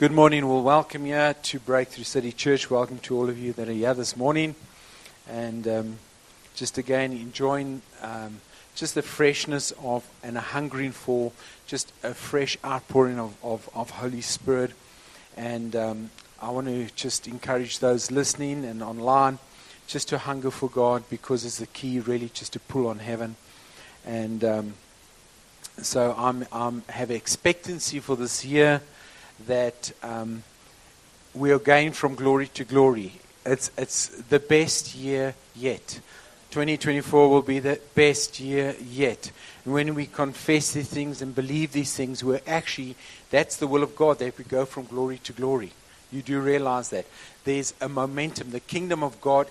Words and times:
Good 0.00 0.12
morning. 0.12 0.48
We'll 0.48 0.62
welcome 0.62 1.04
you 1.04 1.34
to 1.42 1.58
Breakthrough 1.58 2.04
City 2.04 2.32
Church. 2.32 2.70
Welcome 2.70 3.00
to 3.00 3.18
all 3.18 3.28
of 3.28 3.38
you 3.38 3.52
that 3.52 3.68
are 3.68 3.72
here 3.72 3.92
this 3.92 4.16
morning. 4.16 4.54
And 5.28 5.68
um, 5.68 5.98
just 6.54 6.78
again, 6.78 7.12
enjoying 7.12 7.82
um, 8.00 8.40
just 8.74 8.94
the 8.94 9.02
freshness 9.02 9.74
of 9.82 10.08
and 10.22 10.38
a 10.38 10.40
hungering 10.40 10.92
for 10.92 11.32
just 11.66 11.92
a 12.02 12.14
fresh 12.14 12.56
outpouring 12.64 13.18
of, 13.18 13.36
of, 13.44 13.68
of 13.74 13.90
Holy 13.90 14.22
Spirit. 14.22 14.70
And 15.36 15.76
um, 15.76 16.10
I 16.40 16.48
want 16.48 16.68
to 16.68 16.86
just 16.96 17.28
encourage 17.28 17.80
those 17.80 18.10
listening 18.10 18.64
and 18.64 18.82
online 18.82 19.38
just 19.86 20.08
to 20.08 20.16
hunger 20.16 20.50
for 20.50 20.70
God 20.70 21.04
because 21.10 21.44
it's 21.44 21.58
the 21.58 21.66
key, 21.66 22.00
really, 22.00 22.30
just 22.30 22.54
to 22.54 22.58
pull 22.58 22.86
on 22.86 23.00
heaven. 23.00 23.36
And 24.06 24.44
um, 24.44 24.74
so 25.76 26.14
I'm, 26.16 26.46
I'm 26.50 26.84
have 26.88 27.10
expectancy 27.10 28.00
for 28.00 28.16
this 28.16 28.46
year 28.46 28.80
that 29.46 29.92
um, 30.02 30.42
we 31.34 31.50
are 31.52 31.58
going 31.58 31.92
from 31.92 32.14
glory 32.14 32.48
to 32.48 32.64
glory. 32.64 33.12
It's, 33.46 33.70
it's 33.76 34.08
the 34.08 34.38
best 34.38 34.94
year 34.94 35.34
yet. 35.54 36.00
2024 36.50 37.30
will 37.30 37.42
be 37.42 37.60
the 37.60 37.80
best 37.94 38.40
year 38.40 38.74
yet. 38.82 39.30
And 39.64 39.72
when 39.72 39.94
we 39.94 40.06
confess 40.06 40.72
these 40.72 40.88
things 40.88 41.22
and 41.22 41.34
believe 41.34 41.72
these 41.72 41.94
things, 41.94 42.24
we're 42.24 42.40
actually, 42.46 42.96
that's 43.30 43.56
the 43.56 43.68
will 43.68 43.82
of 43.82 43.94
God, 43.94 44.18
that 44.18 44.36
we 44.36 44.44
go 44.44 44.64
from 44.64 44.86
glory 44.86 45.18
to 45.18 45.32
glory. 45.32 45.72
You 46.10 46.22
do 46.22 46.40
realize 46.40 46.88
that. 46.90 47.06
There's 47.44 47.72
a 47.80 47.88
momentum. 47.88 48.50
The 48.50 48.60
kingdom 48.60 49.04
of 49.04 49.20
God 49.20 49.48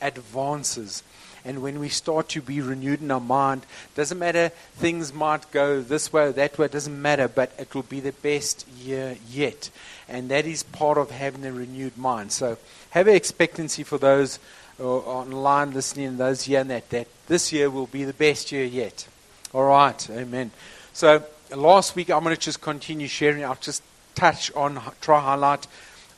advances. 0.00 1.02
And 1.48 1.62
when 1.62 1.80
we 1.80 1.88
start 1.88 2.28
to 2.30 2.42
be 2.42 2.60
renewed 2.60 3.00
in 3.00 3.10
our 3.10 3.20
mind, 3.20 3.64
doesn't 3.94 4.18
matter, 4.18 4.50
things 4.74 5.14
might 5.14 5.50
go 5.50 5.80
this 5.80 6.12
way 6.12 6.24
or 6.24 6.32
that 6.32 6.58
way, 6.58 6.66
it 6.66 6.72
doesn't 6.72 7.00
matter, 7.00 7.26
but 7.26 7.52
it 7.58 7.74
will 7.74 7.84
be 7.84 8.00
the 8.00 8.12
best 8.12 8.68
year 8.68 9.16
yet. 9.30 9.70
And 10.10 10.28
that 10.28 10.44
is 10.44 10.62
part 10.62 10.98
of 10.98 11.10
having 11.10 11.46
a 11.46 11.52
renewed 11.52 11.96
mind. 11.96 12.32
So 12.32 12.58
have 12.90 13.08
an 13.08 13.14
expectancy 13.14 13.82
for 13.82 13.96
those 13.96 14.38
uh, 14.78 14.84
online 14.84 15.72
listening 15.72 16.18
those 16.18 16.42
here 16.42 16.60
and 16.60 16.68
that, 16.68 16.90
that 16.90 17.08
this 17.28 17.50
year 17.50 17.70
will 17.70 17.86
be 17.86 18.04
the 18.04 18.12
best 18.12 18.52
year 18.52 18.66
yet. 18.66 19.08
All 19.54 19.64
right, 19.64 20.10
amen. 20.10 20.50
So 20.92 21.24
last 21.56 21.96
week, 21.96 22.10
I'm 22.10 22.24
going 22.24 22.36
to 22.36 22.40
just 22.40 22.60
continue 22.60 23.08
sharing. 23.08 23.42
I'll 23.42 23.54
just 23.54 23.82
touch 24.14 24.52
on, 24.52 24.78
try 25.00 25.18
highlight. 25.18 25.66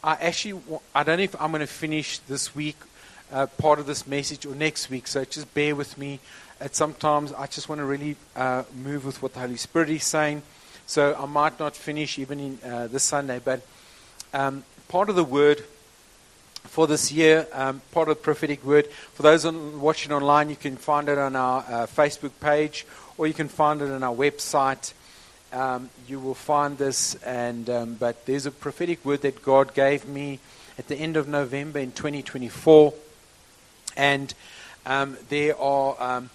I 0.03 0.15
actually, 0.15 0.61
I 0.93 1.05
don't 1.05 1.19
know 1.19 1.23
if 1.23 1.41
I'm 1.41 1.53
going 1.53 1.61
to 1.61 1.69
finish 1.69 2.19
this 2.19 2.53
week 2.53 2.79
uh, 3.33 3.47
part 3.47 3.79
of 3.79 3.87
this 3.87 4.07
message 4.07 4.47
or 4.47 4.55
next 4.55 4.91
week. 4.91 5.07
So 5.07 5.25
just 5.25 5.53
bear 5.55 5.75
with 5.75 5.97
me. 5.99 6.21
At 6.61 6.75
sometimes 6.75 7.33
I 7.33 7.47
just 7.47 7.69
want 7.69 7.81
to 7.81 7.85
really 7.85 8.17
uh, 8.37 8.65
move 8.75 9.05
with 9.05 9.23
what 9.23 9.35
the 9.35 9.41
Holy 9.41 9.57
Spirit 9.57 9.91
is 9.91 10.05
saying. 10.05 10.43
So 10.87 11.17
I 11.19 11.27
might 11.27 11.59
not 11.59 11.77
finish 11.77 12.19
even 12.19 12.41
in 12.41 12.59
uh, 12.65 12.89
this 12.89 13.05
Sunday, 13.05 13.41
but 13.43 13.63
um, 14.35 14.65
part 14.89 15.09
of 15.09 15.17
the 15.17 15.25
word 15.25 15.63
for 16.65 16.87
this 16.87 17.11
year, 17.11 17.47
um, 17.53 17.81
part 17.93 18.09
of 18.09 18.17
the 18.17 18.23
prophetic 18.23 18.65
word. 18.65 18.87
For 19.15 19.23
those 19.23 19.45
on, 19.45 19.81
watching 19.81 20.13
online, 20.13 20.51
you 20.51 20.57
can 20.57 20.77
find 20.77 21.09
it 21.09 21.19
on 21.19 21.37
our 21.37 21.61
uh, 21.61 21.87
Facebook 21.87 22.33
page 22.41 22.87
or 23.17 23.27
you 23.27 23.35
can 23.35 23.49
find 23.49 23.83
it 23.83 23.91
on 23.91 24.03
our 24.03 24.15
website. 24.15 24.93
Um, 25.53 25.91
you 26.07 26.21
will 26.21 26.35
find 26.35 26.79
this, 26.79 27.17
and 27.17 27.69
um, 27.69 27.95
but 27.95 28.25
there's 28.25 28.47
a 28.47 28.51
prophetic 28.51 29.05
word 29.05 29.23
that 29.23 29.43
God 29.43 29.75
gave 29.75 30.07
me 30.07 30.39
at 30.79 30.89
the 30.89 30.95
end 30.97 31.17
of 31.17 31.29
November 31.29 31.81
in 31.81 31.93
2024. 31.93 32.95
And 33.97 34.33
um, 34.87 35.17
there 35.29 35.59
are, 35.59 35.97
um, 36.01 36.31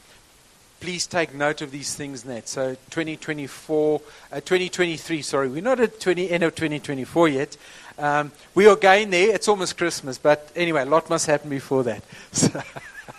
please 0.79 1.07
take 1.07 1.33
note 1.33 1.61
of 1.61 1.71
these 1.71 1.95
things 1.95 2.23
in 2.23 2.29
that. 2.29 2.47
So 2.47 2.75
2024, 2.91 4.01
uh, 4.31 4.35
2023, 4.35 5.21
sorry, 5.21 5.49
we're 5.49 5.61
not 5.61 5.79
at 5.79 5.99
20, 5.99 6.29
end 6.29 6.43
of 6.43 6.55
2024 6.55 7.27
yet. 7.29 7.57
Um, 7.97 8.31
we 8.53 8.67
are 8.67 8.75
going 8.75 9.09
there. 9.09 9.33
It's 9.33 9.47
almost 9.47 9.77
Christmas, 9.77 10.17
but 10.17 10.51
anyway, 10.55 10.81
a 10.81 10.85
lot 10.85 11.09
must 11.09 11.27
happen 11.27 11.49
before 11.49 11.83
that. 11.83 12.03
So 12.33 12.61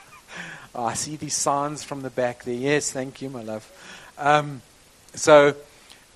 oh, 0.74 0.84
I 0.84 0.94
see 0.94 1.16
these 1.16 1.34
signs 1.34 1.82
from 1.82 2.02
the 2.02 2.10
back 2.10 2.44
there. 2.44 2.54
Yes, 2.54 2.92
thank 2.92 3.22
you, 3.22 3.30
my 3.30 3.42
love. 3.42 3.70
Um, 4.18 4.60
so, 5.14 5.54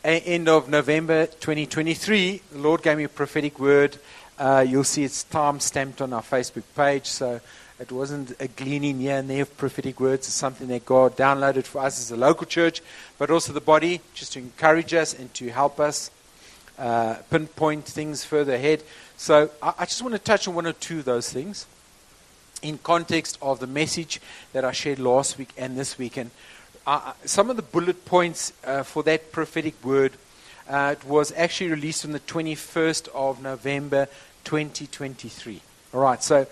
end 0.04 0.48
of 0.48 0.68
November 0.68 1.26
2023, 1.26 2.42
the 2.52 2.58
Lord 2.58 2.82
gave 2.82 2.98
me 2.98 3.04
a 3.04 3.08
prophetic 3.08 3.58
word. 3.58 3.96
Uh, 4.38 4.64
you'll 4.66 4.84
see 4.84 5.04
it's 5.04 5.24
time 5.24 5.60
stamped 5.60 6.00
on 6.00 6.12
our 6.12 6.22
Facebook 6.22 6.62
page. 6.74 7.06
So 7.06 7.40
it 7.80 7.90
wasn't 7.90 8.32
a 8.40 8.48
gleaning 8.48 9.00
here 9.00 9.16
and 9.16 9.28
there 9.28 9.42
of 9.42 9.56
prophetic 9.56 9.98
words. 10.00 10.26
It's 10.26 10.34
something 10.34 10.68
that 10.68 10.84
God 10.84 11.16
downloaded 11.16 11.64
for 11.64 11.80
us 11.80 11.98
as 11.98 12.10
a 12.10 12.16
local 12.16 12.46
church, 12.46 12.82
but 13.18 13.30
also 13.30 13.52
the 13.52 13.60
body, 13.60 14.00
just 14.14 14.34
to 14.34 14.38
encourage 14.38 14.92
us 14.94 15.18
and 15.18 15.32
to 15.34 15.48
help 15.50 15.80
us 15.80 16.10
uh, 16.78 17.16
pinpoint 17.30 17.86
things 17.86 18.24
further 18.24 18.54
ahead. 18.54 18.82
So 19.16 19.50
I, 19.62 19.74
I 19.78 19.84
just 19.86 20.02
want 20.02 20.14
to 20.14 20.18
touch 20.18 20.46
on 20.46 20.54
one 20.54 20.66
or 20.66 20.72
two 20.72 21.00
of 21.00 21.04
those 21.04 21.32
things 21.32 21.66
in 22.62 22.78
context 22.78 23.38
of 23.40 23.60
the 23.60 23.66
message 23.66 24.20
that 24.52 24.64
I 24.64 24.72
shared 24.72 24.98
last 24.98 25.38
week 25.38 25.50
and 25.56 25.76
this 25.76 25.96
week. 25.96 26.18
And 26.18 26.30
uh, 26.86 27.12
some 27.24 27.50
of 27.50 27.56
the 27.56 27.62
bullet 27.62 28.04
points 28.04 28.52
uh, 28.64 28.82
for 28.82 29.02
that 29.04 29.32
prophetic 29.32 29.82
word 29.84 30.12
uh, 30.70 30.94
it 30.96 31.04
was 31.04 31.32
actually 31.36 31.70
released 31.70 32.04
on 32.04 32.12
the 32.12 32.20
21st 32.20 33.08
of 33.08 33.42
November 33.42 34.06
2023. 34.44 35.60
All 35.92 36.00
right, 36.00 36.22
so 36.22 36.46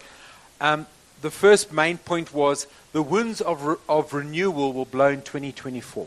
um, 0.61 0.87
the 1.21 1.31
first 1.31 1.73
main 1.73 1.99
point 1.99 2.33
was 2.33 2.67
the 2.93 3.03
winds 3.03 3.41
of, 3.41 3.65
re- 3.65 3.77
of 3.89 4.13
renewal 4.13 4.73
will 4.73 4.85
blow 4.85 5.09
in 5.09 5.23
2024. 5.23 6.07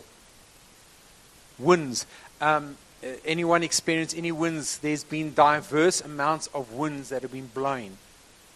Winds. 1.59 2.05
Um, 2.39 2.77
anyone 3.25 3.63
experience 3.63 4.13
any 4.13 4.31
winds? 4.31 4.77
There's 4.79 5.03
been 5.03 5.33
diverse 5.33 6.01
amounts 6.01 6.47
of 6.53 6.73
winds 6.73 7.09
that 7.09 7.21
have 7.21 7.31
been 7.31 7.49
blowing. 7.53 7.97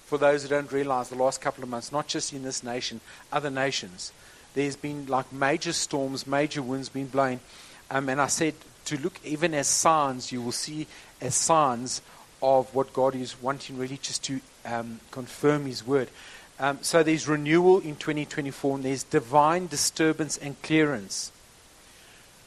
For 0.05 0.17
those 0.17 0.43
who 0.43 0.49
don't 0.49 0.71
realize, 0.71 1.09
the 1.09 1.15
last 1.15 1.41
couple 1.41 1.63
of 1.63 1.69
months, 1.69 1.91
not 1.91 2.07
just 2.07 2.31
in 2.31 2.43
this 2.43 2.63
nation, 2.63 3.01
other 3.31 3.49
nations, 3.49 4.11
there's 4.53 4.75
been 4.75 5.07
like 5.07 5.31
major 5.33 5.73
storms, 5.73 6.25
major 6.25 6.61
winds 6.61 6.89
being 6.89 7.07
blowing. 7.07 7.39
Um, 7.91 8.09
and 8.09 8.21
I 8.21 8.27
said 8.27 8.53
to 8.85 8.97
look 8.97 9.19
even 9.23 9.53
as 9.53 9.67
signs, 9.67 10.31
you 10.31 10.41
will 10.41 10.51
see 10.51 10.87
as 11.21 11.35
signs 11.35 12.01
of 12.41 12.73
what 12.73 12.93
God 12.93 13.15
is 13.15 13.41
wanting 13.41 13.77
really 13.77 13.97
just 13.97 14.23
to 14.25 14.39
um, 14.63 14.99
confirm 15.11 15.65
His 15.65 15.85
word. 15.85 16.09
Um, 16.59 16.79
so 16.81 17.03
there's 17.03 17.27
renewal 17.27 17.79
in 17.79 17.95
2024, 17.95 18.75
and 18.75 18.85
there's 18.85 19.03
divine 19.03 19.67
disturbance 19.67 20.37
and 20.37 20.61
clearance. 20.61 21.31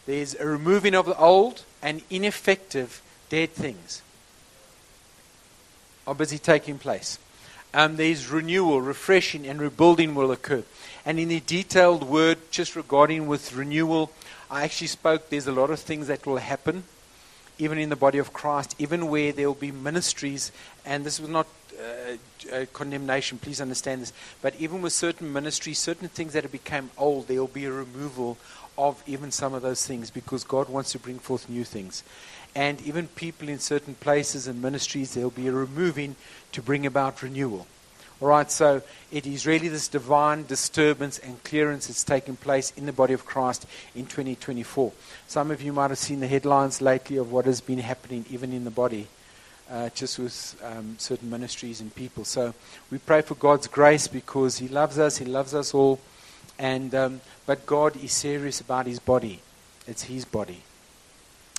There's 0.06 0.34
a 0.34 0.46
removing 0.46 0.94
of 0.94 1.06
the 1.06 1.18
old 1.18 1.62
and 1.82 2.02
ineffective 2.10 3.02
dead 3.28 3.50
things 3.50 4.02
are 6.06 6.14
busy 6.14 6.38
taking 6.38 6.78
place. 6.78 7.18
Um, 7.74 7.96
there's 7.96 8.28
renewal, 8.28 8.80
refreshing, 8.80 9.46
and 9.46 9.60
rebuilding 9.60 10.14
will 10.14 10.32
occur. 10.32 10.64
And 11.04 11.18
in 11.18 11.28
the 11.28 11.40
detailed 11.40 12.04
word, 12.04 12.38
just 12.50 12.74
regarding 12.74 13.26
with 13.26 13.54
renewal, 13.54 14.10
I 14.50 14.64
actually 14.64 14.86
spoke. 14.86 15.28
There's 15.28 15.46
a 15.46 15.52
lot 15.52 15.70
of 15.70 15.78
things 15.78 16.06
that 16.06 16.26
will 16.26 16.38
happen, 16.38 16.84
even 17.58 17.76
in 17.76 17.90
the 17.90 17.96
body 17.96 18.16
of 18.16 18.32
Christ, 18.32 18.74
even 18.78 19.08
where 19.08 19.32
there 19.32 19.48
will 19.48 19.54
be 19.54 19.70
ministries. 19.70 20.50
And 20.86 21.04
this 21.04 21.20
was 21.20 21.28
not 21.28 21.46
uh, 21.78 22.54
uh, 22.54 22.66
condemnation, 22.72 23.38
please 23.38 23.60
understand 23.60 24.02
this. 24.02 24.12
But 24.42 24.54
even 24.58 24.82
with 24.82 24.92
certain 24.92 25.32
ministries, 25.32 25.78
certain 25.78 26.08
things 26.08 26.32
that 26.32 26.42
have 26.42 26.52
become 26.52 26.90
old, 26.98 27.28
there 27.28 27.40
will 27.40 27.46
be 27.46 27.66
a 27.66 27.72
removal 27.72 28.36
of 28.76 29.02
even 29.06 29.30
some 29.30 29.54
of 29.54 29.62
those 29.62 29.86
things 29.86 30.10
because 30.10 30.44
God 30.44 30.68
wants 30.68 30.92
to 30.92 30.98
bring 30.98 31.18
forth 31.18 31.48
new 31.48 31.64
things. 31.64 32.02
And 32.54 32.80
even 32.82 33.08
people 33.08 33.48
in 33.48 33.58
certain 33.58 33.94
places 33.94 34.46
and 34.46 34.62
ministries, 34.62 35.14
there 35.14 35.24
will 35.24 35.30
be 35.30 35.48
a 35.48 35.52
removing 35.52 36.16
to 36.52 36.62
bring 36.62 36.86
about 36.86 37.22
renewal. 37.22 37.66
All 38.20 38.28
right, 38.28 38.50
so 38.50 38.82
it 39.12 39.26
is 39.26 39.46
really 39.46 39.68
this 39.68 39.86
divine 39.86 40.44
disturbance 40.46 41.18
and 41.18 41.42
clearance 41.44 41.86
that's 41.86 42.02
taking 42.02 42.34
place 42.34 42.72
in 42.76 42.86
the 42.86 42.92
body 42.92 43.14
of 43.14 43.24
Christ 43.24 43.64
in 43.94 44.06
2024. 44.06 44.92
Some 45.28 45.52
of 45.52 45.62
you 45.62 45.72
might 45.72 45.90
have 45.90 45.98
seen 45.98 46.18
the 46.18 46.26
headlines 46.26 46.80
lately 46.80 47.16
of 47.16 47.30
what 47.30 47.44
has 47.44 47.60
been 47.60 47.78
happening 47.78 48.24
even 48.28 48.52
in 48.52 48.64
the 48.64 48.72
body 48.72 49.06
uh, 49.70 49.90
just 49.90 50.18
with 50.18 50.60
um, 50.64 50.96
certain 50.98 51.30
ministries 51.30 51.80
and 51.80 51.94
people. 51.94 52.24
So 52.24 52.54
we 52.90 52.98
pray 52.98 53.22
for 53.22 53.34
God's 53.34 53.66
grace 53.66 54.08
because 54.08 54.58
He 54.58 54.68
loves 54.68 54.98
us, 54.98 55.18
He 55.18 55.24
loves 55.24 55.54
us 55.54 55.74
all. 55.74 56.00
And, 56.58 56.94
um, 56.94 57.20
but 57.46 57.66
God 57.66 57.96
is 58.02 58.12
serious 58.12 58.60
about 58.60 58.86
His 58.86 58.98
body, 58.98 59.40
it's 59.86 60.04
His 60.04 60.24
body. 60.24 60.62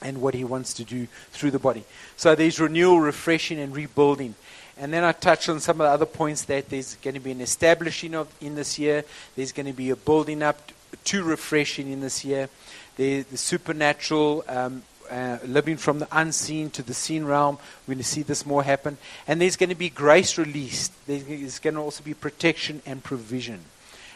And 0.02 0.22
what 0.22 0.34
he 0.34 0.46
wants 0.46 0.74
to 0.76 0.86
do 0.86 1.08
through 1.32 1.52
the 1.52 1.60
body. 1.60 1.84
So 2.16 2.34
there's 2.34 2.58
renewal, 2.58 3.02
refreshing, 3.02 3.60
and 3.60 3.76
rebuilding. 3.76 4.36
And 4.78 4.94
then 4.94 5.04
I 5.04 5.12
touched 5.12 5.50
on 5.50 5.60
some 5.60 5.82
of 5.82 5.88
the 5.88 5.92
other 5.92 6.06
points 6.06 6.44
that 6.44 6.70
there's 6.70 6.96
going 6.96 7.16
to 7.16 7.20
be 7.20 7.32
an 7.32 7.42
establishing 7.42 8.16
of 8.16 8.34
in 8.40 8.56
this 8.56 8.80
year. 8.80 9.04
There's 9.36 9.52
going 9.52 9.66
to 9.66 9.74
be 9.74 9.90
a 9.90 9.98
building 9.98 10.42
up 10.42 10.72
to 11.04 11.24
refreshing 11.24 11.92
in 11.92 12.00
this 12.00 12.24
year. 12.24 12.48
There's 12.96 13.26
the 13.26 13.38
supernatural 13.38 14.46
um, 14.48 14.84
uh, 15.10 15.38
living 15.46 15.78
from 15.78 16.00
the 16.00 16.08
unseen 16.12 16.70
to 16.72 16.84
the 16.84 16.94
seen 16.94 17.26
realm. 17.26 17.58
We're 17.88 17.96
going 17.96 18.04
to 18.04 18.10
see 18.10 18.24
this 18.24 18.46
more 18.46 18.64
happen. 18.64 18.98
And 19.28 19.42
there's 19.42 19.56
going 19.56 19.70
to 19.70 19.76
be 19.76 19.90
grace 19.90 20.38
released. 20.38 20.94
There's 21.08 21.60
going 21.60 21.76
to 21.76 21.82
also 21.82 22.04
be 22.04 22.14
protection 22.14 22.82
and 22.86 23.04
provision. 23.04 23.62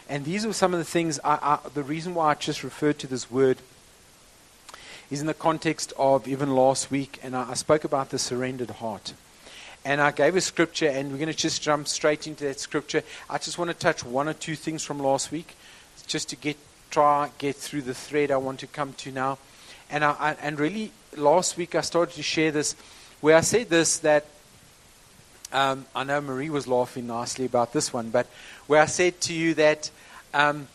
And 0.10 0.26
these 0.26 0.46
are 0.46 0.54
some 0.54 0.74
of 0.74 0.80
the 0.80 0.86
things, 0.86 1.20
I, 1.24 1.60
I, 1.66 1.70
the 1.74 1.84
reason 1.84 2.14
why 2.14 2.32
I 2.32 2.34
just 2.36 2.64
referred 2.64 3.00
to 3.00 3.08
this 3.08 3.32
word 3.32 3.58
is 5.10 5.22
in 5.22 5.28
the 5.28 5.34
context 5.34 5.94
of 5.98 6.28
even 6.28 6.56
last 6.56 6.92
week, 6.92 7.20
and 7.24 7.36
I, 7.36 7.52
I 7.52 7.54
spoke 7.54 7.84
about 7.84 8.10
the 8.10 8.20
surrendered 8.20 8.72
heart. 8.72 9.14
And 9.86 10.02
I 10.02 10.12
gave 10.12 10.36
a 10.36 10.42
scripture, 10.42 10.88
and 10.88 11.12
we're 11.12 11.18
going 11.18 11.32
to 11.32 11.38
just 11.38 11.62
jump 11.62 11.88
straight 11.88 12.26
into 12.26 12.46
that 12.46 12.60
scripture. 12.60 13.04
I 13.30 13.38
just 13.38 13.58
want 13.58 13.70
to 13.70 13.74
touch 13.74 14.04
one 14.04 14.30
or 14.30 14.34
two 14.34 14.56
things 14.56 14.84
from 14.84 15.00
last 15.00 15.32
week, 15.32 15.56
just 16.08 16.30
to 16.30 16.36
get 16.36 16.58
try 16.90 17.32
get 17.40 17.56
through 17.56 17.82
the 17.82 17.94
thread 17.94 18.30
I 18.30 18.38
want 18.38 18.60
to 18.60 18.68
come 18.68 18.94
to 18.94 19.12
now. 19.12 19.40
And 19.94 20.04
I, 20.04 20.16
I, 20.20 20.32
and 20.42 20.60
really, 20.60 20.92
last 21.16 21.56
week 21.56 21.76
I 21.76 21.82
started 21.82 22.16
to 22.16 22.24
share 22.24 22.52
this, 22.52 22.76
where 23.22 23.38
I 23.38 23.42
said 23.42 23.70
this 23.70 24.00
that 24.00 24.26
um, 25.52 25.86
I 25.96 26.04
know 26.04 26.20
Marie 26.20 26.50
was 26.50 26.68
laughing 26.68 27.06
nicely 27.06 27.46
about 27.46 27.74
this 27.74 27.94
one, 27.94 28.10
but 28.10 28.26
where 28.66 28.82
I 28.82 28.88
said 28.88 29.22
to 29.22 29.34
you 29.36 29.54
that 29.54 29.92
um, 30.34 30.68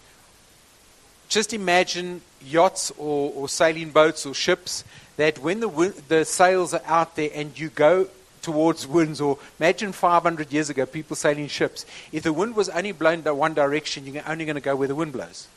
just 1.28 1.52
imagine 1.52 2.20
yachts 2.46 2.92
or, 2.96 3.32
or, 3.34 3.48
sailing 3.48 3.90
boats 3.90 4.24
or 4.24 4.34
ships 4.34 4.84
that 5.16 5.40
when 5.40 5.58
the, 5.58 5.94
the 6.06 6.24
sails 6.24 6.72
are 6.72 6.82
out 6.86 7.16
there 7.16 7.30
and 7.34 7.58
you 7.58 7.70
go 7.70 8.06
towards 8.40 8.86
winds, 8.86 9.20
or 9.20 9.36
imagine 9.58 9.90
500 9.90 10.52
years 10.52 10.70
ago 10.70 10.86
people 10.86 11.16
sailing 11.16 11.48
ships. 11.48 11.84
If 12.12 12.22
the 12.22 12.32
wind 12.32 12.54
was 12.54 12.68
only 12.68 12.92
blowing 12.92 13.24
in 13.26 13.36
one 13.36 13.54
direction, 13.54 14.06
you're 14.06 14.22
only 14.28 14.44
going 14.44 14.54
to 14.54 14.60
go 14.60 14.76
where 14.76 14.86
the 14.86 14.94
wind 14.94 15.12
blows. 15.12 15.48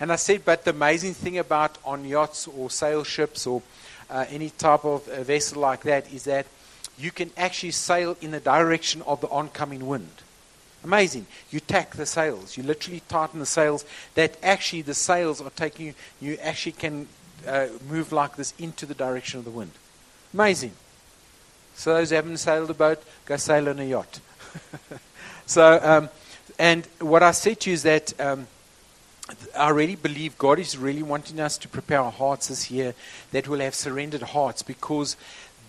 And 0.00 0.12
I 0.12 0.16
said, 0.16 0.44
but 0.44 0.64
the 0.64 0.70
amazing 0.70 1.14
thing 1.14 1.38
about 1.38 1.78
on 1.84 2.04
yachts 2.04 2.46
or 2.46 2.70
sail 2.70 3.04
ships 3.04 3.46
or 3.46 3.62
uh, 4.10 4.24
any 4.30 4.50
type 4.50 4.84
of 4.84 5.06
vessel 5.06 5.60
like 5.60 5.82
that 5.82 6.12
is 6.12 6.24
that 6.24 6.46
you 6.98 7.10
can 7.10 7.30
actually 7.36 7.72
sail 7.72 8.16
in 8.20 8.30
the 8.30 8.40
direction 8.40 9.02
of 9.02 9.20
the 9.20 9.28
oncoming 9.28 9.86
wind. 9.86 10.10
Amazing. 10.84 11.26
You 11.50 11.60
tack 11.60 11.92
the 11.92 12.06
sails. 12.06 12.56
You 12.56 12.62
literally 12.62 13.02
tighten 13.08 13.40
the 13.40 13.46
sails. 13.46 13.84
That 14.14 14.36
actually 14.42 14.82
the 14.82 14.94
sails 14.94 15.40
are 15.40 15.50
taking 15.50 15.86
you. 15.86 15.94
You 16.20 16.38
actually 16.40 16.72
can 16.72 17.08
uh, 17.46 17.66
move 17.88 18.12
like 18.12 18.36
this 18.36 18.54
into 18.58 18.86
the 18.86 18.94
direction 18.94 19.38
of 19.38 19.44
the 19.44 19.50
wind. 19.50 19.72
Amazing. 20.32 20.72
So 21.74 21.94
those 21.94 22.10
who 22.10 22.16
haven't 22.16 22.38
sailed 22.38 22.70
a 22.70 22.74
boat, 22.74 23.02
go 23.26 23.36
sail 23.36 23.68
on 23.68 23.78
a 23.78 23.84
yacht. 23.84 24.20
so, 25.46 25.80
um, 25.82 26.08
and 26.58 26.86
what 27.00 27.22
I 27.22 27.30
said 27.30 27.60
to 27.60 27.70
you 27.70 27.74
is 27.74 27.82
that 27.84 28.20
um, 28.20 28.46
I 29.56 29.70
really 29.70 29.96
believe 29.96 30.38
God 30.38 30.58
is 30.58 30.78
really 30.78 31.02
wanting 31.02 31.38
us 31.38 31.58
to 31.58 31.68
prepare 31.68 32.00
our 32.00 32.12
hearts 32.12 32.48
this 32.48 32.70
year 32.70 32.94
that 33.32 33.46
we'll 33.46 33.60
have 33.60 33.74
surrendered 33.74 34.22
hearts 34.22 34.62
because 34.62 35.16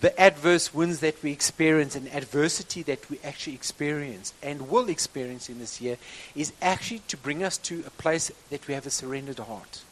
the 0.00 0.18
adverse 0.18 0.72
winds 0.72 1.00
that 1.00 1.22
we 1.22 1.30
experience 1.30 1.94
and 1.94 2.08
adversity 2.08 2.82
that 2.84 3.10
we 3.10 3.18
actually 3.22 3.54
experience 3.54 4.32
and 4.42 4.70
will 4.70 4.88
experience 4.88 5.50
in 5.50 5.58
this 5.58 5.78
year 5.80 5.98
is 6.34 6.54
actually 6.62 7.00
to 7.08 7.18
bring 7.18 7.42
us 7.42 7.58
to 7.58 7.84
a 7.86 7.90
place 7.90 8.32
that 8.48 8.66
we 8.66 8.72
have 8.72 8.86
a 8.86 8.90
surrendered 8.90 9.40
heart. 9.40 9.82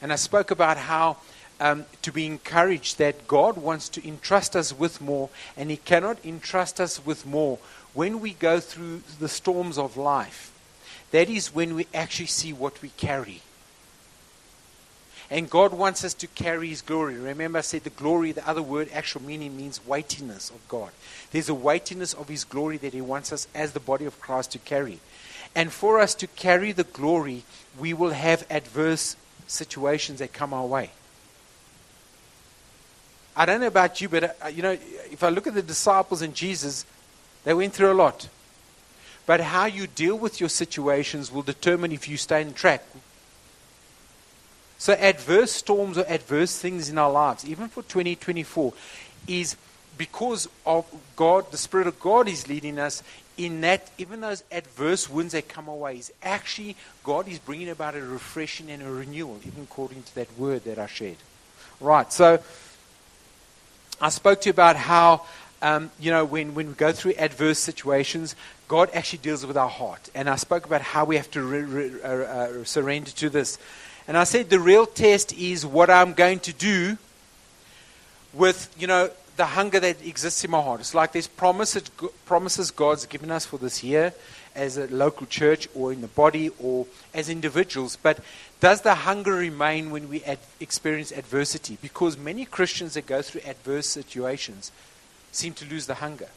And 0.00 0.12
I 0.12 0.16
spoke 0.16 0.50
about 0.50 0.78
how 0.78 1.18
um, 1.60 1.84
to 2.00 2.10
be 2.10 2.24
encouraged 2.24 2.96
that 2.96 3.28
God 3.28 3.58
wants 3.58 3.90
to 3.90 4.08
entrust 4.08 4.56
us 4.56 4.72
with 4.72 5.02
more, 5.02 5.28
and 5.58 5.70
He 5.70 5.76
cannot 5.76 6.24
entrust 6.24 6.80
us 6.80 7.04
with 7.04 7.26
more 7.26 7.58
when 7.92 8.20
we 8.20 8.32
go 8.32 8.60
through 8.60 9.02
the 9.18 9.28
storms 9.28 9.76
of 9.76 9.98
life. 9.98 10.49
That 11.10 11.28
is 11.28 11.54
when 11.54 11.74
we 11.74 11.86
actually 11.92 12.26
see 12.26 12.52
what 12.52 12.80
we 12.82 12.90
carry. 12.90 13.42
And 15.30 15.48
God 15.48 15.72
wants 15.72 16.04
us 16.04 16.12
to 16.14 16.26
carry 16.26 16.68
His 16.68 16.82
glory. 16.82 17.14
Remember, 17.14 17.58
I 17.58 17.62
said 17.62 17.84
the 17.84 17.90
glory, 17.90 18.32
the 18.32 18.48
other 18.48 18.62
word, 18.62 18.88
actual 18.92 19.22
meaning 19.22 19.56
means 19.56 19.86
weightiness 19.86 20.50
of 20.50 20.66
God. 20.68 20.90
There's 21.30 21.48
a 21.48 21.54
weightiness 21.54 22.14
of 22.14 22.28
His 22.28 22.42
glory 22.42 22.78
that 22.78 22.92
He 22.92 23.00
wants 23.00 23.32
us 23.32 23.46
as 23.54 23.72
the 23.72 23.80
body 23.80 24.06
of 24.06 24.20
Christ 24.20 24.52
to 24.52 24.58
carry. 24.58 24.98
And 25.54 25.72
for 25.72 26.00
us 26.00 26.14
to 26.16 26.26
carry 26.26 26.72
the 26.72 26.84
glory, 26.84 27.44
we 27.78 27.94
will 27.94 28.10
have 28.10 28.44
adverse 28.50 29.16
situations 29.46 30.18
that 30.18 30.32
come 30.32 30.52
our 30.52 30.66
way. 30.66 30.90
I 33.36 33.46
don't 33.46 33.60
know 33.60 33.68
about 33.68 34.00
you, 34.00 34.08
but 34.08 34.36
uh, 34.44 34.48
you 34.48 34.62
know, 34.62 34.72
if 35.10 35.22
I 35.22 35.28
look 35.28 35.46
at 35.46 35.54
the 35.54 35.62
disciples 35.62 36.22
and 36.22 36.34
Jesus, 36.34 36.84
they 37.44 37.54
went 37.54 37.72
through 37.72 37.92
a 37.92 37.94
lot. 37.94 38.28
But 39.26 39.40
how 39.40 39.66
you 39.66 39.86
deal 39.86 40.16
with 40.16 40.40
your 40.40 40.48
situations 40.48 41.30
will 41.30 41.42
determine 41.42 41.92
if 41.92 42.08
you 42.08 42.16
stay 42.16 42.44
on 42.44 42.52
track. 42.52 42.84
So, 44.78 44.94
adverse 44.94 45.52
storms 45.52 45.98
or 45.98 46.04
adverse 46.08 46.58
things 46.58 46.88
in 46.88 46.96
our 46.96 47.10
lives, 47.10 47.44
even 47.44 47.68
for 47.68 47.82
2024, 47.82 48.72
is 49.28 49.56
because 49.98 50.48
of 50.64 50.86
God, 51.16 51.50
the 51.50 51.58
Spirit 51.58 51.86
of 51.86 52.00
God 52.00 52.28
is 52.28 52.48
leading 52.48 52.78
us 52.78 53.02
in 53.36 53.60
that 53.60 53.90
even 53.98 54.20
those 54.20 54.42
adverse 54.50 55.08
winds 55.08 55.32
that 55.32 55.48
come 55.48 55.68
our 55.68 55.74
way, 55.74 55.96
is 55.96 56.12
actually 56.22 56.76
God 57.04 57.28
is 57.28 57.38
bringing 57.38 57.68
about 57.68 57.94
a 57.94 58.00
refreshing 58.00 58.70
and 58.70 58.82
a 58.82 58.90
renewal, 58.90 59.38
even 59.46 59.64
according 59.64 60.02
to 60.02 60.14
that 60.14 60.38
word 60.38 60.64
that 60.64 60.78
I 60.78 60.86
shared. 60.86 61.16
Right, 61.80 62.10
so 62.12 62.38
I 64.00 64.08
spoke 64.08 64.40
to 64.42 64.48
you 64.48 64.52
about 64.52 64.76
how, 64.76 65.26
um, 65.62 65.90
you 65.98 66.10
know, 66.10 66.24
when, 66.24 66.54
when 66.54 66.68
we 66.68 66.74
go 66.74 66.92
through 66.92 67.14
adverse 67.18 67.58
situations, 67.58 68.34
God 68.68 68.90
actually 68.94 69.18
deals 69.18 69.44
with 69.44 69.56
our 69.56 69.68
heart. 69.68 70.08
And 70.14 70.28
I 70.28 70.36
spoke 70.36 70.64
about 70.64 70.80
how 70.80 71.04
we 71.04 71.16
have 71.16 71.30
to 71.32 71.42
re- 71.42 71.62
re- 71.62 72.02
uh, 72.02 72.08
uh, 72.08 72.64
surrender 72.64 73.10
to 73.10 73.28
this. 73.28 73.58
And 74.08 74.16
I 74.16 74.24
said 74.24 74.50
the 74.50 74.60
real 74.60 74.86
test 74.86 75.32
is 75.32 75.66
what 75.66 75.90
I'm 75.90 76.14
going 76.14 76.40
to 76.40 76.52
do 76.52 76.96
with, 78.32 78.74
you 78.78 78.86
know, 78.86 79.10
the 79.36 79.46
hunger 79.46 79.80
that 79.80 80.04
exists 80.04 80.44
in 80.44 80.50
my 80.50 80.60
heart. 80.60 80.80
It's 80.80 80.94
like 80.94 81.12
there's 81.12 81.26
promises, 81.26 81.84
promises 82.26 82.70
God's 82.70 83.06
given 83.06 83.30
us 83.30 83.46
for 83.46 83.58
this 83.58 83.82
year 83.82 84.12
as 84.54 84.76
a 84.76 84.86
local 84.88 85.26
church 85.26 85.68
or 85.74 85.92
in 85.92 86.00
the 86.00 86.08
body 86.08 86.50
or 86.58 86.86
as 87.14 87.28
individuals. 87.28 87.96
But 87.96 88.20
does 88.60 88.82
the 88.82 88.94
hunger 88.94 89.32
remain 89.32 89.90
when 89.90 90.08
we 90.08 90.22
ad- 90.24 90.38
experience 90.58 91.12
adversity? 91.12 91.78
Because 91.80 92.18
many 92.18 92.44
Christians 92.44 92.94
that 92.94 93.06
go 93.06 93.22
through 93.22 93.42
adverse 93.46 93.86
situations 93.86 94.72
seem 95.32 95.52
to 95.54 95.64
lose 95.64 95.86
the 95.86 95.94
hunger. 95.94 96.28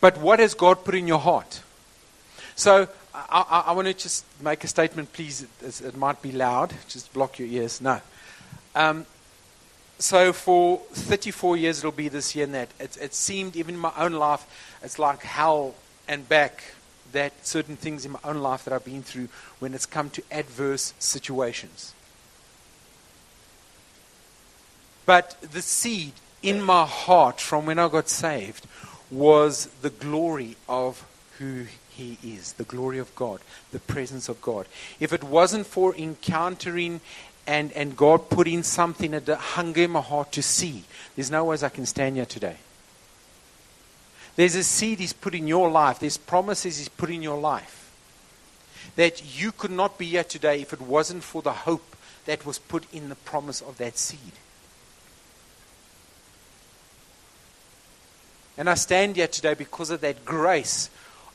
But 0.00 0.18
what 0.18 0.38
has 0.38 0.54
God 0.54 0.84
put 0.84 0.94
in 0.94 1.06
your 1.08 1.18
heart? 1.18 1.62
So 2.54 2.88
I, 3.14 3.44
I, 3.50 3.60
I 3.70 3.72
want 3.72 3.88
to 3.88 3.94
just 3.94 4.24
make 4.40 4.62
a 4.64 4.68
statement, 4.68 5.12
please. 5.12 5.46
It, 5.62 5.80
it, 5.80 5.96
might 5.96 6.22
be 6.22 6.32
loud. 6.32 6.72
Just 6.88 7.12
block 7.12 7.38
your 7.38 7.48
ears. 7.48 7.80
No. 7.80 8.00
Um, 8.74 9.06
so 9.98 10.32
for 10.32 10.78
34 10.92 11.56
years, 11.56 11.78
it'll 11.78 11.90
be 11.90 12.08
this 12.08 12.36
year 12.36 12.44
and 12.44 12.54
that. 12.54 12.68
It, 12.78 12.96
it 13.00 13.14
seemed, 13.14 13.56
even 13.56 13.74
in 13.74 13.80
my 13.80 13.92
own 13.96 14.12
life, 14.12 14.46
it's 14.82 14.98
like 14.98 15.22
hell 15.22 15.74
and 16.06 16.28
back 16.28 16.62
that 17.12 17.32
certain 17.44 17.76
things 17.76 18.04
in 18.04 18.12
my 18.12 18.20
own 18.22 18.38
life 18.38 18.64
that 18.64 18.72
I've 18.72 18.84
been 18.84 19.02
through 19.02 19.28
when 19.58 19.74
it's 19.74 19.86
come 19.86 20.10
to 20.10 20.22
adverse 20.30 20.94
situations. 20.98 21.94
But 25.08 25.40
the 25.40 25.62
seed 25.62 26.12
in 26.42 26.60
my 26.60 26.84
heart 26.84 27.40
from 27.40 27.64
when 27.64 27.78
I 27.78 27.88
got 27.88 28.10
saved 28.10 28.66
was 29.10 29.68
the 29.80 29.88
glory 29.88 30.58
of 30.68 31.02
who 31.38 31.64
He 31.88 32.18
is, 32.22 32.52
the 32.52 32.64
glory 32.64 32.98
of 32.98 33.14
God, 33.14 33.40
the 33.72 33.78
presence 33.78 34.28
of 34.28 34.42
God. 34.42 34.66
If 35.00 35.14
it 35.14 35.24
wasn't 35.24 35.66
for 35.66 35.96
encountering 35.96 37.00
and, 37.46 37.72
and 37.72 37.96
God 37.96 38.28
putting 38.28 38.62
something, 38.62 39.14
a 39.14 39.34
hunger 39.34 39.84
in 39.84 39.92
my 39.92 40.02
heart 40.02 40.30
to 40.32 40.42
see, 40.42 40.84
there's 41.16 41.30
no 41.30 41.46
ways 41.46 41.62
I 41.62 41.70
can 41.70 41.86
stand 41.86 42.16
here 42.16 42.26
today. 42.26 42.56
There's 44.36 44.56
a 44.56 44.62
seed 44.62 44.98
He's 44.98 45.14
put 45.14 45.34
in 45.34 45.48
your 45.48 45.70
life, 45.70 46.00
there's 46.00 46.18
promises 46.18 46.76
He's 46.76 46.90
put 46.90 47.08
in 47.08 47.22
your 47.22 47.40
life 47.40 47.90
that 48.96 49.40
you 49.40 49.52
could 49.52 49.70
not 49.70 49.96
be 49.96 50.04
here 50.04 50.24
today 50.24 50.60
if 50.60 50.74
it 50.74 50.82
wasn't 50.82 51.22
for 51.22 51.40
the 51.40 51.64
hope 51.64 51.96
that 52.26 52.44
was 52.44 52.58
put 52.58 52.84
in 52.92 53.08
the 53.08 53.14
promise 53.14 53.62
of 53.62 53.78
that 53.78 53.96
seed. 53.96 54.32
And 58.58 58.68
I 58.68 58.74
stand 58.74 59.14
here 59.14 59.28
today 59.28 59.54
because 59.54 59.90
of 59.90 60.00
that 60.00 60.24
grace 60.24 60.90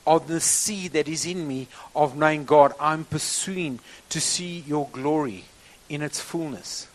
of 0.06 0.27
the 0.27 0.42
seed 0.42 0.92
that 0.92 1.08
is 1.08 1.25
in 1.25 1.48
me 1.48 1.68
of 1.96 2.18
knowing 2.18 2.44
God. 2.44 2.74
I'm 2.82 3.06
pursuing 3.06 3.80
to 4.10 4.20
see 4.20 4.60
your 4.68 4.89
glory 4.92 5.46
in 5.88 6.01
its 6.01 6.20
fullness. 6.20 6.88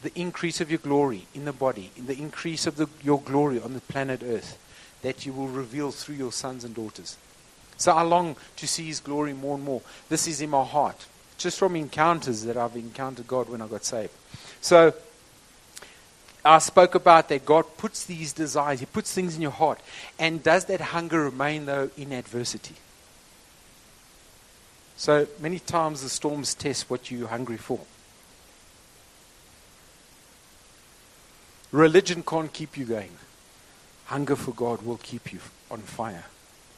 The 0.00 0.18
increase 0.18 0.62
of 0.62 0.70
your 0.70 0.78
glory 0.78 1.26
in 1.34 1.44
the 1.44 1.52
body, 1.52 1.90
in 1.96 2.06
the 2.06 2.16
increase 2.16 2.66
of 2.66 2.76
the, 2.76 2.88
your 3.02 3.20
glory 3.20 3.60
on 3.60 3.74
the 3.74 3.80
planet 3.82 4.22
Earth 4.24 4.58
that 5.02 5.26
you 5.26 5.34
will 5.34 5.48
reveal 5.48 5.90
through 5.90 6.14
your 6.14 6.32
sons 6.32 6.64
and 6.64 6.74
daughters. 6.74 7.18
So 7.76 7.92
I 7.92 8.00
long 8.00 8.36
to 8.56 8.66
see 8.66 8.86
His 8.86 9.00
glory 9.00 9.34
more 9.34 9.56
and 9.56 9.64
more. 9.64 9.82
This 10.08 10.26
is 10.26 10.40
in 10.40 10.48
my 10.48 10.64
heart, 10.64 11.06
just 11.36 11.58
from 11.58 11.76
encounters 11.76 12.44
that 12.44 12.56
I've 12.56 12.76
encountered 12.76 13.28
God 13.28 13.50
when 13.50 13.60
I 13.60 13.66
got 13.66 13.84
saved. 13.84 14.12
So 14.62 14.94
I 16.44 16.58
spoke 16.58 16.94
about 16.94 17.28
that 17.30 17.46
God 17.46 17.64
puts 17.78 18.04
these 18.04 18.32
desires, 18.32 18.80
He 18.80 18.86
puts 18.86 19.12
things 19.12 19.36
in 19.36 19.42
your 19.42 19.50
heart. 19.50 19.80
And 20.18 20.42
does 20.42 20.66
that 20.66 20.80
hunger 20.80 21.24
remain, 21.24 21.66
though, 21.66 21.90
in 21.96 22.12
adversity? 22.12 22.74
So 24.96 25.26
many 25.40 25.58
times 25.58 26.02
the 26.02 26.08
storms 26.08 26.54
test 26.54 26.88
what 26.88 27.10
you're 27.10 27.28
hungry 27.28 27.56
for. 27.56 27.80
Religion 31.72 32.22
can't 32.22 32.52
keep 32.52 32.76
you 32.76 32.84
going. 32.84 33.10
Hunger 34.06 34.36
for 34.36 34.52
God 34.52 34.82
will 34.82 34.98
keep 34.98 35.32
you 35.32 35.40
on 35.70 35.80
fire. 35.80 36.24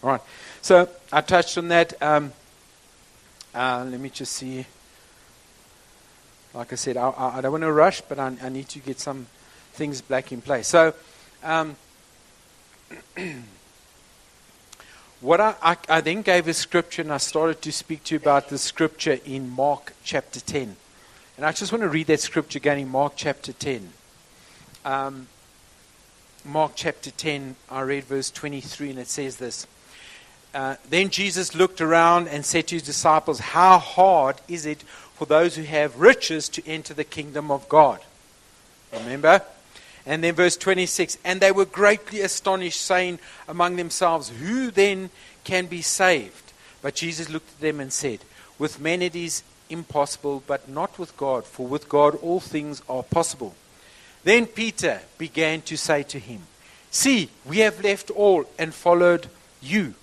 All 0.02 0.10
right. 0.10 0.20
So 0.62 0.88
I 1.12 1.20
touched 1.20 1.58
on 1.58 1.68
that. 1.68 2.00
Um, 2.02 2.32
Uh, 3.56 3.86
let 3.88 3.98
me 3.98 4.10
just 4.10 4.34
see. 4.34 4.66
Like 6.52 6.74
I 6.74 6.76
said, 6.76 6.98
I, 6.98 7.10
I, 7.16 7.40
don't 7.40 7.52
want 7.52 7.64
to 7.64 7.72
rush, 7.72 8.02
but 8.02 8.18
I, 8.18 8.36
I, 8.42 8.50
need 8.50 8.68
to 8.68 8.80
get 8.80 9.00
some 9.00 9.28
things 9.76 10.00
back 10.00 10.32
in 10.32 10.40
place. 10.40 10.66
So, 10.66 10.94
um, 11.44 11.76
what 15.20 15.40
I, 15.40 15.76
I, 15.88 16.00
then 16.00 16.22
gave 16.22 16.48
a 16.48 16.54
scripture, 16.54 17.02
and 17.02 17.12
I 17.12 17.18
started 17.18 17.62
to 17.62 17.72
speak 17.72 18.04
to 18.04 18.14
you 18.14 18.18
about 18.18 18.48
the 18.48 18.58
scripture 18.58 19.18
in 19.24 19.50
Mark 19.50 19.92
chapter 20.02 20.40
10. 20.40 20.76
And 21.36 21.44
I 21.44 21.52
just 21.52 21.70
want 21.70 21.82
to 21.82 21.88
read 21.88 22.06
that 22.06 22.20
scripture 22.20 22.56
again 22.56 22.78
in 22.78 22.88
Mark 22.88 23.12
chapter 23.16 23.52
10. 23.52 23.92
Um, 24.84 25.28
Mark 26.44 26.72
chapter 26.74 27.10
10, 27.10 27.56
I 27.70 27.80
read 27.82 28.04
verse 28.04 28.30
23, 28.30 28.90
and 28.90 28.98
it 28.98 29.08
says 29.08 29.36
this. 29.36 29.66
Uh, 30.54 30.76
then 30.88 31.10
Jesus 31.10 31.54
looked 31.54 31.82
around 31.82 32.28
and 32.28 32.44
said 32.44 32.68
to 32.68 32.76
his 32.76 32.82
disciples, 32.82 33.40
How 33.40 33.78
hard 33.78 34.36
is 34.48 34.64
it 34.64 34.82
for 34.82 35.26
those 35.26 35.56
who 35.56 35.64
have 35.64 36.00
riches 36.00 36.48
to 36.50 36.66
enter 36.66 36.94
the 36.94 37.04
kingdom 37.04 37.50
of 37.50 37.68
God? 37.68 38.00
Remember? 38.92 39.42
And 40.06 40.22
then 40.22 40.34
verse 40.34 40.56
26 40.56 41.18
And 41.24 41.40
they 41.40 41.52
were 41.52 41.64
greatly 41.64 42.20
astonished, 42.20 42.80
saying 42.80 43.18
among 43.48 43.76
themselves, 43.76 44.30
Who 44.30 44.70
then 44.70 45.10
can 45.44 45.66
be 45.66 45.82
saved? 45.82 46.52
But 46.80 46.94
Jesus 46.94 47.28
looked 47.28 47.50
at 47.50 47.60
them 47.60 47.80
and 47.80 47.92
said, 47.92 48.20
With 48.58 48.80
men 48.80 49.02
it 49.02 49.16
is 49.16 49.42
impossible, 49.68 50.44
but 50.46 50.68
not 50.68 50.98
with 50.98 51.16
God, 51.16 51.44
for 51.44 51.66
with 51.66 51.88
God 51.88 52.14
all 52.22 52.40
things 52.40 52.80
are 52.88 53.02
possible. 53.02 53.54
Then 54.22 54.46
Peter 54.46 55.00
began 55.18 55.62
to 55.62 55.76
say 55.76 56.04
to 56.04 56.18
him, 56.18 56.42
See, 56.90 57.30
we 57.44 57.58
have 57.58 57.82
left 57.82 58.10
all 58.10 58.44
and 58.58 58.72
followed 58.72 59.28
you. 59.60 59.94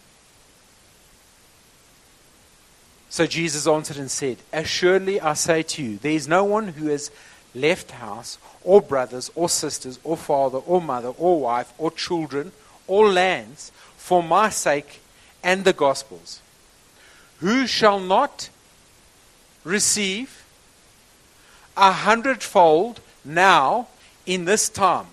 So 3.10 3.28
Jesus 3.28 3.68
answered 3.68 3.98
and 3.98 4.10
said, 4.10 4.38
Assuredly 4.52 5.22
I 5.22 5.34
say 5.34 5.64
to 5.64 5.84
you, 5.84 5.98
there 5.98 6.14
is 6.14 6.28
no 6.28 6.44
one 6.44 6.70
who 6.70 6.88
has 6.88 7.12
left 7.56 7.92
house, 7.92 8.38
or 8.64 8.82
brothers, 8.82 9.32
or 9.36 9.50
sisters, 9.50 10.00
or 10.04 10.18
father, 10.18 10.58
or 10.60 10.82
mother, 10.82 11.10
or 11.10 11.40
wife, 11.40 11.74
or 11.78 11.92
children, 11.92 12.52
or 12.88 13.10
lands, 13.10 13.72
for 13.98 14.24
my 14.24 14.50
sake 14.50 15.02
and 15.44 15.64
the 15.64 15.74
gospel's, 15.74 16.42
who 17.40 17.68
shall 17.68 18.00
not 18.00 18.50
receive 19.64 20.44
a 21.76 21.92
hundredfold 21.92 23.00
now 23.26 23.88
in 24.26 24.46
this 24.46 24.70
time 24.70 25.08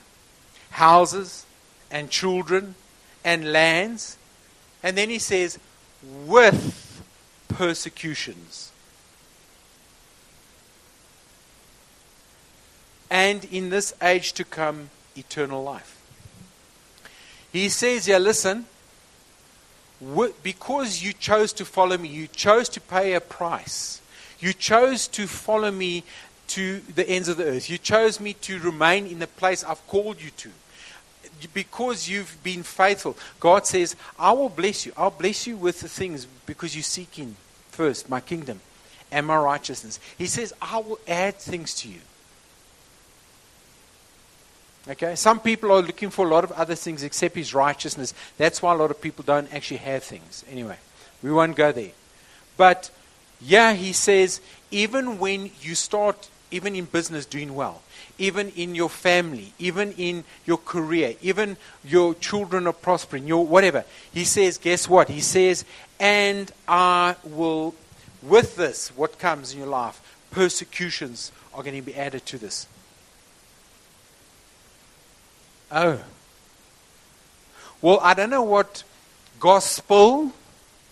houses 0.70 1.44
and 1.90 2.10
children 2.10 2.74
and 3.24 3.52
lands. 3.52 4.16
And 4.82 4.96
then 4.96 5.10
he 5.10 5.18
says, 5.18 5.58
with 6.26 7.02
persecutions. 7.48 8.69
And 13.10 13.44
in 13.46 13.70
this 13.70 13.92
age 14.00 14.32
to 14.34 14.44
come, 14.44 14.90
eternal 15.16 15.62
life. 15.62 15.96
He 17.52 17.68
says 17.68 18.06
here, 18.06 18.20
listen, 18.20 18.66
because 20.42 21.02
you 21.02 21.12
chose 21.12 21.52
to 21.54 21.64
follow 21.64 21.98
me, 21.98 22.08
you 22.08 22.28
chose 22.28 22.68
to 22.70 22.80
pay 22.80 23.14
a 23.14 23.20
price. 23.20 24.00
You 24.38 24.52
chose 24.52 25.08
to 25.08 25.26
follow 25.26 25.70
me 25.70 26.04
to 26.48 26.80
the 26.80 27.08
ends 27.08 27.28
of 27.28 27.36
the 27.36 27.44
earth. 27.44 27.68
You 27.68 27.78
chose 27.78 28.20
me 28.20 28.32
to 28.34 28.58
remain 28.60 29.06
in 29.06 29.18
the 29.18 29.26
place 29.26 29.62
I've 29.62 29.86
called 29.86 30.22
you 30.22 30.30
to. 30.30 30.50
Because 31.52 32.08
you've 32.08 32.36
been 32.42 32.62
faithful, 32.62 33.16
God 33.38 33.66
says, 33.66 33.96
I 34.18 34.32
will 34.32 34.48
bless 34.48 34.86
you. 34.86 34.92
I'll 34.96 35.10
bless 35.10 35.46
you 35.46 35.56
with 35.56 35.80
the 35.80 35.88
things 35.88 36.26
because 36.46 36.76
you 36.76 36.82
seek 36.82 37.18
in 37.18 37.36
first 37.70 38.08
my 38.08 38.20
kingdom 38.20 38.60
and 39.10 39.26
my 39.26 39.36
righteousness. 39.36 39.98
He 40.18 40.26
says, 40.26 40.52
I 40.60 40.78
will 40.78 40.98
add 41.08 41.36
things 41.36 41.74
to 41.76 41.88
you. 41.88 42.00
Okay? 44.88 45.14
Some 45.14 45.40
people 45.40 45.70
are 45.72 45.82
looking 45.82 46.10
for 46.10 46.26
a 46.26 46.28
lot 46.28 46.44
of 46.44 46.52
other 46.52 46.74
things 46.74 47.02
except 47.02 47.36
his 47.36 47.54
righteousness. 47.54 48.14
That's 48.38 48.62
why 48.62 48.72
a 48.72 48.76
lot 48.76 48.90
of 48.90 49.00
people 49.00 49.24
don't 49.24 49.52
actually 49.52 49.78
have 49.78 50.02
things. 50.02 50.44
Anyway, 50.50 50.76
we 51.22 51.30
won't 51.30 51.56
go 51.56 51.72
there. 51.72 51.92
But 52.56 52.90
yeah, 53.40 53.74
he 53.74 53.92
says, 53.92 54.40
even 54.70 55.18
when 55.18 55.50
you 55.60 55.74
start 55.74 56.28
even 56.50 56.74
in 56.74 56.84
business 56.84 57.26
doing 57.26 57.54
well, 57.54 57.82
even 58.18 58.50
in 58.50 58.74
your 58.74 58.88
family, 58.88 59.52
even 59.58 59.92
in 59.92 60.24
your 60.44 60.58
career, 60.58 61.14
even 61.22 61.56
your 61.84 62.14
children 62.14 62.66
are 62.66 62.72
prospering, 62.72 63.26
your 63.26 63.46
whatever. 63.46 63.84
He 64.12 64.24
says, 64.24 64.58
guess 64.58 64.88
what? 64.88 65.08
He 65.08 65.20
says, 65.20 65.64
and 65.98 66.50
I 66.68 67.16
will, 67.24 67.74
with 68.22 68.56
this, 68.56 68.88
what 68.96 69.18
comes 69.18 69.52
in 69.52 69.58
your 69.60 69.68
life, 69.68 70.00
persecutions 70.30 71.32
are 71.54 71.62
going 71.62 71.76
to 71.76 71.82
be 71.82 71.94
added 71.94 72.26
to 72.26 72.38
this. 72.38 72.66
Oh. 75.70 76.00
Well, 77.80 78.00
I 78.02 78.14
don't 78.14 78.30
know 78.30 78.42
what 78.42 78.82
gospel 79.38 80.32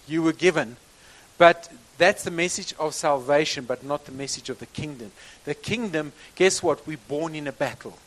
you 0.06 0.22
were 0.22 0.32
given, 0.32 0.76
but 1.36 1.70
that's 1.98 2.24
the 2.24 2.30
message 2.30 2.74
of 2.78 2.94
salvation, 2.94 3.64
but 3.64 3.84
not 3.84 4.06
the 4.06 4.12
message 4.12 4.48
of 4.48 4.58
the 4.58 4.66
kingdom. 4.66 5.12
The 5.44 5.54
kingdom, 5.54 6.12
guess 6.36 6.62
what? 6.62 6.86
We're 6.86 6.96
born 7.08 7.34
in 7.34 7.46
a 7.46 7.52
battle. 7.52 7.98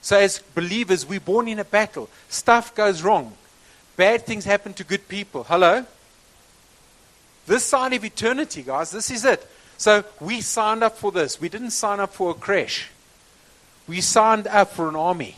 So, 0.00 0.18
as 0.18 0.38
believers, 0.38 1.06
we're 1.06 1.20
born 1.20 1.48
in 1.48 1.58
a 1.58 1.64
battle. 1.64 2.08
Stuff 2.28 2.74
goes 2.74 3.02
wrong. 3.02 3.32
Bad 3.96 4.26
things 4.26 4.44
happen 4.44 4.74
to 4.74 4.84
good 4.84 5.08
people. 5.08 5.44
Hello? 5.44 5.86
This 7.46 7.64
side 7.64 7.92
of 7.92 8.04
eternity, 8.04 8.62
guys, 8.62 8.90
this 8.90 9.10
is 9.10 9.24
it. 9.24 9.46
So, 9.76 10.04
we 10.20 10.40
signed 10.40 10.82
up 10.82 10.98
for 10.98 11.12
this. 11.12 11.40
We 11.40 11.48
didn't 11.48 11.70
sign 11.70 12.00
up 12.00 12.12
for 12.12 12.30
a 12.30 12.34
crash. 12.34 12.90
We 13.86 14.00
signed 14.00 14.46
up 14.46 14.72
for 14.72 14.88
an 14.88 14.96
army 14.96 15.36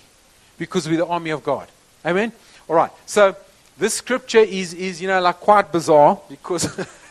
because 0.58 0.88
we're 0.88 0.98
the 0.98 1.06
army 1.06 1.30
of 1.30 1.42
God. 1.42 1.68
Amen? 2.04 2.32
All 2.68 2.76
right. 2.76 2.90
So, 3.06 3.36
this 3.78 3.94
scripture 3.94 4.38
is, 4.38 4.72
is 4.74 5.02
you 5.02 5.08
know, 5.08 5.20
like 5.20 5.40
quite 5.40 5.72
bizarre 5.72 6.20
because. 6.28 6.86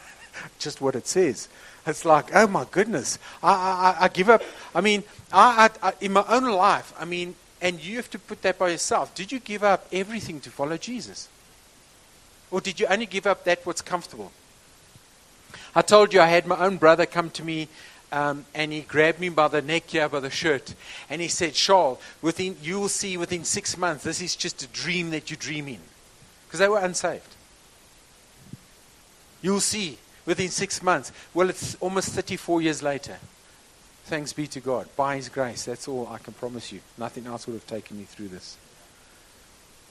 just 0.59 0.81
what 0.81 0.95
it 0.95 1.07
says. 1.07 1.47
It's 1.85 2.05
like, 2.05 2.35
oh 2.35 2.47
my 2.47 2.65
goodness, 2.71 3.19
I, 3.43 3.53
I, 3.99 4.05
I 4.05 4.07
give 4.07 4.29
up. 4.29 4.41
I 4.73 4.81
mean, 4.81 5.03
I, 5.31 5.69
I, 5.81 5.93
in 6.01 6.13
my 6.13 6.25
own 6.27 6.45
life, 6.45 6.93
I 6.99 7.05
mean, 7.05 7.35
and 7.61 7.83
you 7.83 7.97
have 7.97 8.09
to 8.11 8.19
put 8.19 8.41
that 8.41 8.57
by 8.57 8.69
yourself. 8.69 9.13
Did 9.13 9.31
you 9.31 9.39
give 9.39 9.63
up 9.63 9.85
everything 9.91 10.39
to 10.41 10.49
follow 10.49 10.77
Jesus? 10.77 11.29
Or 12.51 12.61
did 12.61 12.79
you 12.79 12.87
only 12.87 13.05
give 13.05 13.27
up 13.27 13.43
that 13.45 13.65
what's 13.65 13.81
comfortable? 13.81 14.31
I 15.75 15.81
told 15.81 16.13
you 16.13 16.21
I 16.21 16.27
had 16.27 16.47
my 16.47 16.57
own 16.57 16.77
brother 16.77 17.05
come 17.05 17.29
to 17.31 17.43
me 17.43 17.67
um, 18.15 18.45
and 18.55 18.71
he 18.71 18.79
grabbed 18.79 19.19
me 19.19 19.27
by 19.27 19.49
the 19.49 19.61
neck 19.61 19.89
here, 19.89 20.07
by 20.07 20.21
the 20.21 20.29
shirt, 20.29 20.73
and 21.09 21.21
he 21.21 21.27
said, 21.27 21.53
Charl, 21.53 21.99
within, 22.21 22.55
you 22.63 22.79
will 22.79 22.87
see 22.87 23.17
within 23.17 23.43
six 23.43 23.77
months, 23.77 24.05
this 24.05 24.21
is 24.21 24.37
just 24.37 24.63
a 24.63 24.67
dream 24.67 25.09
that 25.09 25.29
you 25.29 25.35
dream 25.35 25.67
in. 25.67 25.79
Because 26.47 26.61
they 26.61 26.69
were 26.69 26.79
unsaved. 26.79 27.35
You'll 29.41 29.59
see 29.59 29.97
within 30.25 30.49
six 30.49 30.81
months. 30.81 31.11
Well, 31.33 31.49
it's 31.49 31.75
almost 31.75 32.09
34 32.09 32.61
years 32.61 32.81
later. 32.81 33.17
Thanks 34.05 34.31
be 34.31 34.47
to 34.47 34.61
God. 34.61 34.87
By 34.95 35.17
His 35.17 35.27
grace, 35.27 35.65
that's 35.65 35.85
all 35.85 36.07
I 36.07 36.17
can 36.17 36.33
promise 36.33 36.71
you. 36.71 36.79
Nothing 36.97 37.27
else 37.27 37.45
would 37.47 37.53
have 37.53 37.67
taken 37.67 37.97
me 37.97 38.05
through 38.05 38.29
this. 38.29 38.55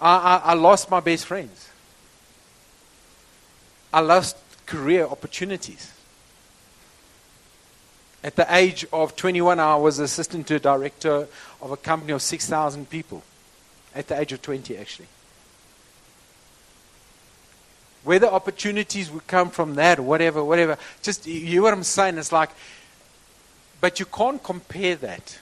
I, 0.01 0.17
I, 0.17 0.37
I 0.53 0.55
lost 0.55 0.91
my 0.91 1.01
best 1.01 1.27
friends. 1.27 1.69
I 3.93 4.01
lost 4.01 4.39
career 4.65 5.05
opportunities. 5.05 5.94
At 8.25 8.37
the 8.37 8.47
age 8.57 8.87
of 8.91 9.15
21, 9.17 9.61
I 9.61 9.77
was 9.77 9.99
assistant 9.99 10.47
to 10.47 10.55
a 10.55 10.59
director 10.59 11.29
of 11.61 11.71
a 11.71 11.77
company 11.77 12.13
of 12.13 12.23
6,000 12.23 12.89
people. 12.89 13.23
At 13.95 14.09
the 14.09 14.19
age 14.19 14.33
of 14.33 14.41
20, 14.41 14.79
actually. 14.79 15.09
Whether 18.03 18.27
opportunities 18.27 19.11
would 19.11 19.27
come 19.27 19.51
from 19.51 19.75
that 19.75 20.01
whatever, 20.01 20.43
whatever. 20.43 20.79
Just, 21.03 21.27
you 21.27 21.63
what 21.63 21.75
I'm 21.75 21.83
saying? 21.83 22.17
It's 22.17 22.33
like, 22.33 22.49
but 23.83 24.01
you 24.01 24.07
can't 24.07 24.43
compare 24.43 24.97
that. 24.97 25.39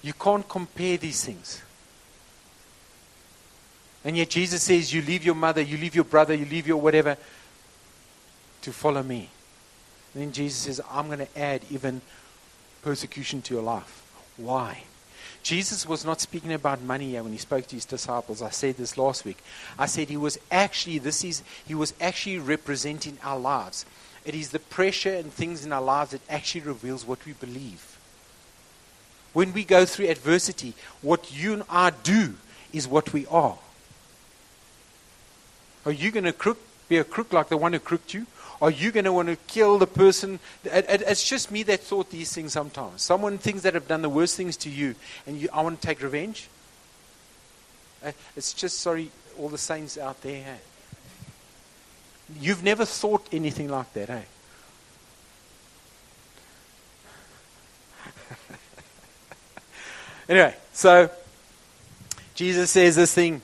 You 0.00 0.12
can't 0.12 0.48
compare 0.48 0.96
these 0.96 1.24
things. 1.24 1.60
And 4.04 4.16
yet 4.16 4.30
Jesus 4.30 4.62
says, 4.62 4.92
you 4.92 5.02
leave 5.02 5.24
your 5.24 5.34
mother, 5.34 5.60
you 5.60 5.76
leave 5.76 5.96
your 5.96 6.04
brother, 6.04 6.34
you 6.34 6.44
leave 6.44 6.68
your 6.68 6.80
whatever 6.80 7.16
to 8.62 8.72
follow 8.72 9.02
me. 9.02 9.28
And 10.14 10.22
then 10.22 10.32
Jesus 10.32 10.60
says, 10.60 10.80
I'm 10.90 11.06
going 11.06 11.20
to 11.20 11.38
add 11.38 11.62
even 11.70 12.00
persecution 12.82 13.42
to 13.42 13.54
your 13.54 13.62
life. 13.62 14.02
Why? 14.36 14.84
Jesus 15.42 15.88
was 15.88 16.04
not 16.04 16.20
speaking 16.20 16.52
about 16.52 16.82
money 16.82 17.10
here 17.10 17.22
when 17.22 17.32
he 17.32 17.38
spoke 17.38 17.66
to 17.66 17.74
his 17.74 17.84
disciples. 17.84 18.42
I 18.42 18.50
said 18.50 18.76
this 18.76 18.96
last 18.96 19.24
week. 19.24 19.38
I 19.78 19.86
said 19.86 20.08
he 20.08 20.16
was 20.16 20.38
actually, 20.50 20.98
this 20.98 21.24
is, 21.24 21.42
he 21.66 21.74
was 21.74 21.94
actually 22.00 22.38
representing 22.38 23.18
our 23.24 23.38
lives. 23.38 23.84
It 24.24 24.34
is 24.34 24.50
the 24.50 24.60
pressure 24.60 25.14
and 25.14 25.32
things 25.32 25.64
in 25.64 25.72
our 25.72 25.82
lives 25.82 26.12
that 26.12 26.20
actually 26.28 26.60
reveals 26.60 27.04
what 27.04 27.24
we 27.26 27.32
believe. 27.32 27.98
When 29.32 29.52
we 29.52 29.64
go 29.64 29.84
through 29.84 30.08
adversity, 30.08 30.74
what 31.00 31.32
you 31.32 31.54
and 31.54 31.64
I 31.68 31.90
do 31.90 32.34
is 32.72 32.86
what 32.86 33.12
we 33.12 33.26
are. 33.26 33.58
Are 35.84 35.92
you 35.92 36.10
going 36.12 36.24
to 36.24 36.32
crook 36.32 36.58
be 36.88 36.98
a 36.98 37.04
crook 37.04 37.32
like 37.32 37.48
the 37.48 37.56
one 37.56 37.72
who 37.72 37.78
crooked 37.78 38.12
you? 38.12 38.26
Are 38.62 38.70
you 38.70 38.92
going 38.92 39.04
to 39.06 39.12
want 39.12 39.26
to 39.26 39.34
kill 39.48 39.76
the 39.76 39.88
person? 39.88 40.38
It, 40.62 40.86
it, 40.88 41.02
it's 41.04 41.28
just 41.28 41.50
me 41.50 41.64
that 41.64 41.80
thought 41.80 42.10
these 42.10 42.32
things 42.32 42.52
sometimes. 42.52 43.02
Someone 43.02 43.36
thinks 43.36 43.62
that 43.62 43.74
have 43.74 43.88
done 43.88 44.02
the 44.02 44.08
worst 44.08 44.36
things 44.36 44.56
to 44.58 44.70
you, 44.70 44.94
and 45.26 45.36
you, 45.36 45.48
I 45.52 45.62
want 45.62 45.80
to 45.80 45.86
take 45.86 46.00
revenge. 46.00 46.48
Uh, 48.04 48.12
it's 48.36 48.52
just, 48.52 48.78
sorry, 48.78 49.10
all 49.36 49.48
the 49.48 49.58
saints 49.58 49.98
out 49.98 50.22
there. 50.22 50.44
Hey? 50.44 50.58
You've 52.40 52.62
never 52.62 52.84
thought 52.84 53.26
anything 53.32 53.68
like 53.68 53.92
that, 53.94 54.08
hey? 54.08 54.26
anyway, 60.28 60.54
so 60.72 61.10
Jesus 62.36 62.70
says 62.70 62.94
this 62.94 63.12
thing. 63.12 63.42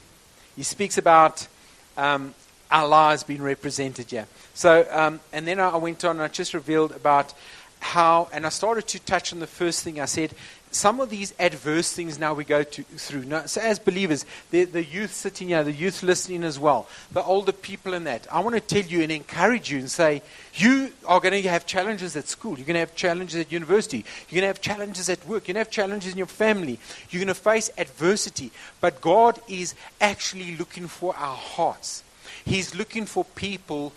He 0.54 0.62
speaks 0.62 0.96
about 0.96 1.48
um, 1.96 2.34
our 2.70 2.86
lives 2.86 3.22
being 3.22 3.42
represented 3.42 4.10
here. 4.10 4.26
So, 4.54 4.86
um, 4.90 5.20
and 5.32 5.46
then 5.46 5.60
I 5.60 5.76
went 5.76 6.04
on 6.04 6.16
and 6.16 6.22
I 6.22 6.28
just 6.28 6.54
revealed 6.54 6.92
about 6.92 7.34
how, 7.80 8.28
and 8.32 8.44
I 8.44 8.48
started 8.48 8.86
to 8.88 8.98
touch 8.98 9.32
on 9.32 9.38
the 9.38 9.46
first 9.46 9.84
thing 9.84 10.00
I 10.00 10.06
said. 10.06 10.34
Some 10.70 11.00
of 11.00 11.08
these 11.08 11.32
adverse 11.38 11.92
things 11.92 12.18
now 12.18 12.34
we 12.34 12.44
go 12.44 12.62
to, 12.62 12.82
through. 12.82 13.24
Now, 13.24 13.46
so 13.46 13.60
as 13.62 13.78
believers, 13.78 14.26
the, 14.50 14.64
the 14.64 14.84
youth 14.84 15.14
sitting 15.14 15.48
here, 15.48 15.64
the 15.64 15.72
youth 15.72 16.02
listening 16.02 16.44
as 16.44 16.58
well, 16.58 16.86
the 17.12 17.22
older 17.22 17.52
people 17.52 17.94
in 17.94 18.04
that, 18.04 18.26
I 18.30 18.40
want 18.40 18.54
to 18.54 18.60
tell 18.60 18.86
you 18.86 19.02
and 19.02 19.10
encourage 19.10 19.70
you 19.70 19.78
and 19.78 19.90
say, 19.90 20.20
you 20.54 20.92
are 21.06 21.20
going 21.20 21.42
to 21.42 21.48
have 21.48 21.64
challenges 21.64 22.16
at 22.16 22.28
school. 22.28 22.58
You're 22.58 22.66
going 22.66 22.74
to 22.74 22.80
have 22.80 22.94
challenges 22.94 23.40
at 23.40 23.50
university. 23.50 24.04
You're 24.28 24.42
going 24.42 24.42
to 24.42 24.48
have 24.48 24.60
challenges 24.60 25.08
at 25.08 25.26
work. 25.26 25.48
You're 25.48 25.54
going 25.54 25.64
to 25.64 25.70
have 25.70 25.70
challenges 25.70 26.12
in 26.12 26.18
your 26.18 26.26
family. 26.26 26.78
You're 27.08 27.20
going 27.20 27.28
to 27.28 27.34
face 27.34 27.70
adversity. 27.78 28.50
But 28.82 29.00
God 29.00 29.40
is 29.48 29.74
actually 30.02 30.56
looking 30.56 30.86
for 30.86 31.16
our 31.16 31.36
hearts. 31.36 32.02
He's 32.48 32.74
looking 32.74 33.04
for 33.04 33.26
people, 33.26 33.92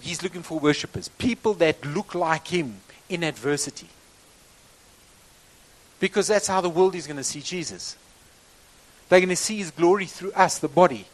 he's 0.00 0.22
looking 0.22 0.44
for 0.44 0.60
worshippers, 0.60 1.08
people 1.08 1.54
that 1.54 1.84
look 1.84 2.14
like 2.14 2.46
him 2.46 2.76
in 3.08 3.24
adversity. 3.24 3.88
Because 5.98 6.28
that's 6.28 6.46
how 6.46 6.60
the 6.60 6.68
world 6.68 6.94
is 6.94 7.08
going 7.08 7.16
to 7.16 7.24
see 7.24 7.40
Jesus. 7.40 7.96
They're 9.08 9.18
going 9.18 9.30
to 9.30 9.36
see 9.36 9.56
his 9.58 9.72
glory 9.72 10.06
through 10.06 10.30
us, 10.34 10.60
the 10.60 10.68
body. 10.68 11.06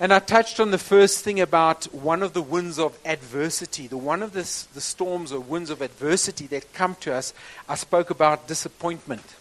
And 0.00 0.12
I 0.12 0.18
touched 0.18 0.58
on 0.58 0.72
the 0.72 0.78
first 0.78 1.22
thing 1.22 1.38
about 1.38 1.84
one 1.94 2.20
of 2.20 2.32
the 2.32 2.42
winds 2.42 2.80
of 2.80 2.98
adversity, 3.04 3.86
the 3.86 3.96
one 3.96 4.20
of 4.20 4.32
the, 4.32 4.42
the 4.74 4.80
storms 4.80 5.30
or 5.30 5.38
winds 5.38 5.70
of 5.70 5.80
adversity 5.80 6.48
that 6.48 6.72
come 6.72 6.96
to 7.02 7.14
us. 7.14 7.32
I 7.68 7.76
spoke 7.76 8.10
about 8.10 8.48
disappointment. 8.48 9.36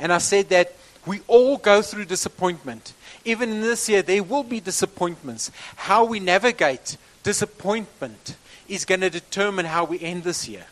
And 0.00 0.12
I 0.12 0.18
said 0.18 0.48
that 0.48 0.74
we 1.06 1.20
all 1.28 1.56
go 1.56 1.82
through 1.82 2.06
disappointment. 2.06 2.92
Even 3.24 3.50
in 3.50 3.60
this 3.60 3.88
year, 3.88 4.02
there 4.02 4.22
will 4.22 4.42
be 4.42 4.60
disappointments. 4.60 5.50
How 5.76 6.04
we 6.04 6.20
navigate 6.20 6.96
disappointment 7.22 8.36
is 8.68 8.84
going 8.84 9.00
to 9.00 9.10
determine 9.10 9.66
how 9.66 9.84
we 9.84 10.00
end 10.00 10.24
this 10.24 10.48
year. 10.48 10.66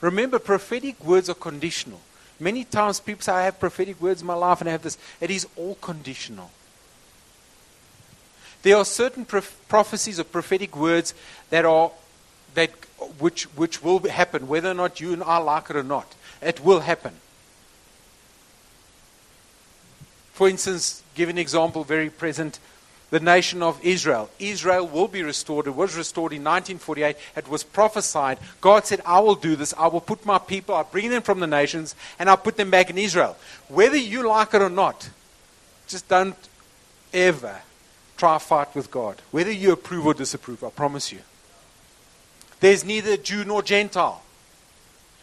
Remember, 0.00 0.38
prophetic 0.38 1.04
words 1.04 1.28
are 1.28 1.34
conditional. 1.34 2.00
Many 2.38 2.64
times 2.64 3.00
people 3.00 3.22
say, 3.22 3.32
I 3.32 3.44
have 3.44 3.58
prophetic 3.58 4.00
words 4.00 4.20
in 4.20 4.26
my 4.26 4.34
life 4.34 4.60
and 4.60 4.68
I 4.68 4.72
have 4.72 4.82
this. 4.82 4.96
It 5.20 5.30
is 5.30 5.46
all 5.56 5.74
conditional. 5.76 6.50
There 8.62 8.76
are 8.76 8.84
certain 8.84 9.24
prophecies 9.24 10.20
or 10.20 10.24
prophetic 10.24 10.76
words 10.76 11.14
that 11.50 11.64
are 11.64 11.90
that 12.54 12.70
which 13.18 13.44
which 13.56 13.82
will 13.82 14.00
happen, 14.08 14.48
whether 14.48 14.70
or 14.70 14.74
not 14.74 15.00
you 15.00 15.12
and 15.12 15.22
I 15.22 15.38
like 15.38 15.70
it 15.70 15.76
or 15.76 15.84
not. 15.84 16.14
It 16.42 16.60
will 16.60 16.80
happen. 16.80 17.14
For 20.38 20.48
instance, 20.48 21.02
give 21.16 21.28
an 21.28 21.36
example 21.36 21.82
very 21.82 22.10
present 22.10 22.60
the 23.10 23.18
nation 23.18 23.60
of 23.60 23.84
Israel. 23.84 24.30
Israel 24.38 24.86
will 24.86 25.08
be 25.08 25.24
restored. 25.24 25.66
It 25.66 25.74
was 25.74 25.96
restored 25.96 26.32
in 26.32 26.44
1948. 26.44 27.16
It 27.34 27.48
was 27.48 27.64
prophesied. 27.64 28.38
God 28.60 28.86
said, 28.86 29.00
I 29.04 29.18
will 29.18 29.34
do 29.34 29.56
this. 29.56 29.74
I 29.76 29.88
will 29.88 30.00
put 30.00 30.24
my 30.24 30.38
people, 30.38 30.76
I'll 30.76 30.84
bring 30.84 31.10
them 31.10 31.22
from 31.22 31.40
the 31.40 31.48
nations, 31.48 31.96
and 32.20 32.30
I'll 32.30 32.36
put 32.36 32.56
them 32.56 32.70
back 32.70 32.88
in 32.88 32.98
Israel. 32.98 33.36
Whether 33.66 33.96
you 33.96 34.28
like 34.28 34.54
it 34.54 34.62
or 34.62 34.70
not, 34.70 35.10
just 35.88 36.06
don't 36.06 36.36
ever 37.12 37.56
try 38.16 38.34
to 38.34 38.38
fight 38.38 38.72
with 38.76 38.92
God. 38.92 39.20
Whether 39.32 39.50
you 39.50 39.72
approve 39.72 40.06
or 40.06 40.14
disapprove, 40.14 40.62
I 40.62 40.70
promise 40.70 41.10
you. 41.10 41.18
There's 42.60 42.84
neither 42.84 43.16
Jew 43.16 43.44
nor 43.44 43.60
Gentile. 43.64 44.22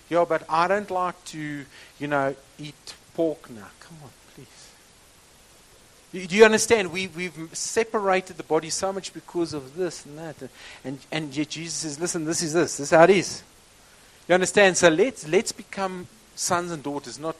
Yeah, 0.09 0.25
but 0.27 0.43
I 0.49 0.67
don't 0.67 0.91
like 0.91 1.23
to, 1.27 1.65
you 1.99 2.07
know, 2.07 2.35
eat 2.59 2.93
pork 3.13 3.49
now. 3.49 3.69
Come 3.79 3.97
on. 4.03 4.09
Do 6.15 6.33
you 6.33 6.45
understand? 6.45 6.93
We, 6.93 7.07
we've 7.07 7.49
separated 7.51 8.37
the 8.37 8.43
body 8.43 8.69
so 8.69 8.93
much 8.93 9.11
because 9.11 9.53
of 9.53 9.75
this 9.75 10.05
and 10.05 10.17
that. 10.17 10.35
And, 10.85 10.99
and 11.11 11.35
yet 11.35 11.49
Jesus 11.49 11.73
says, 11.73 11.99
listen, 11.99 12.23
this 12.23 12.41
is 12.41 12.53
this. 12.53 12.77
This 12.77 12.87
is 12.87 12.97
how 12.97 13.03
it 13.03 13.09
is. 13.09 13.43
You 14.29 14.35
understand? 14.35 14.77
So 14.77 14.87
let's, 14.87 15.27
let's 15.27 15.51
become 15.51 16.07
sons 16.33 16.71
and 16.71 16.81
daughters, 16.81 17.19
not 17.19 17.35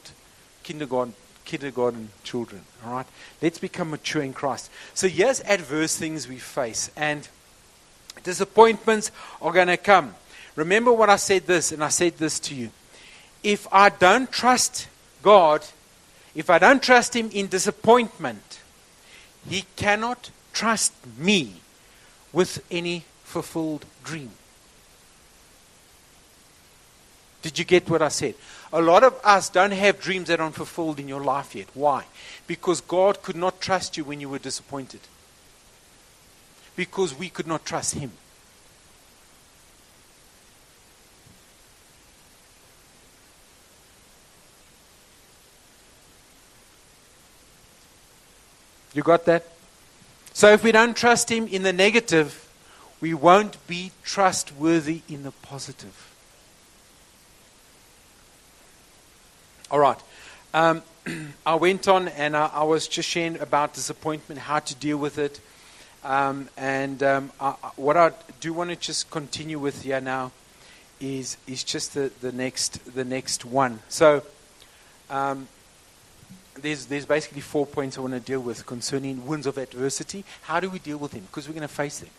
kindergarten, 0.62 1.14
kindergarten 1.46 2.10
children. 2.22 2.60
All 2.84 2.92
right? 2.92 3.06
Let's 3.40 3.58
become 3.58 3.92
mature 3.92 4.20
in 4.20 4.34
Christ. 4.34 4.70
So 4.92 5.08
here's 5.08 5.40
adverse 5.40 5.96
things 5.96 6.28
we 6.28 6.36
face. 6.36 6.90
And 6.96 7.26
disappointments 8.24 9.10
are 9.40 9.52
going 9.54 9.68
to 9.68 9.78
come. 9.78 10.14
Remember 10.54 10.92
what 10.92 11.08
I 11.08 11.16
said 11.16 11.46
this, 11.46 11.72
and 11.72 11.82
I 11.82 11.88
said 11.88 12.18
this 12.18 12.38
to 12.40 12.54
you. 12.54 12.68
If 13.42 13.66
I 13.72 13.88
don't 13.88 14.30
trust 14.30 14.86
God, 15.22 15.64
if 16.34 16.50
I 16.50 16.58
don't 16.58 16.82
trust 16.82 17.16
Him 17.16 17.30
in 17.32 17.46
disappointment, 17.46 18.60
he 19.48 19.64
cannot 19.76 20.30
trust 20.52 20.92
me 21.18 21.54
with 22.32 22.64
any 22.70 23.04
fulfilled 23.24 23.84
dream. 24.04 24.30
Did 27.42 27.58
you 27.58 27.64
get 27.64 27.88
what 27.88 28.02
I 28.02 28.08
said? 28.08 28.34
A 28.72 28.82
lot 28.82 29.04
of 29.04 29.14
us 29.22 29.48
don't 29.48 29.70
have 29.70 30.00
dreams 30.00 30.28
that 30.28 30.40
are 30.40 30.46
unfulfilled 30.46 30.98
in 30.98 31.06
your 31.06 31.22
life 31.22 31.54
yet. 31.54 31.68
Why? 31.74 32.04
Because 32.46 32.80
God 32.80 33.22
could 33.22 33.36
not 33.36 33.60
trust 33.60 33.96
you 33.96 34.04
when 34.04 34.20
you 34.20 34.28
were 34.28 34.40
disappointed. 34.40 35.00
Because 36.74 37.16
we 37.16 37.28
could 37.28 37.46
not 37.46 37.64
trust 37.64 37.94
Him. 37.94 38.12
You 48.96 49.02
got 49.02 49.26
that? 49.26 49.44
So 50.32 50.50
if 50.52 50.64
we 50.64 50.72
don't 50.72 50.96
trust 50.96 51.30
Him 51.30 51.46
in 51.48 51.62
the 51.62 51.72
negative, 51.72 52.48
we 53.02 53.12
won't 53.12 53.64
be 53.66 53.92
trustworthy 54.02 55.02
in 55.06 55.22
the 55.22 55.32
positive. 55.32 56.14
All 59.70 59.78
right. 59.78 59.98
Um, 60.54 60.82
I 61.46 61.56
went 61.56 61.88
on 61.88 62.08
and 62.08 62.34
I, 62.34 62.46
I, 62.46 62.64
was 62.64 62.88
just 62.88 63.06
sharing 63.06 63.38
about 63.38 63.74
disappointment, 63.74 64.40
how 64.40 64.60
to 64.60 64.74
deal 64.76 64.96
with 64.96 65.18
it. 65.18 65.40
Um, 66.02 66.48
and 66.56 67.02
um, 67.02 67.32
I, 67.38 67.50
what 67.76 67.98
I 67.98 68.12
do 68.40 68.54
want 68.54 68.70
to 68.70 68.76
just 68.76 69.10
continue 69.10 69.58
with 69.58 69.82
here 69.82 70.00
now 70.00 70.32
is 71.00 71.36
is 71.46 71.62
just 71.62 71.92
the, 71.92 72.10
the 72.22 72.32
next 72.32 72.94
the 72.94 73.04
next 73.04 73.44
one. 73.44 73.80
So 73.90 74.22
um, 75.10 75.48
there's, 76.60 76.86
there's 76.86 77.06
basically 77.06 77.40
four 77.40 77.66
points 77.66 77.98
I 77.98 78.00
want 78.00 78.14
to 78.14 78.20
deal 78.20 78.40
with 78.40 78.66
concerning 78.66 79.26
winds 79.26 79.46
of 79.46 79.58
adversity. 79.58 80.24
How 80.42 80.60
do 80.60 80.70
we 80.70 80.78
deal 80.78 80.98
with 80.98 81.12
them? 81.12 81.22
Because 81.22 81.48
we're 81.48 81.54
going 81.54 81.62
to 81.62 81.68
face 81.68 82.00
them. 82.00 82.10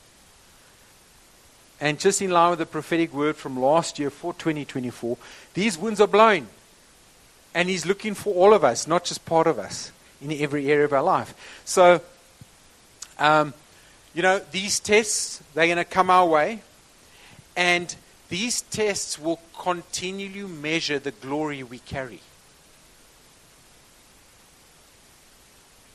And 1.79 1.99
just 1.99 2.21
in 2.21 2.31
line 2.31 2.51
with 2.51 2.59
the 2.59 2.65
prophetic 2.65 3.13
word 3.13 3.35
from 3.35 3.59
last 3.59 3.99
year 3.99 4.09
for 4.09 4.33
2024, 4.33 5.17
these 5.53 5.77
winds 5.77 6.01
are 6.01 6.07
blowing. 6.07 6.47
And 7.53 7.69
He's 7.69 7.85
looking 7.85 8.13
for 8.13 8.33
all 8.33 8.53
of 8.53 8.63
us, 8.63 8.87
not 8.87 9.03
just 9.03 9.25
part 9.25 9.47
of 9.47 9.59
us, 9.59 9.91
in 10.21 10.31
every 10.31 10.71
area 10.71 10.85
of 10.85 10.93
our 10.93 11.03
life. 11.03 11.61
So, 11.65 12.01
um, 13.19 13.53
you 14.13 14.23
know, 14.23 14.39
these 14.51 14.79
tests, 14.79 15.43
they're 15.53 15.67
going 15.67 15.77
to 15.77 15.85
come 15.85 16.09
our 16.09 16.27
way. 16.27 16.61
And 17.55 17.95
these 18.29 18.61
tests 18.61 19.19
will 19.19 19.39
continually 19.57 20.47
measure 20.47 20.99
the 20.99 21.11
glory 21.11 21.63
we 21.63 21.79
carry. 21.79 22.21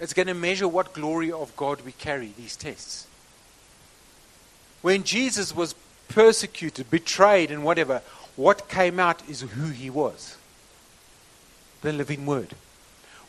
It's 0.02 0.14
going 0.14 0.26
to 0.26 0.34
measure 0.34 0.66
what 0.66 0.94
glory 0.94 1.30
of 1.30 1.56
God 1.56 1.82
we 1.82 1.92
carry, 1.92 2.32
these 2.36 2.56
tests. 2.56 3.06
When 4.82 5.04
Jesus 5.04 5.54
was 5.54 5.76
persecuted, 6.08 6.90
betrayed, 6.90 7.52
and 7.52 7.62
whatever, 7.62 8.02
what 8.34 8.68
came 8.68 8.98
out 8.98 9.22
is 9.28 9.42
who 9.42 9.68
he 9.68 9.90
was 9.90 10.36
the 11.82 11.92
living 11.92 12.26
word. 12.26 12.54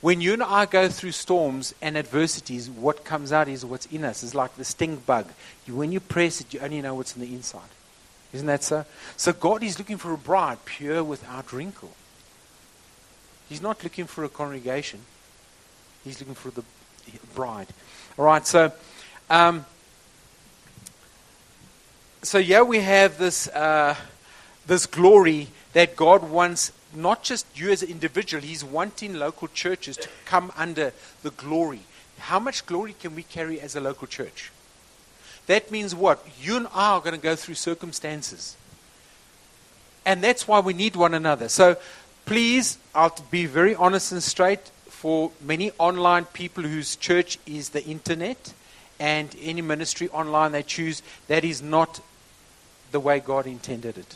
When 0.02 0.20
you 0.20 0.34
and 0.34 0.42
I 0.42 0.66
go 0.66 0.90
through 0.90 1.12
storms 1.12 1.76
and 1.80 1.96
adversities, 1.96 2.72
what 2.72 3.06
comes 3.06 3.32
out 3.32 3.48
is 3.48 3.64
what's 3.64 3.86
in 3.86 4.04
us. 4.04 4.24
It's 4.24 4.34
like 4.34 4.56
the 4.56 4.66
stink 4.66 5.06
bug. 5.06 5.28
You, 5.68 5.76
when 5.76 5.92
you 5.92 6.00
press 6.00 6.42
it, 6.42 6.56
you 6.56 6.60
only 6.60 6.82
know 6.82 6.96
what's 6.96 7.16
in 7.16 7.22
the 7.22 7.34
inside. 7.34 7.70
Isn't 8.34 8.48
that 8.48 8.64
so? 8.64 8.86
So 9.16 9.32
God 9.32 9.62
is 9.62 9.78
looking 9.78 9.98
for 9.98 10.12
a 10.12 10.18
bride 10.18 10.66
pure 10.66 11.04
without 11.04 11.54
wrinkle. 11.54 11.92
He's 13.48 13.62
not 13.62 13.84
looking 13.84 14.06
for 14.06 14.24
a 14.24 14.30
congregation. 14.30 15.02
He's 16.04 16.20
looking 16.20 16.36
for 16.36 16.52
the, 16.52 16.64
bride. 17.36 17.68
All 18.18 18.26
right, 18.26 18.46
so. 18.46 18.72
Um, 19.30 19.66
so 22.22 22.42
here 22.42 22.64
we 22.64 22.80
have 22.80 23.18
this, 23.18 23.48
uh, 23.50 23.96
this 24.66 24.86
glory 24.86 25.48
that 25.74 25.96
God 25.96 26.30
wants 26.30 26.72
not 26.96 27.24
just 27.24 27.46
you 27.60 27.72
as 27.72 27.84
an 27.84 27.90
individual, 27.90 28.42
He's 28.42 28.64
wanting 28.64 29.16
local 29.16 29.48
churches 29.50 29.98
to 29.98 30.10
come 30.26 30.52
under 30.56 30.94
the 31.22 31.32
glory. 31.32 31.82
How 32.20 32.40
much 32.40 32.66
glory 32.66 32.96
can 33.00 33.16
we 33.16 33.24
carry 33.24 33.60
as 33.60 33.76
a 33.76 33.82
local 33.82 34.08
church? 34.08 34.52
That 35.48 35.72
means 35.72 35.94
what? 35.94 36.26
You 36.40 36.56
and 36.58 36.68
I 36.74 36.92
are 36.92 37.00
going 37.00 37.16
to 37.16 37.22
go 37.22 37.36
through 37.36 37.56
circumstances. 37.56 38.56
And 40.06 40.24
that's 40.24 40.48
why 40.48 40.60
we 40.60 40.74
need 40.74 40.96
one 40.96 41.14
another. 41.14 41.50
So 41.50 41.78
please, 42.26 42.78
I'll 42.96 43.16
be 43.32 43.46
very 43.46 43.76
honest 43.76 44.12
and 44.12 44.24
straight. 44.24 44.72
For 45.04 45.32
many 45.42 45.70
online 45.80 46.24
people 46.24 46.64
whose 46.64 46.96
church 46.96 47.38
is 47.46 47.72
the 47.72 47.84
internet 47.84 48.54
and 49.02 49.36
any 49.42 49.62
ministry 49.62 50.08
online 50.08 50.54
they 50.54 50.64
choose, 50.64 51.02
that 51.28 51.44
is 51.44 51.62
not 51.62 52.00
the 52.94 53.02
way 53.02 53.20
God 53.20 53.46
intended 53.46 53.98
it. 53.98 54.16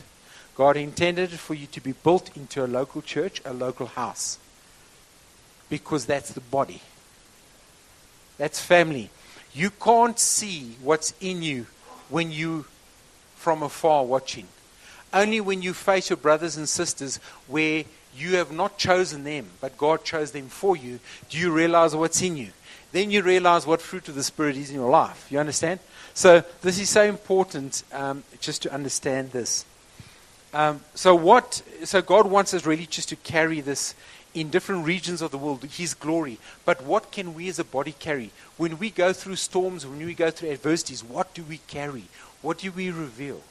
God 0.56 0.78
intended 0.78 1.34
it 1.34 1.36
for 1.36 1.52
you 1.52 1.66
to 1.66 1.82
be 1.82 1.92
built 1.92 2.34
into 2.34 2.64
a 2.64 2.66
local 2.66 3.02
church, 3.02 3.42
a 3.44 3.52
local 3.52 3.84
house. 3.84 4.38
Because 5.68 6.06
that's 6.06 6.32
the 6.32 6.40
body. 6.40 6.80
That's 8.38 8.58
family. 8.58 9.10
You 9.52 9.68
can't 9.68 10.18
see 10.18 10.76
what's 10.80 11.12
in 11.20 11.42
you 11.42 11.66
when 12.08 12.32
you 12.32 12.64
from 13.36 13.62
afar 13.62 14.06
watching. 14.06 14.48
Only 15.12 15.42
when 15.42 15.60
you 15.60 15.74
face 15.74 16.08
your 16.08 16.16
brothers 16.16 16.56
and 16.56 16.66
sisters 16.66 17.18
where 17.46 17.84
you 18.18 18.36
have 18.36 18.52
not 18.52 18.78
chosen 18.78 19.24
them, 19.24 19.46
but 19.60 19.78
God 19.78 20.04
chose 20.04 20.32
them 20.32 20.48
for 20.48 20.76
you, 20.76 21.00
do 21.30 21.38
you 21.38 21.52
realize 21.52 21.94
what's 21.94 22.22
in 22.22 22.36
you. 22.36 22.48
Then 22.92 23.10
you 23.10 23.22
realize 23.22 23.66
what 23.66 23.82
fruit 23.82 24.08
of 24.08 24.14
the 24.14 24.22
Spirit 24.22 24.56
is 24.56 24.70
in 24.70 24.76
your 24.76 24.90
life. 24.90 25.26
You 25.30 25.38
understand? 25.38 25.80
So, 26.14 26.42
this 26.62 26.80
is 26.80 26.88
so 26.88 27.02
important 27.02 27.84
um, 27.92 28.24
just 28.40 28.62
to 28.62 28.72
understand 28.72 29.32
this. 29.32 29.64
Um, 30.54 30.80
so 30.94 31.14
what? 31.14 31.62
So 31.84 32.00
God 32.00 32.26
wants 32.26 32.54
us 32.54 32.64
really 32.64 32.86
just 32.86 33.10
to 33.10 33.16
carry 33.16 33.60
this 33.60 33.94
in 34.34 34.50
different 34.50 34.86
regions 34.86 35.20
of 35.20 35.30
the 35.30 35.38
world, 35.38 35.64
His 35.64 35.94
glory. 35.94 36.38
But 36.64 36.82
what 36.82 37.12
can 37.12 37.34
we 37.34 37.48
as 37.48 37.58
a 37.58 37.64
body 37.64 37.92
carry 37.92 38.30
when 38.56 38.78
we 38.78 38.90
go 38.90 39.12
through 39.12 39.36
storms, 39.36 39.86
when 39.86 40.04
we 40.04 40.14
go 40.14 40.30
through 40.30 40.50
adversities? 40.50 41.04
What 41.04 41.34
do 41.34 41.42
we 41.42 41.58
carry? 41.66 42.04
What 42.40 42.58
do 42.58 42.72
we 42.72 42.90
reveal? 42.90 43.42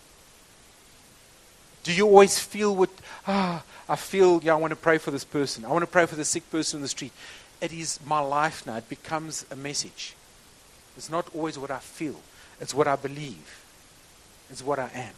Do 1.87 1.93
you 1.93 2.05
always 2.05 2.37
feel 2.37 2.75
what? 2.75 2.89
Ah, 3.25 3.63
I 3.87 3.95
feel. 3.95 4.41
Yeah, 4.43 4.55
I 4.55 4.57
want 4.57 4.71
to 4.71 4.75
pray 4.75 4.97
for 4.97 5.09
this 5.09 5.23
person. 5.23 5.63
I 5.63 5.69
want 5.69 5.83
to 5.83 5.87
pray 5.87 6.05
for 6.05 6.17
the 6.17 6.25
sick 6.25 6.51
person 6.51 6.79
in 6.79 6.81
the 6.81 6.89
street. 6.89 7.13
It 7.61 7.71
is 7.71 7.97
my 8.05 8.19
life 8.19 8.67
now. 8.67 8.75
It 8.75 8.89
becomes 8.89 9.45
a 9.51 9.55
message. 9.55 10.13
It's 10.97 11.09
not 11.09 11.33
always 11.33 11.57
what 11.57 11.71
I 11.71 11.79
feel. 11.79 12.19
It's 12.59 12.73
what 12.73 12.89
I 12.89 12.97
believe. 12.97 13.63
It's 14.49 14.61
what 14.61 14.79
I 14.79 14.89
am. 14.93 15.13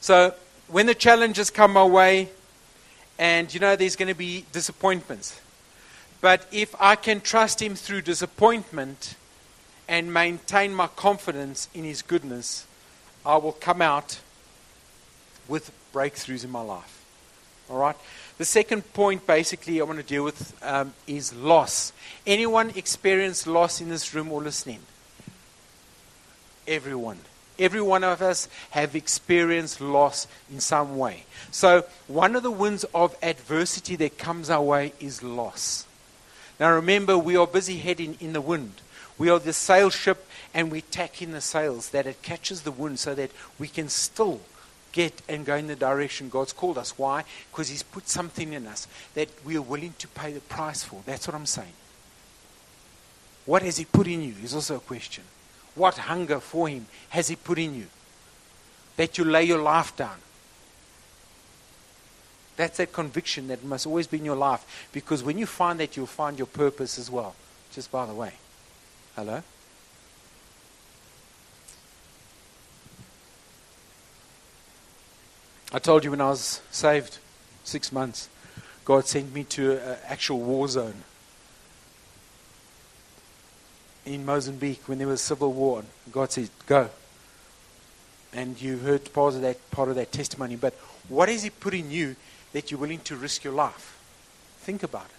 So 0.00 0.34
when 0.66 0.86
the 0.86 0.96
challenges 0.96 1.48
come 1.48 1.74
my 1.74 1.84
way, 1.84 2.30
and 3.20 3.54
you 3.54 3.60
know 3.60 3.76
there's 3.76 3.94
going 3.94 4.08
to 4.08 4.18
be 4.18 4.46
disappointments, 4.50 5.40
but 6.20 6.44
if 6.50 6.74
I 6.80 6.96
can 6.96 7.20
trust 7.20 7.62
Him 7.62 7.76
through 7.76 8.02
disappointment 8.02 9.14
and 9.86 10.12
maintain 10.12 10.74
my 10.74 10.88
confidence 10.88 11.68
in 11.72 11.84
His 11.84 12.02
goodness, 12.02 12.66
I 13.24 13.36
will 13.36 13.52
come 13.52 13.80
out 13.80 14.18
with 15.48 15.72
breakthroughs 15.92 16.44
in 16.44 16.50
my 16.50 16.60
life. 16.60 17.04
All 17.70 17.78
right? 17.78 17.96
The 18.38 18.44
second 18.44 18.92
point, 18.92 19.26
basically, 19.26 19.80
I 19.80 19.84
want 19.84 19.98
to 19.98 20.04
deal 20.04 20.24
with 20.24 20.56
um, 20.62 20.94
is 21.06 21.34
loss. 21.34 21.92
Anyone 22.26 22.70
experience 22.76 23.46
loss 23.46 23.80
in 23.80 23.88
this 23.88 24.14
room 24.14 24.30
or 24.30 24.40
listening? 24.40 24.80
Everyone. 26.66 27.18
Every 27.58 27.82
one 27.82 28.04
of 28.04 28.22
us 28.22 28.48
have 28.70 28.94
experienced 28.94 29.80
loss 29.80 30.28
in 30.50 30.60
some 30.60 30.96
way. 30.96 31.24
So, 31.50 31.84
one 32.06 32.36
of 32.36 32.44
the 32.44 32.52
winds 32.52 32.84
of 32.94 33.16
adversity 33.20 33.96
that 33.96 34.16
comes 34.16 34.48
our 34.48 34.62
way 34.62 34.92
is 35.00 35.24
loss. 35.24 35.84
Now, 36.60 36.72
remember, 36.72 37.18
we 37.18 37.36
are 37.36 37.46
busy 37.46 37.78
heading 37.78 38.16
in 38.20 38.32
the 38.32 38.40
wind. 38.40 38.74
We 39.16 39.28
are 39.28 39.40
the 39.40 39.52
sail 39.52 39.90
ship 39.90 40.28
and 40.54 40.70
we 40.70 40.82
tack 40.82 41.20
in 41.20 41.32
the 41.32 41.40
sails 41.40 41.90
that 41.90 42.06
it 42.06 42.22
catches 42.22 42.62
the 42.62 42.70
wind 42.70 43.00
so 43.00 43.14
that 43.16 43.32
we 43.58 43.66
can 43.66 43.88
still 43.88 44.40
get 44.98 45.22
and 45.28 45.46
go 45.46 45.54
in 45.54 45.68
the 45.68 45.76
direction 45.76 46.28
God's 46.28 46.52
called 46.52 46.76
us. 46.76 46.98
Why? 46.98 47.22
Because 47.52 47.68
He's 47.68 47.84
put 47.84 48.08
something 48.08 48.52
in 48.52 48.66
us 48.66 48.88
that 49.14 49.28
we 49.44 49.56
are 49.56 49.62
willing 49.62 49.94
to 49.98 50.08
pay 50.08 50.32
the 50.32 50.40
price 50.40 50.82
for. 50.82 51.00
That's 51.06 51.28
what 51.28 51.36
I'm 51.36 51.46
saying. 51.46 51.72
What 53.46 53.62
has 53.62 53.76
He 53.76 53.84
put 53.84 54.08
in 54.08 54.22
you 54.22 54.34
is 54.42 54.56
also 54.56 54.74
a 54.74 54.80
question. 54.80 55.22
What 55.76 55.98
hunger 55.98 56.40
for 56.40 56.68
Him 56.68 56.86
has 57.10 57.28
He 57.28 57.36
put 57.36 57.60
in 57.60 57.76
you? 57.76 57.86
That 58.96 59.16
you 59.18 59.24
lay 59.24 59.44
your 59.44 59.62
life 59.62 59.96
down. 59.96 60.18
That's 62.56 62.78
that 62.78 62.92
conviction 62.92 63.46
that 63.48 63.62
must 63.62 63.86
always 63.86 64.08
be 64.08 64.18
in 64.18 64.24
your 64.24 64.34
life. 64.34 64.88
Because 64.90 65.22
when 65.22 65.38
you 65.38 65.46
find 65.46 65.78
that, 65.78 65.96
you'll 65.96 66.06
find 66.06 66.36
your 66.36 66.48
purpose 66.48 66.98
as 66.98 67.08
well. 67.08 67.36
Just 67.70 67.92
by 67.92 68.04
the 68.04 68.14
way. 68.14 68.32
Hello? 69.14 69.44
I 75.70 75.78
told 75.78 76.02
you 76.02 76.10
when 76.10 76.20
I 76.20 76.30
was 76.30 76.62
saved, 76.70 77.18
six 77.62 77.92
months, 77.92 78.28
God 78.86 79.06
sent 79.06 79.34
me 79.34 79.44
to 79.44 79.72
an 79.72 79.98
actual 80.06 80.40
war 80.40 80.66
zone 80.66 81.04
in 84.06 84.24
Mozambique 84.24 84.82
when 84.86 84.96
there 84.96 85.06
was 85.06 85.20
civil 85.20 85.52
war. 85.52 85.84
God 86.10 86.32
said, 86.32 86.48
"Go." 86.66 86.88
And 88.32 88.60
you 88.60 88.78
heard 88.78 89.12
part 89.12 89.34
of 89.34 89.42
that 89.42 89.70
part 89.70 89.90
of 89.90 89.96
that 89.96 90.10
testimony. 90.10 90.56
But 90.56 90.72
what 91.08 91.28
has 91.28 91.42
He 91.42 91.50
put 91.50 91.74
in 91.74 91.90
you 91.90 92.16
that 92.52 92.70
you're 92.70 92.80
willing 92.80 93.00
to 93.00 93.16
risk 93.16 93.44
your 93.44 93.52
life? 93.52 93.98
Think 94.60 94.82
about 94.82 95.06
it. 95.06 95.17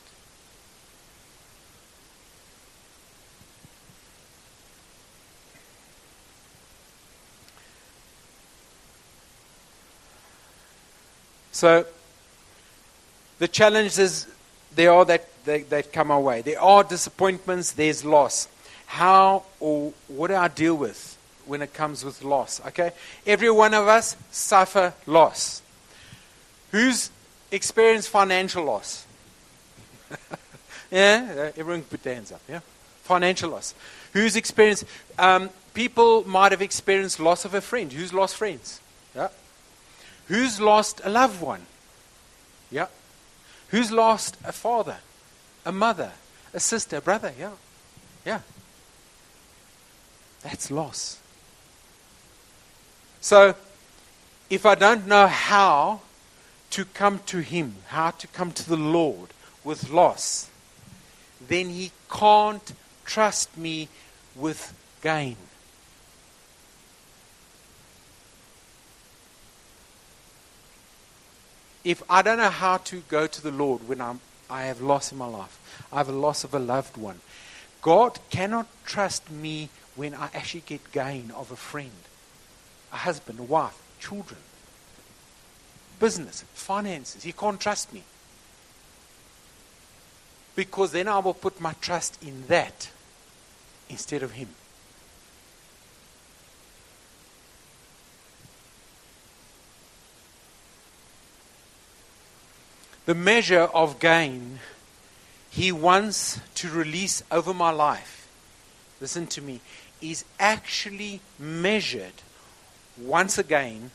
So, 11.60 11.86
the 13.40 13.48
challenges 13.48 14.28
there 14.76 14.92
are 14.92 15.06
that, 15.06 15.28
that, 15.46 15.70
that 15.70 15.94
come 15.94 16.12
our 16.12 16.20
way. 16.20 16.42
There 16.42 16.62
are 16.62 16.84
disappointments, 16.84 17.72
there's 17.74 18.06
loss 18.06 18.48
how 18.90 19.44
or 19.60 19.94
what 20.08 20.30
do 20.30 20.36
I 20.36 20.48
deal 20.48 20.74
with 20.74 21.16
when 21.46 21.62
it 21.62 21.76
comes 21.76 22.04
with 22.04 22.24
loss? 22.24 22.60
Okay? 22.68 22.92
Every 23.28 23.52
one 23.52 23.76
of 23.76 23.88
us 23.88 24.18
suffer 24.32 24.94
loss. 25.06 25.62
Who's 26.72 27.12
experienced 27.52 28.10
financial 28.10 28.64
loss? 28.64 29.06
yeah? 30.92 31.52
Everyone 31.56 31.84
put 31.84 32.02
their 32.02 32.16
hands 32.16 32.32
up, 32.32 32.42
yeah? 32.50 32.62
Financial 33.04 33.52
loss. 33.52 33.76
Who's 34.14 34.36
experienced, 34.36 34.86
um, 35.20 35.52
people 35.76 36.28
might 36.28 36.52
have 36.52 36.64
experienced 36.64 37.20
loss 37.20 37.46
of 37.46 37.54
a 37.54 37.62
friend. 37.62 37.94
Who's 37.94 38.12
lost 38.12 38.38
friends? 38.38 38.82
Yeah? 39.16 39.28
Who's 40.30 40.62
lost 40.62 41.02
a 41.04 41.10
loved 41.10 41.42
one? 41.42 41.66
Yeah? 42.72 42.86
Who's 43.70 43.92
lost 43.92 44.38
a 44.44 44.52
father, 44.52 44.98
a 45.66 45.72
mother, 45.72 46.12
a 46.54 46.60
sister, 46.60 46.98
a 46.98 47.02
brother? 47.02 47.34
Yeah? 47.38 47.52
Yeah? 48.24 48.42
That's 50.44 50.70
loss. 50.70 51.20
So, 53.22 53.56
if 54.52 54.68
I 54.68 54.76
don't 54.76 55.08
know 55.08 55.26
how 55.26 56.02
to 56.70 56.86
come 56.86 57.20
to 57.26 57.40
Him, 57.40 57.78
how 57.88 58.12
to 58.12 58.28
come 58.28 58.52
to 58.52 58.70
the 58.70 58.78
Lord 58.78 59.30
with 59.64 59.90
loss, 59.90 60.48
then 61.48 61.70
He 61.70 61.92
can't 62.10 62.72
trust 63.04 63.58
me 63.58 63.90
with 64.36 64.76
gain. 65.02 65.38
If 71.84 72.04
I 72.10 72.22
don't 72.22 72.38
know 72.38 72.50
how 72.50 72.78
to 72.78 73.02
go 73.08 73.28
to 73.28 73.42
the 73.42 73.52
Lord 73.52 73.88
when 73.88 74.02
I'm, 74.02 74.20
I 74.50 74.64
have 74.64 74.82
loss 74.82 75.12
in 75.12 75.18
my 75.18 75.28
life, 75.28 75.60
I 75.92 75.98
have 75.98 76.10
a 76.10 76.14
loss 76.14 76.44
of 76.44 76.54
a 76.54 76.60
loved 76.60 76.98
one, 76.98 77.20
God 77.82 78.20
cannot 78.30 78.68
trust 78.86 79.32
me 79.32 79.70
when 79.96 80.14
I 80.14 80.30
actually 80.34 80.64
get 80.66 80.92
gain 80.92 81.32
of 81.32 81.52
a 81.52 81.56
friend, 81.56 81.92
a 82.92 82.98
husband, 82.98 83.40
a 83.40 83.44
wife, 83.44 83.78
children, 84.00 84.40
business, 86.00 86.44
finances. 86.54 87.24
He 87.24 87.32
can't 87.32 87.60
trust 87.60 87.94
me. 87.94 88.04
Because 90.56 90.92
then 90.92 91.08
I 91.08 91.20
will 91.20 91.34
put 91.34 91.62
my 91.62 91.74
trust 91.80 92.22
in 92.22 92.48
that 92.48 92.90
instead 93.90 94.24
of 94.24 94.32
him. 94.32 94.50
The 103.10 103.16
measure 103.16 103.62
of 103.62 103.98
gain 103.98 104.60
He 105.50 105.72
wants 105.72 106.40
to 106.54 106.70
release 106.70 107.24
over 107.32 107.56
my 107.56 107.72
life, 107.72 108.28
listen 109.02 109.26
to 109.34 109.42
me, 109.42 109.62
is 110.00 110.26
actually 110.40 111.20
measured 111.40 112.14
once 113.02 113.40
again 113.40 113.90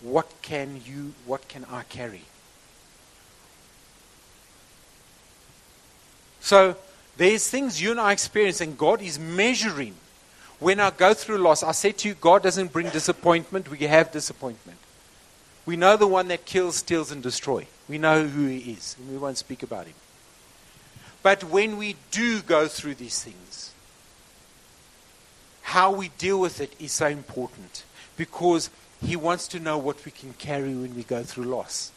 what 0.00 0.26
can 0.42 0.80
you 0.84 1.14
what 1.24 1.46
can 1.46 1.64
I 1.70 1.84
carry? 1.84 2.22
So 6.40 6.74
there's 7.16 7.48
things 7.48 7.80
you 7.80 7.92
and 7.92 8.00
I 8.00 8.10
experience 8.10 8.60
and 8.60 8.76
God 8.76 9.02
is 9.02 9.20
measuring. 9.20 9.94
When 10.58 10.80
I 10.80 10.90
go 10.90 11.14
through 11.14 11.38
loss, 11.38 11.62
I 11.62 11.70
say 11.70 11.92
to 11.92 12.08
you, 12.08 12.14
God 12.14 12.42
doesn't 12.42 12.72
bring 12.72 12.88
disappointment, 12.88 13.70
we 13.70 13.78
have 13.86 14.10
disappointment. 14.10 14.78
We 15.64 15.76
know 15.76 15.96
the 15.96 16.08
one 16.08 16.26
that 16.26 16.44
kills, 16.44 16.74
steals, 16.74 17.12
and 17.12 17.22
destroys. 17.22 17.68
We 17.90 17.98
know 17.98 18.24
who 18.24 18.46
he 18.46 18.70
is, 18.70 18.94
and 19.00 19.10
we 19.10 19.18
won't 19.18 19.36
speak 19.36 19.64
about 19.64 19.86
him. 19.86 19.94
But 21.24 21.42
when 21.42 21.76
we 21.76 21.96
do 22.12 22.40
go 22.40 22.68
through 22.68 22.94
these 22.94 23.20
things, 23.20 23.72
how 25.62 25.90
we 25.90 26.10
deal 26.16 26.38
with 26.38 26.60
it 26.60 26.72
is 26.78 26.92
so 26.92 27.08
important 27.08 27.82
because 28.16 28.70
he 29.04 29.16
wants 29.16 29.48
to 29.48 29.58
know 29.58 29.76
what 29.76 30.04
we 30.04 30.12
can 30.12 30.34
carry 30.34 30.72
when 30.72 30.94
we 30.94 31.02
go 31.02 31.24
through 31.24 31.46
loss. 31.46 31.90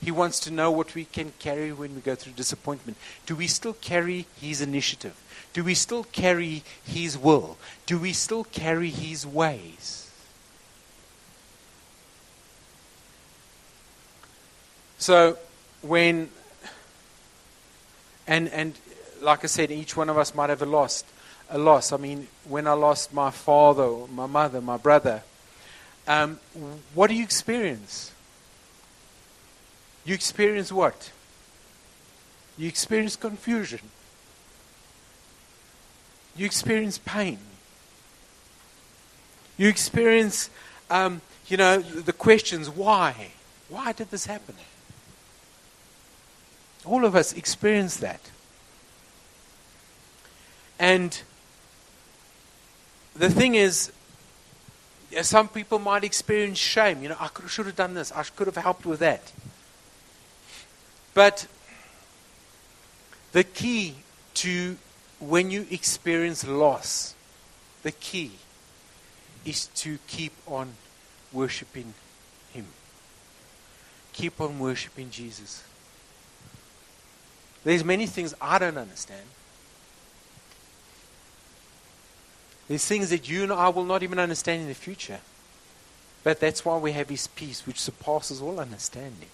He 0.00 0.12
wants 0.12 0.38
to 0.40 0.52
know 0.52 0.70
what 0.70 0.94
we 0.94 1.06
can 1.06 1.32
carry 1.40 1.72
when 1.72 1.96
we 1.96 2.02
go 2.02 2.14
through 2.14 2.34
disappointment. 2.34 2.96
Do 3.26 3.34
we 3.34 3.48
still 3.48 3.74
carry 3.74 4.26
His 4.40 4.60
initiative? 4.60 5.20
Do 5.52 5.64
we 5.64 5.74
still 5.74 6.04
carry 6.04 6.62
His 6.84 7.18
will? 7.18 7.58
Do 7.86 7.98
we 7.98 8.12
still 8.12 8.44
carry 8.44 8.90
His 8.90 9.26
ways? 9.26 10.01
So, 15.02 15.36
when, 15.80 16.30
and, 18.28 18.48
and 18.50 18.78
like 19.20 19.42
I 19.42 19.48
said, 19.48 19.72
each 19.72 19.96
one 19.96 20.08
of 20.08 20.16
us 20.16 20.32
might 20.32 20.48
have 20.48 20.62
a 20.62 20.66
loss. 20.66 21.02
A 21.50 21.58
loss. 21.58 21.90
I 21.90 21.96
mean, 21.96 22.28
when 22.44 22.68
I 22.68 22.74
lost 22.74 23.12
my 23.12 23.32
father, 23.32 23.90
my 24.14 24.26
mother, 24.26 24.60
my 24.60 24.76
brother, 24.76 25.24
um, 26.06 26.38
what 26.94 27.08
do 27.08 27.16
you 27.16 27.24
experience? 27.24 28.12
You 30.04 30.14
experience 30.14 30.70
what? 30.70 31.10
You 32.56 32.68
experience 32.68 33.16
confusion. 33.16 33.80
You 36.36 36.46
experience 36.46 36.98
pain. 36.98 37.38
You 39.58 39.68
experience, 39.68 40.48
um, 40.90 41.22
you 41.48 41.56
know, 41.56 41.80
the 41.80 42.12
questions 42.12 42.70
why? 42.70 43.32
Why 43.68 43.90
did 43.90 44.12
this 44.12 44.26
happen? 44.26 44.54
All 46.84 47.04
of 47.04 47.14
us 47.14 47.32
experience 47.32 47.98
that. 47.98 48.20
And 50.78 51.20
the 53.14 53.30
thing 53.30 53.54
is, 53.54 53.92
some 55.22 55.48
people 55.48 55.78
might 55.78 56.04
experience 56.04 56.58
shame. 56.58 57.02
You 57.02 57.10
know, 57.10 57.16
I 57.20 57.28
should 57.46 57.66
have 57.66 57.76
done 57.76 57.94
this. 57.94 58.10
I 58.12 58.22
could 58.22 58.46
have 58.46 58.56
helped 58.56 58.86
with 58.86 59.00
that. 59.00 59.32
But 61.14 61.46
the 63.32 63.44
key 63.44 63.96
to 64.34 64.76
when 65.20 65.50
you 65.50 65.66
experience 65.70 66.46
loss, 66.46 67.14
the 67.82 67.92
key 67.92 68.32
is 69.44 69.66
to 69.66 69.98
keep 70.06 70.32
on 70.46 70.72
worshiping 71.32 71.94
Him. 72.52 72.66
Keep 74.12 74.40
on 74.40 74.58
worshiping 74.58 75.10
Jesus. 75.10 75.62
There's 77.64 77.84
many 77.84 78.06
things 78.06 78.34
I 78.40 78.58
don't 78.58 78.76
understand. 78.76 79.24
There's 82.68 82.84
things 82.84 83.10
that 83.10 83.28
you 83.28 83.42
and 83.42 83.52
I 83.52 83.68
will 83.68 83.84
not 83.84 84.02
even 84.02 84.18
understand 84.18 84.62
in 84.62 84.68
the 84.68 84.74
future. 84.74 85.20
But 86.24 86.40
that's 86.40 86.64
why 86.64 86.78
we 86.78 86.92
have 86.92 87.08
His 87.08 87.26
peace, 87.26 87.66
which 87.66 87.80
surpasses 87.80 88.40
all 88.40 88.60
understanding. 88.60 89.28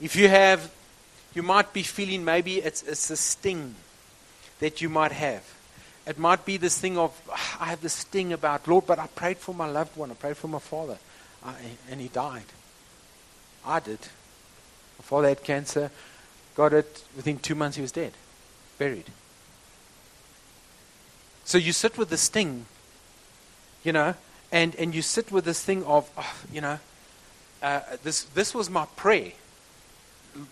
If 0.00 0.16
you 0.16 0.28
have, 0.28 0.70
you 1.32 1.42
might 1.42 1.72
be 1.72 1.82
feeling 1.82 2.24
maybe 2.24 2.56
it's, 2.56 2.82
it's 2.82 3.08
a 3.10 3.16
sting 3.16 3.76
that 4.58 4.80
you 4.80 4.88
might 4.88 5.12
have. 5.12 5.44
It 6.06 6.18
might 6.18 6.44
be 6.44 6.56
this 6.56 6.78
thing 6.78 6.98
of, 6.98 7.12
I 7.60 7.66
have 7.66 7.80
this 7.80 7.92
sting 7.92 8.32
about, 8.32 8.66
Lord, 8.66 8.86
but 8.86 8.98
I 8.98 9.06
prayed 9.06 9.38
for 9.38 9.54
my 9.54 9.66
loved 9.66 9.96
one. 9.96 10.10
I 10.10 10.14
prayed 10.14 10.36
for 10.36 10.48
my 10.48 10.58
father, 10.58 10.98
I, 11.44 11.54
and 11.90 12.00
he 12.00 12.08
died. 12.08 12.44
I 13.64 13.80
did. 13.80 14.00
My 14.98 15.04
father 15.04 15.28
had 15.28 15.44
cancer, 15.44 15.90
got 16.56 16.72
it, 16.72 17.04
within 17.14 17.38
two 17.38 17.54
months 17.54 17.76
he 17.76 17.82
was 17.82 17.92
dead, 17.92 18.12
buried. 18.78 19.06
So 21.44 21.58
you 21.58 21.72
sit 21.72 21.96
with 21.96 22.10
this 22.10 22.22
sting, 22.22 22.66
you 23.84 23.92
know, 23.92 24.14
and, 24.50 24.74
and 24.76 24.94
you 24.94 25.02
sit 25.02 25.30
with 25.30 25.44
this 25.44 25.62
thing 25.62 25.84
of, 25.84 26.10
oh, 26.18 26.34
you 26.52 26.60
know, 26.60 26.78
uh, 27.62 27.80
this, 28.02 28.24
this 28.24 28.54
was 28.54 28.68
my 28.68 28.86
prayer 28.96 29.32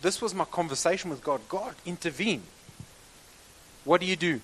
this 0.02 0.20
was 0.20 0.34
my 0.34 0.44
conversation 0.44 1.10
with 1.10 1.22
God. 1.22 1.40
God, 1.48 1.74
intervene. 1.86 2.42
What 3.84 4.00
do 4.00 4.06
you 4.06 4.16
do? 4.16 4.40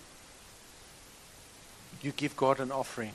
You 2.07 2.13
give 2.13 2.37
God 2.37 2.61
an 2.61 2.71
offering. 2.71 3.15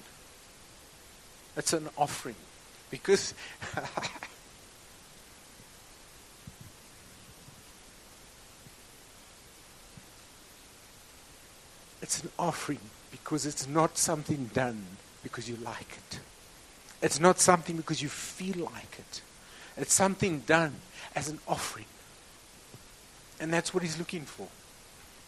It's 1.55 1.71
an 1.71 1.87
offering. 1.97 2.35
Because 2.89 3.33
it's 12.01 12.21
an 12.21 12.29
offering 12.37 12.79
because 13.11 13.45
it's 13.45 13.65
not 13.65 13.97
something 13.97 14.51
done 14.53 14.83
because 15.23 15.47
you 15.47 15.55
like 15.63 15.97
it. 16.11 16.19
It's 17.01 17.21
not 17.21 17.39
something 17.39 17.77
because 17.77 18.01
you 18.01 18.09
feel 18.09 18.65
like 18.65 18.99
it. 18.99 19.21
It's 19.77 19.93
something 19.93 20.41
done 20.41 20.75
as 21.15 21.29
an 21.29 21.39
offering. 21.47 21.85
And 23.39 23.53
that's 23.53 23.73
what 23.73 23.83
he's 23.83 23.97
looking 23.97 24.25
for. 24.25 24.49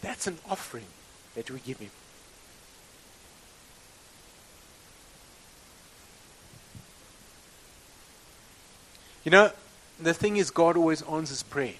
That's 0.02 0.26
an 0.26 0.36
offering 0.50 0.84
that 1.34 1.50
we 1.50 1.60
give 1.60 1.78
him. 1.78 1.88
You 9.24 9.30
know, 9.30 9.50
the 10.00 10.14
thing 10.14 10.36
is, 10.36 10.50
God 10.50 10.76
always 10.76 11.02
answers 11.02 11.42
prayer. 11.42 11.74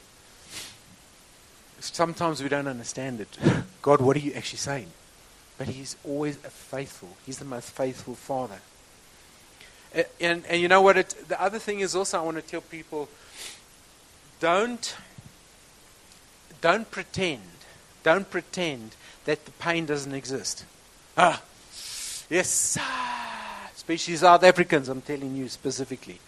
Sometimes 1.80 2.42
we 2.42 2.48
don't 2.48 2.66
understand 2.66 3.20
it. 3.20 3.38
God, 3.82 4.00
what 4.00 4.16
are 4.16 4.20
you 4.20 4.32
actually 4.32 4.58
saying? 4.58 4.88
But 5.58 5.68
He's 5.68 5.96
always 6.04 6.36
a 6.36 6.50
faithful. 6.50 7.10
He's 7.26 7.38
the 7.38 7.44
most 7.44 7.70
faithful 7.70 8.14
Father. 8.14 8.58
And, 9.92 10.06
and, 10.20 10.46
and 10.46 10.60
you 10.60 10.68
know 10.68 10.80
what? 10.80 10.96
It, 10.96 11.14
the 11.28 11.40
other 11.40 11.58
thing 11.58 11.80
is 11.80 11.94
also, 11.94 12.18
I 12.18 12.22
want 12.24 12.36
to 12.36 12.42
tell 12.42 12.62
people 12.62 13.08
don't 14.40 14.96
don't 16.64 16.90
pretend. 16.90 17.42
Don't 18.02 18.30
pretend 18.30 18.96
that 19.26 19.44
the 19.44 19.50
pain 19.50 19.84
doesn't 19.84 20.14
exist. 20.14 20.64
Ah, 21.14 21.42
yes, 22.30 22.78
especially 23.76 24.16
South 24.16 24.42
Africans, 24.42 24.88
I'm 24.88 25.02
telling 25.02 25.36
you 25.36 25.50
specifically. 25.50 26.18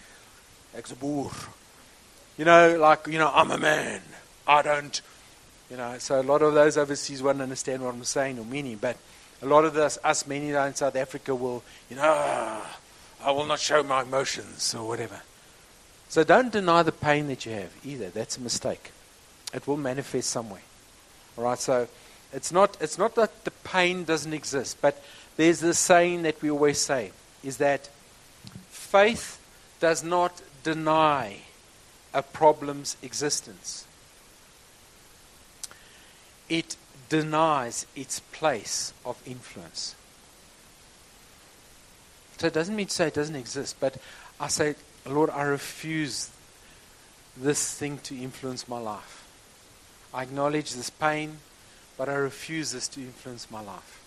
You 2.39 2.45
know, 2.45 2.77
like, 2.79 3.07
you 3.07 3.19
know, 3.19 3.31
I'm 3.35 3.51
a 3.51 3.59
man. 3.59 4.03
I 4.47 4.63
don't, 4.63 5.01
you 5.71 5.77
know, 5.77 5.97
so 5.99 6.21
a 6.21 6.23
lot 6.23 6.43
of 6.43 6.55
those 6.55 6.77
overseas 6.77 7.23
won't 7.23 7.41
understand 7.41 7.83
what 7.83 7.95
I'm 7.95 8.05
saying 8.05 8.39
or 8.39 8.45
meaning, 8.45 8.77
but 8.77 8.97
a 9.43 9.47
lot 9.47 9.65
of 9.65 9.77
us, 9.77 9.99
us 10.05 10.27
many 10.27 10.51
in 10.51 10.75
South 10.75 10.97
Africa 10.97 11.35
will, 11.35 11.63
you 11.91 11.97
know, 11.97 12.63
I 13.23 13.31
will 13.31 13.47
not 13.47 13.59
show 13.59 13.83
my 13.83 14.03
emotions 14.03 14.75
or 14.75 14.87
whatever. 14.87 15.21
So 16.09 16.25
don't 16.25 16.53
deny 16.53 16.83
the 16.83 16.93
pain 16.93 17.29
that 17.29 17.47
you 17.47 17.53
have 17.53 17.73
either. 17.85 18.11
That's 18.11 18.37
a 18.37 18.41
mistake. 18.41 18.93
It 19.53 19.67
will 19.67 19.77
manifest 19.77 20.31
somewhere. 20.31 20.63
All 21.37 21.45
right, 21.45 21.59
so 21.59 21.89
it's 22.33 22.53
not, 22.53 22.77
it's 22.81 22.99
not 22.99 23.15
that 23.17 23.45
the 23.45 23.51
pain 23.51 24.05
doesn't 24.05 24.33
exist, 24.33 24.79
but 24.81 25.03
there's 25.37 25.61
this 25.61 25.79
saying 25.79 26.23
that 26.23 26.41
we 26.43 26.51
always 26.51 26.81
say 26.81 27.13
is 27.43 27.57
that 27.59 27.89
faith 28.69 29.41
does 29.81 30.05
not 30.05 30.41
deny 30.67 31.37
a 32.13 32.23
problem's 32.23 32.97
existence, 33.01 33.87
it 36.49 36.77
denies 37.09 37.87
its 37.95 38.19
place 38.19 38.93
of 39.05 39.17
influence. 39.25 39.95
So 42.39 42.49
it 42.49 42.53
doesn't 42.53 42.75
mean 42.75 42.87
to 42.87 42.93
say 42.93 43.07
it 43.07 43.15
doesn't 43.15 43.37
exist, 43.37 43.77
but 43.79 43.97
I 44.41 44.49
say, 44.49 44.75
Lord, 45.07 45.31
I 45.31 45.43
refuse 45.45 46.31
this 47.37 47.73
thing 47.79 47.99
to 47.99 48.21
influence 48.21 48.67
my 48.67 48.81
life. 48.81 49.25
I 50.13 50.25
acknowledge 50.25 50.75
this 50.75 50.91
pain, 50.91 51.39
but 51.97 52.09
I 52.09 52.15
refuse 52.15 52.73
this 52.73 52.89
to 52.89 53.01
influence 53.01 53.49
my 53.53 53.61
life. 53.61 54.03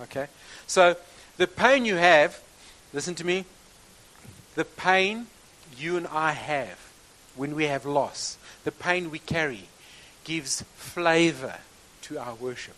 Okay? 0.00 0.26
So, 0.66 0.96
the 1.36 1.46
pain 1.46 1.84
you 1.84 1.94
have, 1.94 2.40
listen 2.92 3.14
to 3.14 3.24
me, 3.24 3.44
the 4.56 4.64
pain 4.64 5.28
you 5.78 5.96
and 5.96 6.06
I 6.06 6.32
have 6.32 6.78
when 7.36 7.54
we 7.54 7.64
have 7.64 7.86
loss, 7.86 8.36
the 8.64 8.72
pain 8.72 9.10
we 9.10 9.18
carry, 9.18 9.68
gives 10.24 10.62
flavor 10.76 11.56
to 12.02 12.18
our 12.18 12.34
worship. 12.34 12.74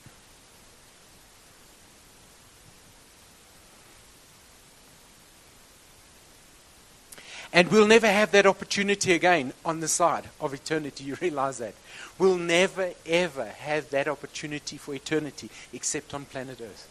And 7.53 7.71
we'll 7.71 7.87
never 7.87 8.11
have 8.11 8.33
that 8.33 8.47
opportunity 8.47 9.13
again 9.13 9.53
on 9.65 9.79
the 9.79 9.87
side 9.87 10.25
of 10.41 10.53
eternity. 10.53 11.05
You 11.05 11.17
realize 11.21 11.59
that? 11.59 11.75
We'll 12.19 12.37
never, 12.37 12.91
ever 13.07 13.45
have 13.45 13.91
that 13.91 14.09
opportunity 14.09 14.77
for 14.77 14.93
eternity 14.93 15.49
except 15.73 16.15
on 16.15 16.25
planet 16.25 16.61
Earth. 16.61 16.89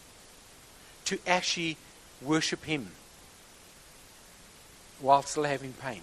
To 1.06 1.20
actually 1.28 1.76
worship 2.22 2.64
Him 2.64 2.92
while 5.04 5.22
still 5.22 5.44
having 5.44 5.74
pain. 5.74 6.02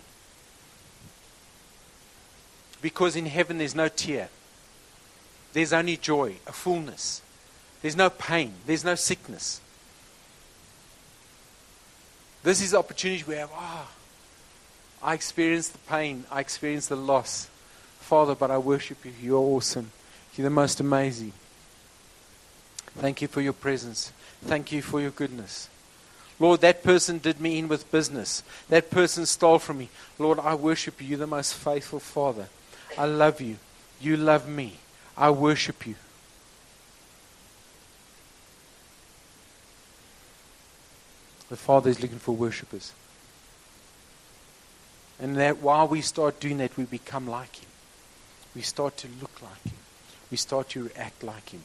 Because 2.82 3.16
in 3.16 3.26
heaven 3.26 3.58
there's 3.58 3.74
no 3.74 3.88
tear, 3.88 4.28
there's 5.52 5.72
only 5.72 5.96
joy, 5.96 6.36
a 6.46 6.52
fullness. 6.52 7.22
There's 7.82 7.96
no 7.96 8.10
pain, 8.10 8.52
there's 8.66 8.84
no 8.84 8.94
sickness. 8.94 9.60
This 12.42 12.60
is 12.60 12.70
the 12.70 12.78
opportunity 12.78 13.24
we 13.26 13.34
have. 13.34 13.50
Ah, 13.54 13.88
oh, 15.02 15.06
I 15.06 15.14
experience 15.14 15.68
the 15.68 15.78
pain, 15.78 16.24
I 16.30 16.40
experience 16.40 16.86
the 16.86 16.96
loss. 16.96 17.48
Father, 18.00 18.34
but 18.34 18.50
I 18.50 18.58
worship 18.58 19.04
you. 19.04 19.12
You're 19.22 19.38
awesome. 19.38 19.92
You're 20.36 20.44
the 20.44 20.50
most 20.50 20.80
amazing. 20.80 21.32
Thank 22.98 23.22
you 23.22 23.28
for 23.28 23.40
your 23.40 23.52
presence. 23.52 24.12
Thank 24.42 24.72
you 24.72 24.82
for 24.82 25.00
your 25.00 25.10
goodness. 25.10 25.68
Lord, 26.40 26.62
that 26.62 26.83
person 26.83 27.18
did 27.18 27.38
me 27.38 27.59
in 27.59 27.68
with 27.68 27.92
business. 27.92 28.42
That 28.70 28.90
person 28.90 29.26
stole 29.26 29.59
from 29.59 29.79
me. 29.79 29.90
Lord, 30.18 30.38
I 30.40 30.55
worship 30.55 31.03
you. 31.03 31.18
The 31.18 31.26
most 31.26 31.55
faithful 31.55 32.00
Father. 32.00 32.48
I 32.96 33.05
love 33.05 33.42
you. 33.42 33.59
You 34.00 34.16
love 34.16 34.48
me. 34.48 34.79
I 35.16 35.31
worship 35.31 35.87
you. 35.87 35.96
The 41.50 41.57
Father 41.57 41.90
is 41.90 42.00
looking 42.00 42.18
for 42.18 42.35
worshippers. 42.35 42.92
And 45.20 45.37
that 45.37 45.59
while 45.59 45.87
we 45.87 46.00
start 46.00 46.40
doing 46.40 46.59
that, 46.59 46.76
we 46.79 46.85
become 46.85 47.29
like 47.29 47.57
Him. 47.57 47.68
We 48.55 48.62
start 48.62 48.96
to 48.98 49.09
look 49.20 49.42
like 49.42 49.62
Him. 49.64 49.79
We 50.31 50.38
start 50.38 50.70
to 50.70 50.90
act 50.96 51.22
like 51.22 51.50
Him. 51.50 51.62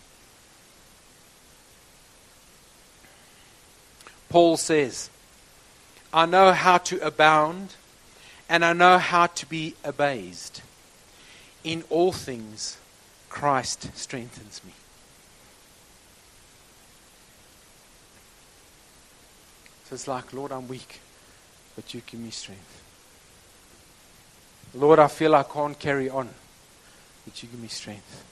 Paul 4.29 4.57
says, 4.57 5.09
I 6.13 6.25
know 6.25 6.51
how 6.51 6.77
to 6.79 7.05
abound 7.05 7.75
and 8.47 8.63
I 8.63 8.73
know 8.73 8.97
how 8.97 9.27
to 9.27 9.45
be 9.45 9.75
abased. 9.83 10.61
In 11.63 11.83
all 11.89 12.11
things, 12.11 12.77
Christ 13.29 13.95
strengthens 13.97 14.61
me. 14.63 14.71
So 19.85 19.95
it's 19.95 20.07
like, 20.07 20.33
Lord, 20.33 20.51
I'm 20.51 20.67
weak, 20.67 20.99
but 21.75 21.93
you 21.93 22.01
give 22.05 22.19
me 22.19 22.31
strength. 22.31 22.83
Lord, 24.73 24.99
I 24.99 25.07
feel 25.07 25.35
I 25.35 25.43
can't 25.43 25.77
carry 25.77 26.09
on, 26.09 26.29
but 27.25 27.41
you 27.41 27.49
give 27.49 27.59
me 27.59 27.67
strength. 27.67 28.23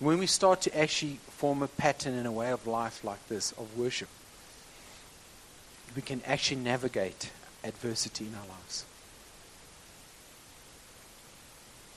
When 0.00 0.18
we 0.18 0.26
start 0.26 0.60
to 0.62 0.78
actually 0.78 1.18
form 1.28 1.62
a 1.62 1.68
pattern 1.68 2.14
and 2.14 2.26
a 2.26 2.30
way 2.30 2.52
of 2.52 2.66
life 2.66 3.02
like 3.02 3.26
this, 3.28 3.52
of 3.52 3.76
worship, 3.76 4.08
we 5.96 6.02
can 6.02 6.22
actually 6.24 6.60
navigate 6.60 7.30
adversity 7.64 8.26
in 8.26 8.34
our 8.34 8.46
lives. 8.46 8.84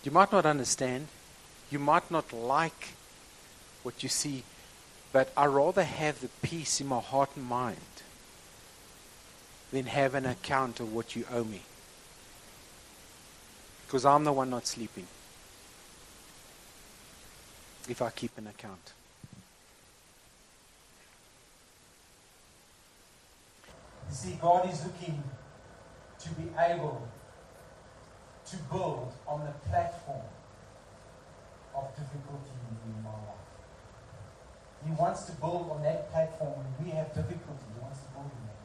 You 0.03 0.11
might 0.11 0.31
not 0.31 0.47
understand, 0.47 1.07
you 1.69 1.77
might 1.77 2.09
not 2.09 2.33
like 2.33 2.95
what 3.83 4.01
you 4.01 4.09
see, 4.09 4.43
but 5.13 5.31
I 5.37 5.45
rather 5.45 5.83
have 5.83 6.21
the 6.21 6.29
peace 6.41 6.81
in 6.81 6.87
my 6.87 6.99
heart 6.99 7.29
and 7.35 7.45
mind 7.45 7.77
than 9.71 9.85
have 9.85 10.15
an 10.15 10.25
account 10.25 10.79
of 10.79 10.91
what 10.91 11.15
you 11.15 11.25
owe 11.31 11.43
me. 11.43 11.61
Because 13.85 14.05
I'm 14.05 14.23
the 14.23 14.33
one 14.33 14.49
not 14.49 14.65
sleeping 14.65 15.05
if 17.89 18.01
I 18.01 18.09
keep 18.09 18.37
an 18.37 18.47
account. 18.47 18.93
You 24.09 24.15
see, 24.15 24.37
God 24.41 24.69
is 24.69 24.85
looking 24.85 25.23
to 26.19 26.29
be 26.31 26.49
able 26.57 27.07
to 28.45 28.57
build 28.71 29.13
on 29.27 29.45
the 29.45 29.69
platform 29.69 30.25
of 31.75 31.95
difficulty 31.95 32.51
in 32.85 33.03
my 33.03 33.09
life. 33.09 33.47
He 34.85 34.91
wants 34.91 35.23
to 35.25 35.31
build 35.33 35.71
on 35.71 35.83
that 35.83 36.11
platform 36.11 36.53
when 36.57 36.85
we 36.85 36.91
have 36.91 37.07
difficulty. 37.13 37.65
He 37.73 37.81
wants 37.81 37.99
to 38.01 38.07
build 38.09 38.25
on 38.25 38.47
that. 38.47 38.61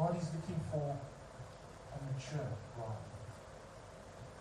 God 0.00 0.16
is 0.16 0.28
looking 0.32 0.59
for 0.70 0.96
a 1.94 2.12
mature 2.12 2.46
bride. 2.76 2.96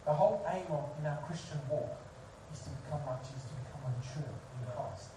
The 0.05 0.13
whole 0.13 0.45
aim 0.51 0.65
of 0.69 0.89
in 0.99 1.05
our 1.05 1.17
Christian 1.27 1.59
walk 1.69 1.97
is 2.53 2.59
to 2.61 2.69
become 2.69 3.01
like 3.05 3.21
Jesus, 3.23 3.43
to 3.43 3.55
become 3.55 3.93
mature 3.97 4.29
in 4.59 4.71
Christ. 4.71 5.09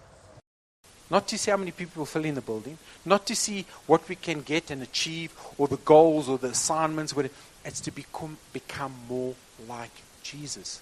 Not 1.09 1.27
to 1.27 1.37
see 1.37 1.51
how 1.51 1.57
many 1.57 1.71
people 1.71 2.05
fill 2.05 2.25
in 2.25 2.35
the 2.35 2.41
building, 2.41 2.77
not 3.05 3.25
to 3.27 3.35
see 3.35 3.65
what 3.85 4.07
we 4.09 4.15
can 4.15 4.41
get 4.41 4.71
and 4.71 4.81
achieve, 4.81 5.33
or 5.57 5.67
the 5.67 5.77
goals 5.77 6.29
or 6.29 6.37
the 6.37 6.47
assignments. 6.47 7.13
But 7.13 7.31
it's 7.65 7.81
to 7.81 7.91
become, 7.91 8.37
become 8.51 8.93
more 9.07 9.35
like 9.67 9.91
Jesus. 10.23 10.81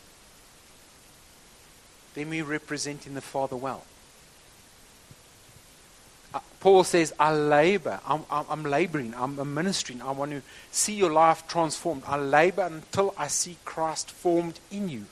Then 2.13 2.29
we 2.29 2.41
representing 2.41 3.13
the 3.13 3.21
Father 3.21 3.55
well. 3.55 3.85
Uh, 6.33 6.39
Paul 6.59 6.83
says, 6.83 7.13
I 7.19 7.33
labor. 7.33 7.99
I'm, 8.07 8.23
I'm, 8.29 8.63
laboring. 8.63 9.13
I'm 9.17 9.53
ministering. 9.53 10.01
I 10.01 10.11
want 10.11 10.31
to 10.31 10.41
see 10.71 10.93
your 10.93 11.11
life 11.11 11.47
transformed. 11.47 12.03
I 12.07 12.17
labor 12.17 12.63
until 12.63 13.13
I 13.17 13.27
see 13.27 13.57
Christ 13.65 14.11
formed 14.11 14.59
in 14.71 14.87
you. 14.87 15.05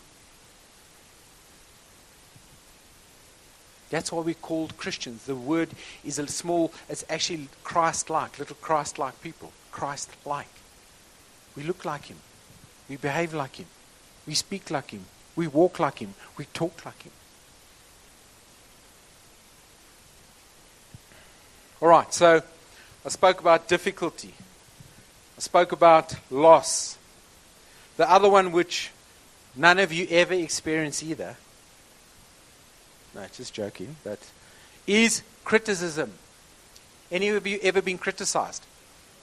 That's 3.89 4.12
why 4.12 4.21
we're 4.21 4.36
called 4.36 4.77
Christians. 4.77 5.25
The 5.25 5.36
word 5.36 5.69
is 6.05 6.19
a 6.19 6.27
small, 6.27 6.71
it's 6.88 7.03
actually 7.10 7.49
Christ 7.63 8.10
like, 8.10 8.38
little 8.38 8.55
Christ 8.62 8.99
like 8.99 9.19
people. 9.21 9.51
Christ 9.71 10.12
like. 10.25 10.47
We 11.55 11.63
look 11.63 11.86
like 11.86 12.05
Him. 12.05 12.17
We 12.88 12.97
behave 12.97 13.34
like 13.34 13.55
Him. 13.58 13.65
We 14.27 14.36
speak 14.36 14.69
like 14.69 14.91
Him. 14.91 15.05
We 15.36 15.47
walk 15.47 15.79
like 15.79 15.99
Him. 15.99 16.13
We 16.38 16.45
talk 16.45 16.86
like 16.86 17.01
Him. 17.01 17.12
All 21.81 21.87
right, 21.87 22.13
so 22.13 22.41
I 23.05 23.09
spoke 23.09 23.39
about 23.39 23.69
difficulty. 23.69 24.33
I 25.37 25.39
spoke 25.39 25.71
about 25.71 26.13
loss. 26.29 26.97
The 27.95 28.09
other 28.09 28.29
one, 28.29 28.51
which 28.51 28.91
none 29.55 29.79
of 29.79 29.93
you 29.93 30.05
ever 30.09 30.33
experience 30.33 31.01
either, 31.01 31.37
no, 33.15 33.25
just 33.31 33.53
joking, 33.53 33.95
but 34.03 34.19
is 34.87 35.23
criticism. 35.45 36.11
Any 37.11 37.29
of 37.29 37.47
you 37.47 37.59
ever 37.63 37.81
been 37.81 37.97
criticized? 37.97 38.65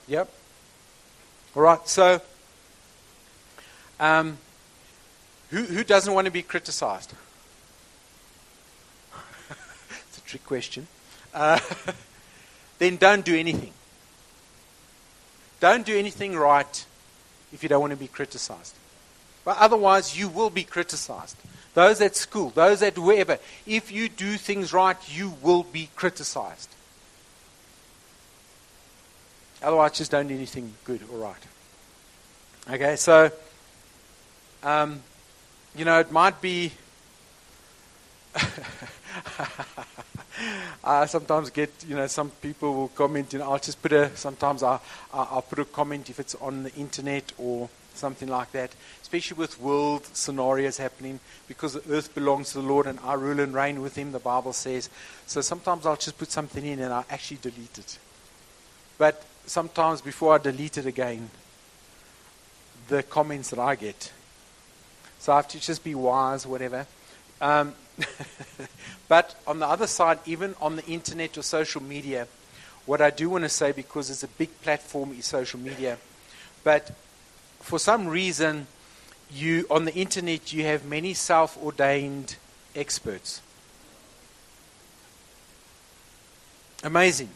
Yep. 0.08 0.30
All 1.54 1.62
right, 1.62 1.86
so 1.86 2.22
um, 4.00 4.38
who, 5.50 5.62
who 5.62 5.84
doesn't 5.84 6.12
want 6.12 6.24
to 6.24 6.30
be 6.30 6.42
criticized? 6.42 7.12
it's 10.08 10.18
a 10.18 10.20
trick 10.22 10.46
question. 10.46 10.86
Uh, 11.34 11.60
then 12.78 12.96
don't 12.96 13.24
do 13.24 13.34
anything. 13.36 13.72
Don't 15.60 15.86
do 15.86 15.96
anything 15.96 16.36
right 16.36 16.84
if 17.52 17.62
you 17.62 17.68
don't 17.68 17.80
want 17.80 17.92
to 17.92 17.96
be 17.96 18.08
criticized. 18.08 18.74
But 19.44 19.56
otherwise, 19.58 20.18
you 20.18 20.28
will 20.28 20.50
be 20.50 20.64
criticized. 20.64 21.36
Those 21.74 22.00
at 22.00 22.16
school, 22.16 22.50
those 22.50 22.82
at 22.82 22.98
wherever, 22.98 23.38
if 23.66 23.92
you 23.92 24.08
do 24.08 24.36
things 24.36 24.72
right, 24.72 24.96
you 25.08 25.34
will 25.42 25.62
be 25.62 25.88
criticized. 25.94 26.70
Otherwise, 29.62 29.92
just 29.92 30.10
don't 30.10 30.26
do 30.26 30.34
anything 30.34 30.72
good 30.84 31.00
or 31.12 31.18
right. 31.18 31.36
Okay, 32.70 32.96
so, 32.96 33.30
um, 34.62 35.02
you 35.74 35.84
know, 35.84 36.00
it 36.00 36.10
might 36.10 36.40
be. 36.40 36.72
I 40.84 41.06
sometimes 41.06 41.50
get, 41.50 41.72
you 41.88 41.96
know, 41.96 42.06
some 42.06 42.30
people 42.30 42.74
will 42.74 42.88
comment, 42.88 43.34
and 43.34 43.42
I'll 43.42 43.58
just 43.58 43.80
put 43.82 43.92
a, 43.92 44.14
sometimes 44.16 44.62
I'll, 44.62 44.82
I'll 45.12 45.42
put 45.42 45.58
a 45.58 45.64
comment 45.64 46.10
if 46.10 46.20
it's 46.20 46.34
on 46.36 46.62
the 46.62 46.74
internet 46.74 47.32
or 47.38 47.68
something 47.94 48.28
like 48.28 48.52
that, 48.52 48.70
especially 49.02 49.38
with 49.38 49.60
world 49.60 50.04
scenarios 50.14 50.76
happening, 50.76 51.18
because 51.48 51.72
the 51.72 51.94
earth 51.94 52.14
belongs 52.14 52.52
to 52.52 52.60
the 52.60 52.66
Lord 52.66 52.86
and 52.86 53.00
I 53.00 53.14
rule 53.14 53.40
and 53.40 53.54
reign 53.54 53.80
with 53.80 53.96
Him, 53.96 54.12
the 54.12 54.18
Bible 54.18 54.52
says. 54.52 54.90
So 55.26 55.40
sometimes 55.40 55.86
I'll 55.86 55.96
just 55.96 56.18
put 56.18 56.30
something 56.30 56.64
in 56.64 56.80
and 56.80 56.92
I 56.92 57.04
actually 57.10 57.38
delete 57.38 57.78
it. 57.78 57.98
But 58.98 59.24
sometimes 59.46 60.00
before 60.00 60.34
I 60.34 60.38
delete 60.38 60.78
it 60.78 60.86
again, 60.86 61.30
the 62.88 63.02
comments 63.02 63.50
that 63.50 63.58
I 63.58 63.74
get. 63.74 64.12
So 65.18 65.32
I 65.32 65.36
have 65.36 65.48
to 65.48 65.60
just 65.60 65.82
be 65.82 65.94
wise, 65.94 66.46
whatever. 66.46 66.86
Um, 67.40 67.74
but 69.08 69.34
on 69.46 69.58
the 69.58 69.66
other 69.66 69.86
side, 69.86 70.18
even 70.26 70.54
on 70.60 70.76
the 70.76 70.84
internet 70.86 71.36
or 71.38 71.42
social 71.42 71.82
media, 71.82 72.26
what 72.84 73.00
I 73.00 73.10
do 73.10 73.30
want 73.30 73.44
to 73.44 73.48
say, 73.48 73.72
because 73.72 74.10
it's 74.10 74.22
a 74.22 74.28
big 74.28 74.60
platform, 74.62 75.14
is 75.18 75.26
social 75.26 75.58
media. 75.58 75.98
But 76.62 76.92
for 77.60 77.78
some 77.78 78.06
reason, 78.06 78.66
you 79.30 79.66
on 79.70 79.84
the 79.84 79.94
internet 79.94 80.52
you 80.52 80.62
have 80.64 80.84
many 80.84 81.14
self-ordained 81.14 82.36
experts. 82.74 83.40
Amazing. 86.84 87.30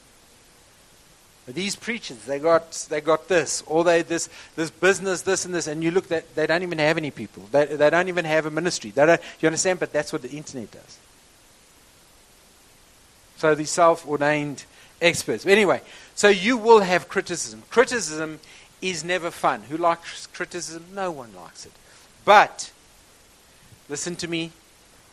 These 1.52 1.76
preachers, 1.76 2.18
they 2.24 2.38
got 2.38 2.72
they 2.90 3.00
got 3.00 3.28
this, 3.28 3.62
or 3.66 3.84
they 3.84 4.02
this 4.02 4.28
this 4.56 4.70
business, 4.70 5.22
this 5.22 5.44
and 5.44 5.54
this, 5.54 5.66
and 5.66 5.82
you 5.82 5.90
look 5.90 6.08
that 6.08 6.34
they 6.34 6.46
don't 6.46 6.62
even 6.62 6.78
have 6.78 6.98
any 6.98 7.10
people. 7.10 7.44
They, 7.50 7.66
they 7.66 7.90
don't 7.90 8.08
even 8.08 8.24
have 8.24 8.46
a 8.46 8.50
ministry. 8.50 8.90
They 8.90 9.06
don't, 9.06 9.20
you 9.40 9.46
understand? 9.46 9.80
But 9.80 9.92
that's 9.92 10.12
what 10.12 10.22
the 10.22 10.30
internet 10.30 10.70
does. 10.70 10.98
So 13.38 13.54
these 13.54 13.70
self-ordained 13.70 14.64
experts. 15.00 15.46
Anyway, 15.46 15.80
so 16.14 16.28
you 16.28 16.56
will 16.56 16.80
have 16.80 17.08
criticism. 17.08 17.62
Criticism 17.70 18.40
is 18.82 19.02
never 19.02 19.30
fun. 19.30 19.62
Who 19.62 19.76
likes 19.76 20.26
criticism? 20.26 20.84
No 20.94 21.10
one 21.10 21.34
likes 21.34 21.64
it. 21.64 21.72
But 22.24 22.70
listen 23.88 24.16
to 24.16 24.28
me. 24.28 24.52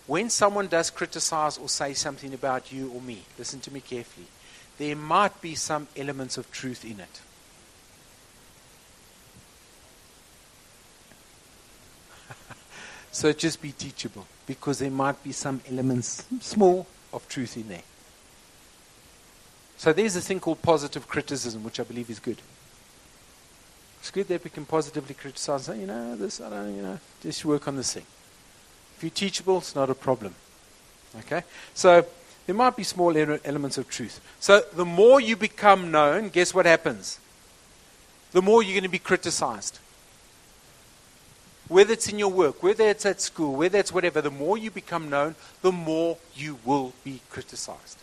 When 0.07 0.29
someone 0.29 0.67
does 0.67 0.89
criticize 0.89 1.57
or 1.57 1.67
say 1.67 1.93
something 1.93 2.33
about 2.33 2.71
you 2.71 2.91
or 2.91 3.01
me, 3.01 3.23
listen 3.37 3.59
to 3.61 3.73
me 3.73 3.81
carefully 3.81 4.27
there 4.77 4.95
might 4.95 5.41
be 5.41 5.55
some 5.55 5.87
elements 5.95 6.37
of 6.37 6.51
truth 6.51 6.85
in 6.85 6.99
it. 6.99 7.21
so 13.11 13.33
just 13.33 13.61
be 13.61 13.71
teachable 13.71 14.27
because 14.45 14.79
there 14.79 14.91
might 14.91 15.23
be 15.23 15.31
some 15.31 15.61
elements, 15.69 16.25
small, 16.41 16.87
of 17.13 17.27
truth 17.27 17.57
in 17.57 17.69
there. 17.69 17.81
So 19.77 19.93
there's 19.93 20.15
a 20.15 20.21
thing 20.21 20.39
called 20.39 20.61
positive 20.61 21.07
criticism, 21.07 21.63
which 21.63 21.79
I 21.79 21.83
believe 21.83 22.09
is 22.09 22.19
good. 22.19 22.41
It's 23.99 24.11
good 24.11 24.27
that 24.29 24.43
we 24.43 24.49
can 24.49 24.65
positively 24.65 25.15
criticize. 25.15 25.65
Say, 25.65 25.79
you 25.79 25.87
know, 25.87 26.15
this, 26.15 26.41
I 26.41 26.49
don't, 26.49 26.75
you 26.75 26.81
know, 26.81 26.99
just 27.21 27.45
work 27.45 27.67
on 27.67 27.75
this 27.75 27.93
thing. 27.93 28.05
If 28.97 29.03
you're 29.03 29.09
teachable, 29.11 29.59
it's 29.59 29.75
not 29.75 29.89
a 29.89 29.95
problem. 29.95 30.33
Okay? 31.19 31.43
So 31.73 32.05
there 32.47 32.55
might 32.55 32.77
be 32.77 32.83
small 32.83 33.15
elements 33.15 33.77
of 33.77 33.89
truth. 33.89 34.21
So 34.39 34.63
the 34.73 34.85
more 34.85 35.19
you 35.19 35.35
become 35.35 35.91
known, 35.91 36.29
guess 36.29 36.53
what 36.53 36.65
happens? 36.65 37.19
The 38.31 38.41
more 38.41 38.63
you're 38.63 38.73
going 38.73 38.83
to 38.83 38.89
be 38.89 38.99
criticized. 38.99 39.79
Whether 41.67 41.91
it's 41.91 42.07
in 42.07 42.17
your 42.17 42.31
work, 42.31 42.63
whether 42.63 42.87
it's 42.87 43.05
at 43.05 43.19
school, 43.19 43.57
whether 43.57 43.77
it's 43.77 43.91
whatever, 43.91 44.21
the 44.21 44.31
more 44.31 44.57
you 44.57 44.71
become 44.71 45.09
known, 45.09 45.35
the 45.61 45.73
more 45.73 46.17
you 46.33 46.57
will 46.63 46.93
be 47.03 47.19
criticized. 47.29 47.99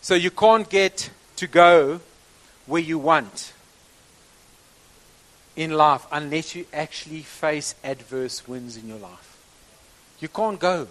So 0.00 0.14
you 0.14 0.30
can't 0.30 0.68
get 0.68 1.10
to 1.36 1.46
go 1.46 2.00
where 2.66 2.80
you 2.80 2.98
want 2.98 3.52
in 5.56 5.72
life 5.72 6.06
unless 6.10 6.54
you 6.54 6.66
actually 6.72 7.20
face 7.20 7.74
adverse 7.84 8.46
winds 8.48 8.76
in 8.76 8.88
your 8.88 8.98
life. 8.98 9.36
You 10.20 10.28
can't 10.28 10.58
go. 10.58 10.88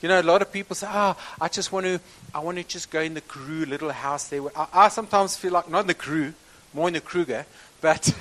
You 0.00 0.08
know, 0.08 0.20
a 0.20 0.22
lot 0.22 0.42
of 0.42 0.52
people 0.52 0.74
say, 0.74 0.88
"Ah, 0.90 1.16
oh, 1.16 1.36
I 1.40 1.48
just 1.48 1.70
want 1.70 1.86
to, 1.86 2.00
I 2.34 2.40
want 2.40 2.58
to 2.58 2.64
just 2.64 2.90
go 2.90 3.00
in 3.00 3.14
the 3.14 3.20
Karoo 3.20 3.66
little 3.66 3.90
house 3.90 4.28
there." 4.28 4.42
I, 4.56 4.66
I 4.72 4.88
sometimes 4.88 5.36
feel 5.36 5.52
like 5.52 5.70
not 5.70 5.82
in 5.82 5.86
the 5.86 5.94
Karoo, 5.94 6.34
more 6.74 6.88
in 6.88 6.94
the 6.94 7.00
Kruger, 7.00 7.46
but 7.80 8.12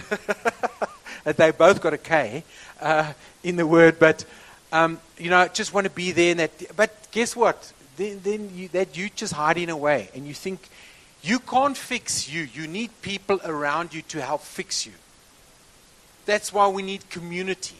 they 1.23 1.51
both 1.51 1.81
got 1.81 1.93
a 1.93 1.97
K 1.97 2.43
uh, 2.79 3.13
in 3.43 3.55
the 3.55 3.65
word. 3.65 3.97
But 3.97 4.25
um, 4.71 4.99
you 5.17 5.29
know, 5.29 5.47
just 5.47 5.73
want 5.73 5.85
to 5.85 5.91
be 5.91 6.11
there. 6.11 6.35
that, 6.35 6.51
but 6.75 6.95
guess 7.11 7.35
what? 7.35 7.73
Then, 7.97 8.21
then 8.23 8.51
you, 8.53 8.67
that 8.69 8.95
you 8.95 9.09
just 9.09 9.33
hiding 9.33 9.69
away, 9.69 10.09
and 10.13 10.27
you 10.27 10.35
think 10.35 10.69
you 11.23 11.39
can't 11.39 11.75
fix 11.75 12.29
you. 12.29 12.47
You 12.53 12.67
need 12.67 12.89
people 13.01 13.39
around 13.43 13.93
you 13.93 14.03
to 14.03 14.21
help 14.21 14.41
fix 14.41 14.85
you. 14.85 14.93
That's 16.25 16.53
why 16.53 16.67
we 16.67 16.81
need 16.81 17.09
community. 17.09 17.75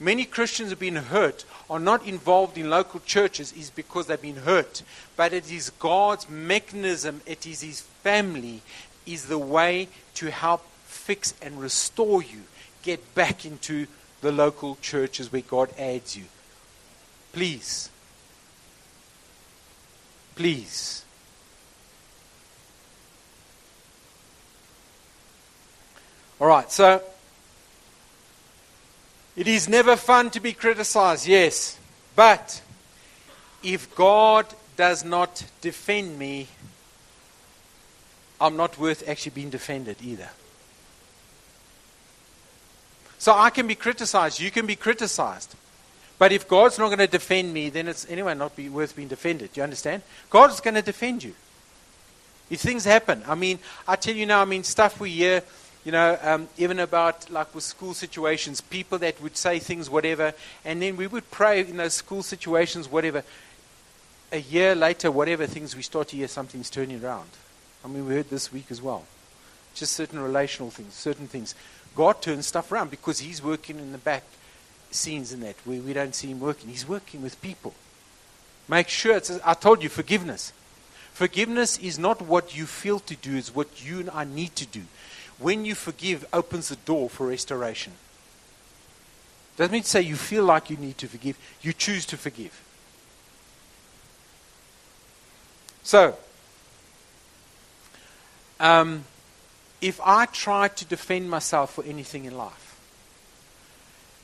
Many 0.00 0.24
Christians 0.24 0.70
have 0.70 0.80
been 0.80 0.96
hurt, 0.96 1.44
are 1.70 1.78
not 1.78 2.06
involved 2.06 2.58
in 2.58 2.68
local 2.68 3.00
churches, 3.00 3.52
is 3.52 3.70
because 3.70 4.06
they've 4.06 4.20
been 4.20 4.36
hurt. 4.36 4.82
But 5.16 5.32
it 5.32 5.52
is 5.52 5.70
God's 5.78 6.28
mechanism, 6.28 7.20
it 7.24 7.46
is 7.46 7.60
His 7.60 7.82
family, 7.82 8.62
is 9.06 9.26
the 9.26 9.38
way 9.38 9.88
to 10.14 10.30
help 10.30 10.66
fix 10.86 11.34
and 11.40 11.60
restore 11.60 12.22
you. 12.22 12.42
Get 12.82 13.14
back 13.14 13.44
into 13.44 13.86
the 14.22 14.32
local 14.32 14.76
churches 14.80 15.30
where 15.30 15.42
God 15.42 15.70
adds 15.78 16.16
you. 16.16 16.24
Please. 17.32 17.88
Please. 20.34 21.04
All 26.40 26.48
right, 26.48 26.70
so 26.72 27.00
it 29.36 29.48
is 29.48 29.68
never 29.68 29.96
fun 29.96 30.30
to 30.30 30.40
be 30.40 30.52
criticized, 30.52 31.26
yes. 31.26 31.78
But 32.14 32.62
if 33.62 33.94
God 33.94 34.46
does 34.76 35.04
not 35.04 35.44
defend 35.60 36.18
me, 36.18 36.48
I'm 38.40 38.56
not 38.56 38.78
worth 38.78 39.08
actually 39.08 39.32
being 39.32 39.50
defended 39.50 39.96
either. 40.02 40.28
So 43.18 43.32
I 43.32 43.50
can 43.50 43.68
be 43.68 43.76
criticized, 43.76 44.40
you 44.40 44.50
can 44.50 44.66
be 44.66 44.76
criticized. 44.76 45.54
But 46.18 46.32
if 46.32 46.48
God's 46.48 46.78
not 46.78 46.86
going 46.86 46.98
to 46.98 47.06
defend 47.06 47.52
me, 47.52 47.70
then 47.70 47.88
it's 47.88 48.08
anyway 48.08 48.34
not 48.34 48.54
be 48.54 48.68
worth 48.68 48.94
being 48.94 49.08
defended. 49.08 49.52
Do 49.52 49.60
you 49.60 49.64
understand? 49.64 50.02
God 50.28 50.50
is 50.50 50.60
going 50.60 50.74
to 50.74 50.82
defend 50.82 51.24
you. 51.24 51.34
If 52.50 52.60
things 52.60 52.84
happen, 52.84 53.22
I 53.26 53.34
mean, 53.34 53.58
I 53.88 53.96
tell 53.96 54.14
you 54.14 54.26
now, 54.26 54.42
I 54.42 54.44
mean, 54.44 54.62
stuff 54.62 55.00
we 55.00 55.10
hear 55.10 55.42
you 55.84 55.90
know, 55.90 56.16
um, 56.22 56.48
even 56.58 56.78
about 56.78 57.28
like 57.30 57.54
with 57.54 57.64
school 57.64 57.94
situations, 57.94 58.60
people 58.60 58.98
that 58.98 59.20
would 59.20 59.36
say 59.36 59.58
things, 59.58 59.90
whatever, 59.90 60.32
and 60.64 60.80
then 60.80 60.96
we 60.96 61.06
would 61.06 61.28
pray 61.30 61.60
in 61.60 61.76
those 61.76 61.94
school 61.94 62.22
situations, 62.22 62.88
whatever. 62.88 63.24
A 64.30 64.38
year 64.38 64.74
later, 64.74 65.10
whatever 65.10 65.46
things, 65.46 65.76
we 65.76 65.82
start 65.82 66.08
to 66.08 66.16
hear 66.16 66.28
something's 66.28 66.70
turning 66.70 67.04
around. 67.04 67.28
I 67.84 67.88
mean, 67.88 68.06
we 68.06 68.14
heard 68.14 68.30
this 68.30 68.52
week 68.52 68.66
as 68.70 68.80
well. 68.80 69.04
Just 69.74 69.92
certain 69.92 70.20
relational 70.20 70.70
things, 70.70 70.94
certain 70.94 71.26
things. 71.26 71.54
God 71.96 72.22
turns 72.22 72.46
stuff 72.46 72.70
around 72.70 72.90
because 72.90 73.18
He's 73.18 73.42
working 73.42 73.78
in 73.78 73.92
the 73.92 73.98
back 73.98 74.22
scenes 74.90 75.32
in 75.32 75.40
that 75.40 75.56
where 75.64 75.80
we 75.80 75.92
don't 75.92 76.14
see 76.14 76.28
Him 76.28 76.40
working. 76.40 76.70
He's 76.70 76.88
working 76.88 77.22
with 77.22 77.40
people. 77.42 77.74
Make 78.68 78.88
sure, 78.88 79.16
it's, 79.16 79.30
I 79.44 79.54
told 79.54 79.82
you, 79.82 79.88
forgiveness. 79.88 80.52
Forgiveness 81.12 81.76
is 81.78 81.98
not 81.98 82.22
what 82.22 82.56
you 82.56 82.66
feel 82.66 83.00
to 83.00 83.16
do, 83.16 83.36
it's 83.36 83.54
what 83.54 83.84
you 83.84 84.00
and 84.00 84.10
I 84.10 84.24
need 84.24 84.54
to 84.56 84.66
do 84.66 84.82
when 85.38 85.64
you 85.64 85.74
forgive 85.74 86.24
opens 86.32 86.68
the 86.68 86.76
door 86.76 87.08
for 87.10 87.26
restoration. 87.26 87.92
Doesn't 89.56 89.72
mean 89.72 89.82
to 89.82 89.88
say 89.88 90.00
you 90.00 90.16
feel 90.16 90.44
like 90.44 90.70
you 90.70 90.76
need 90.76 90.98
to 90.98 91.08
forgive, 91.08 91.38
you 91.60 91.72
choose 91.72 92.06
to 92.06 92.16
forgive. 92.16 92.58
So, 95.82 96.16
um, 98.60 99.04
if 99.80 100.00
I 100.04 100.26
try 100.26 100.68
to 100.68 100.84
defend 100.84 101.28
myself 101.28 101.74
for 101.74 101.84
anything 101.84 102.24
in 102.24 102.36
life, 102.36 102.78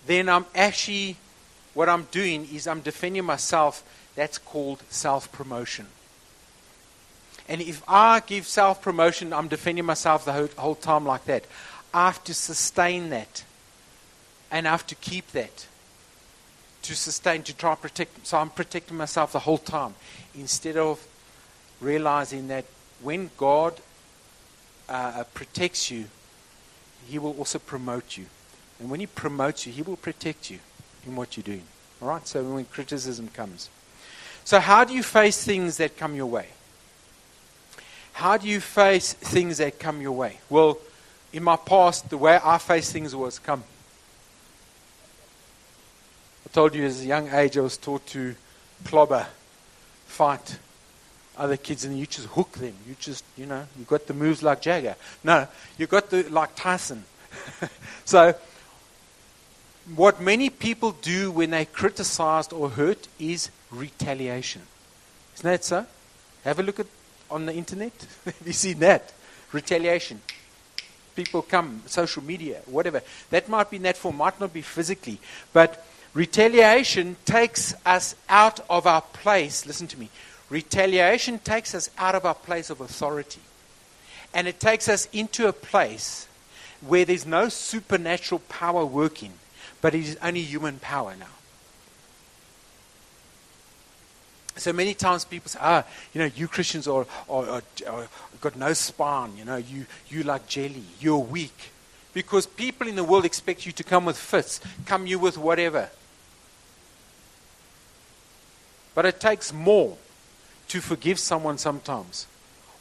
then 0.07 0.29
I'm 0.29 0.47
actually, 0.55 1.17
what 1.75 1.89
I'm 1.89 2.05
doing 2.11 2.49
is 2.53 2.67
I'm 2.67 2.81
defending 2.81 3.25
myself. 3.25 3.83
That's 4.15 4.39
called 4.39 4.83
self 4.89 5.31
promotion. 5.33 5.87
And 7.49 7.63
if 7.63 7.83
I 7.89 8.21
give 8.21 8.47
self 8.47 8.83
promotion, 8.83 9.33
I'm 9.33 9.49
defending 9.49 9.85
myself 9.85 10.25
the 10.25 10.33
whole, 10.33 10.49
whole 10.57 10.75
time 10.75 11.07
like 11.07 11.25
that. 11.25 11.45
I 11.95 12.07
have 12.07 12.23
to 12.25 12.35
sustain 12.35 13.11
that. 13.11 13.45
And 14.51 14.69
I 14.69 14.71
have 14.71 14.87
to 14.89 14.95
keep 14.95 15.31
that. 15.33 15.67
To 16.83 16.95
sustain, 16.95 17.43
to 17.45 17.57
try 17.57 17.75
to 17.75 17.81
protect. 17.81 18.27
So 18.27 18.39
I'm 18.39 18.51
protecting 18.51 18.97
myself 18.97 19.33
the 19.33 19.39
whole 19.41 19.59
time. 19.59 19.95
Instead 20.35 20.77
of 20.77 21.05
realizing 21.81 22.49
that 22.49 22.65
when 23.03 23.31
God 23.37 23.81
uh, 24.89 25.25
protects 25.35 25.91
you, 25.91 26.05
He 27.07 27.19
will 27.19 27.37
also 27.39 27.59
promote 27.59 28.17
you. 28.17 28.27
And 28.79 28.91
when 28.91 29.01
He 29.01 29.07
promotes 29.07 29.67
you, 29.67 29.73
He 29.73 29.83
will 29.83 29.97
protect 29.97 30.51
you. 30.51 30.59
in 31.07 31.17
what 31.17 31.37
you're 31.37 31.45
doing. 31.45 31.65
All 32.03 32.09
right? 32.09 32.27
So 32.27 32.43
when 32.45 32.65
criticism 32.67 33.29
comes. 33.29 33.71
So, 34.45 34.61
how 34.61 34.85
do 34.85 34.95
you 34.95 35.03
face 35.03 35.45
things 35.45 35.77
that 35.79 35.97
come 35.97 36.15
your 36.15 36.27
way? 36.27 36.47
How 38.19 38.37
do 38.37 38.49
you 38.49 38.59
face 38.59 39.13
things 39.13 39.59
that 39.59 39.79
come 39.79 40.01
your 40.01 40.11
way? 40.11 40.41
Well, 40.51 40.79
in 41.33 41.45
my 41.45 41.55
past, 41.55 42.11
the 42.11 42.19
way 42.19 42.41
I 42.43 42.59
faced 42.59 42.93
things 42.93 43.15
was 43.15 43.39
come. 43.39 43.63
I 46.45 46.49
told 46.53 46.75
you 46.75 46.85
as 46.85 47.01
a 47.01 47.07
young 47.07 47.33
age 47.33 47.57
I 47.57 47.61
was 47.61 47.77
taught 47.77 48.05
to 48.09 48.35
clobber, 48.85 49.25
fight 50.09 50.59
other 51.37 51.57
kids, 51.57 51.85
and 51.85 51.97
you 51.97 52.07
just 52.07 52.27
hook 52.27 52.51
them. 52.55 52.75
You 52.89 52.97
just, 52.99 53.23
you 53.37 53.47
know, 53.47 53.65
you 53.79 53.85
got 53.85 54.09
the 54.09 54.15
moves 54.15 54.43
like 54.43 54.63
Jagger. 54.63 54.97
No, 55.23 55.47
you 55.79 55.87
got 55.87 56.11
the 56.11 56.25
like 56.25 56.57
Tyson. 56.57 57.05
so, 58.05 58.35
what 59.95 60.21
many 60.21 60.51
people 60.51 60.91
do 60.91 61.31
when 61.31 61.51
they're 61.51 61.67
criticized 61.67 62.53
or 62.53 62.69
hurt 62.71 63.07
is 63.21 63.53
retaliation. 63.71 64.63
Isn't 65.37 65.49
that 65.49 65.65
so? 65.65 65.87
Have 66.43 66.59
a 66.59 66.65
look 66.65 66.81
at 66.81 66.87
on 67.31 67.47
the 67.47 67.55
internet. 67.55 67.93
Have 68.25 68.47
you 68.47 68.53
seen 68.53 68.79
that? 68.81 69.13
Retaliation. 69.53 70.21
People 71.17 71.43
come, 71.43 71.83
social 71.87 72.23
media, 72.23 72.61
whatever. 72.67 73.03
That 73.31 73.49
might 73.49 73.71
be 73.71 73.77
in 73.77 73.83
that 73.83 73.97
form, 73.97 74.17
might 74.17 74.39
not 74.39 74.53
be 74.53 74.63
physically, 74.63 75.19
but 75.53 75.85
retaliation 76.15 77.17
takes 77.25 77.75
us 77.85 78.15
out 78.29 78.61
of 78.71 78.87
our 78.87 79.03
place. 79.03 79.67
Listen 79.67 79.89
to 79.89 79.99
me. 79.99 80.11
Retaliation 80.49 81.41
takes 81.41 81.75
us 81.75 81.91
out 81.99 82.15
of 82.15 82.25
our 82.25 82.35
place 82.35 82.71
of 82.71 82.81
authority. 82.81 83.41
And 84.33 84.47
it 84.47 84.61
takes 84.61 84.89
us 84.89 85.09
into 85.13 85.49
a 85.49 85.53
place 85.53 86.29
where 86.87 87.05
there's 87.05 87.27
no 87.27 87.49
supernatural 87.49 88.41
power 88.49 88.85
working, 88.85 89.33
but 89.81 89.95
it 89.95 90.01
is 90.01 90.19
only 90.23 90.43
human 90.43 90.79
power 90.79 91.15
now. 91.19 91.27
So 94.59 94.73
many 94.73 94.95
times 94.95 95.25
people 95.25 95.49
say, 95.49 95.59
ah, 95.63 95.85
you 96.13 96.21
know, 96.21 96.31
you 96.35 96.49
Christians 96.49 96.89
are, 96.89 97.07
are, 97.29 97.47
are, 97.47 97.63
are 97.89 98.09
got 98.41 98.57
no 98.57 98.73
spine, 98.73 99.37
you 99.37 99.45
know, 99.45 99.57
you, 99.57 99.87
you 100.09 100.23
like 100.23 100.47
jelly, 100.47 100.83
you're 101.01 101.19
weak. 101.19 101.71
Because 102.13 102.47
people 102.47 102.89
in 102.89 102.97
the 102.97 103.05
world 103.05 103.25
expect 103.25 103.67
you 103.67 103.73
to 103.73 103.85
come 103.85 104.05
with 104.05 104.19
fists, 104.19 104.61
come 104.87 105.07
you 105.07 105.19
with 105.19 105.39
whatever. 105.39 105.91
But 108.95 109.07
it 109.07 109.21
takes 109.21 109.53
more 109.53 109.97
to 110.69 110.81
forgive 110.81 111.19
someone 111.19 111.59
sometimes, 111.59 112.27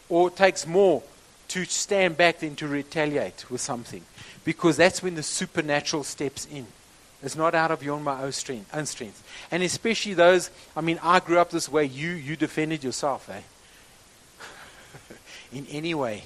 or 0.10 0.30
it 0.30 0.36
takes 0.36 0.66
more 0.66 1.04
to 1.50 1.66
stand 1.66 2.18
back 2.18 2.40
than 2.40 2.56
to 2.56 2.68
retaliate 2.68 3.50
with 3.50 3.62
something, 3.62 4.04
because 4.44 4.78
that's 4.78 5.04
when 5.04 5.16
the 5.16 5.24
supernatural 5.24 6.04
steps 6.04 6.48
in. 6.52 6.68
It's 7.24 7.36
not 7.36 7.56
out 7.56 7.72
of 7.72 7.82
your 7.82 7.96
own, 7.96 8.04
my 8.04 8.22
own 8.22 8.32
strength, 8.32 8.70
own 8.76 8.86
strength. 8.86 9.24
And 9.50 9.64
especially 9.64 10.14
those, 10.14 10.52
I 10.76 10.82
mean, 10.82 11.00
I 11.02 11.20
grew 11.20 11.40
up 11.40 11.50
this 11.50 11.68
way. 11.68 11.86
You, 11.86 12.12
you 12.12 12.36
defended 12.36 12.84
yourself, 12.84 13.30
eh? 13.30 13.42
In 15.58 15.66
any 15.68 15.96
way 15.96 16.24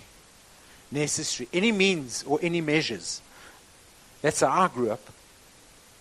necessary, 0.92 1.48
any 1.54 1.72
means 1.72 2.24
or 2.28 2.40
any 2.42 2.62
measures. 2.62 3.22
That's 4.22 4.42
how 4.42 4.50
I 4.50 4.68
grew 4.68 4.92
up. 4.92 5.02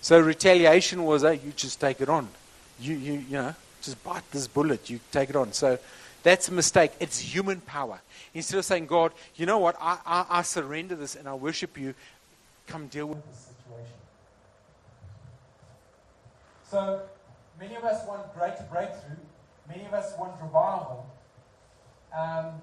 So 0.01 0.19
retaliation 0.19 1.05
was, 1.05 1.25
eh, 1.25 1.33
you 1.45 1.53
just 1.55 1.81
take 1.81 2.01
it 2.01 2.09
on. 2.09 2.29
You, 2.81 2.95
you, 2.97 3.13
you 3.13 3.33
know, 3.33 3.55
just 3.83 4.03
bite 4.03 4.29
this 4.33 4.47
bullet. 4.47 4.91
You 4.91 4.99
take 5.13 5.31
it 5.31 5.37
on. 5.37 5.53
So 5.53 5.79
that's 6.23 6.49
a 6.49 6.53
mistake. 6.53 6.93
It's 7.01 7.19
human 7.19 7.61
power. 7.61 8.01
Instead 8.35 8.59
of 8.59 8.65
saying, 8.65 8.87
God, 8.87 9.13
you 9.37 9.47
know 9.47 9.59
what, 9.59 9.77
I, 9.81 9.99
I, 10.07 10.27
I 10.31 10.43
surrender 10.43 10.95
this 10.95 11.15
and 11.15 11.29
I 11.29 11.35
worship 11.35 11.79
you, 11.79 11.95
come 12.67 12.87
deal 12.89 13.07
with 13.07 13.25
this 13.27 13.49
situation. 13.69 14.00
So 16.71 17.03
many 17.59 17.75
of 17.75 17.83
us 17.83 18.07
want 18.07 18.33
greater 18.33 18.65
breakthrough. 18.71 19.17
Many 19.69 19.87
of 19.87 19.93
us 19.93 20.15
want 20.17 20.41
revival. 20.41 21.05
Um, 22.17 22.61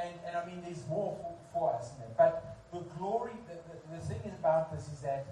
and, 0.00 0.14
and 0.24 0.36
I 0.36 0.46
mean, 0.46 0.62
there's 0.64 0.86
more 0.88 1.18
for, 1.20 1.34
for 1.52 1.74
us. 1.74 1.90
In 1.90 1.98
there. 1.98 2.14
But 2.16 2.56
the 2.72 2.78
glory, 2.96 3.32
the, 3.48 3.54
the, 3.54 3.98
the 3.98 4.06
thing 4.06 4.20
is 4.24 4.38
about 4.38 4.72
this 4.72 4.86
is 4.92 5.00
that 5.00 5.26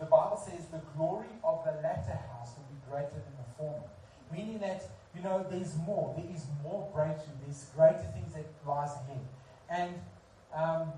the 0.00 0.06
Bible 0.06 0.36
says 0.36 0.66
the 0.72 0.82
glory 0.96 1.30
of 1.44 1.64
the 1.64 1.70
latter 1.86 2.18
house 2.34 2.50
will 2.58 2.66
be 2.66 2.80
greater 2.90 3.14
than 3.14 3.34
the 3.38 3.54
former. 3.56 3.86
Meaning 4.32 4.58
that, 4.58 4.82
you 5.14 5.22
know, 5.22 5.46
there's 5.48 5.76
more. 5.86 6.12
There 6.16 6.34
is 6.34 6.46
more 6.64 6.90
breakthrough. 6.92 7.38
There's 7.46 7.66
greater 7.76 8.10
things 8.12 8.34
that 8.34 8.46
lies 8.66 8.90
ahead. 9.06 9.22
And 9.70 9.94
um, 10.52 10.92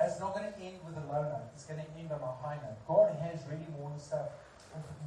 it's 0.00 0.18
not 0.18 0.34
going 0.34 0.50
to 0.50 0.58
end 0.58 0.76
with 0.86 0.96
a 0.96 1.12
low 1.12 1.24
note. 1.24 1.52
It's 1.54 1.64
going 1.64 1.80
to 1.80 1.86
end 2.00 2.10
on 2.10 2.20
a 2.20 2.32
high 2.40 2.56
note. 2.56 2.80
God 2.88 3.16
has 3.20 3.44
really 3.50 3.68
more 3.78 3.92
stuff 3.98 4.32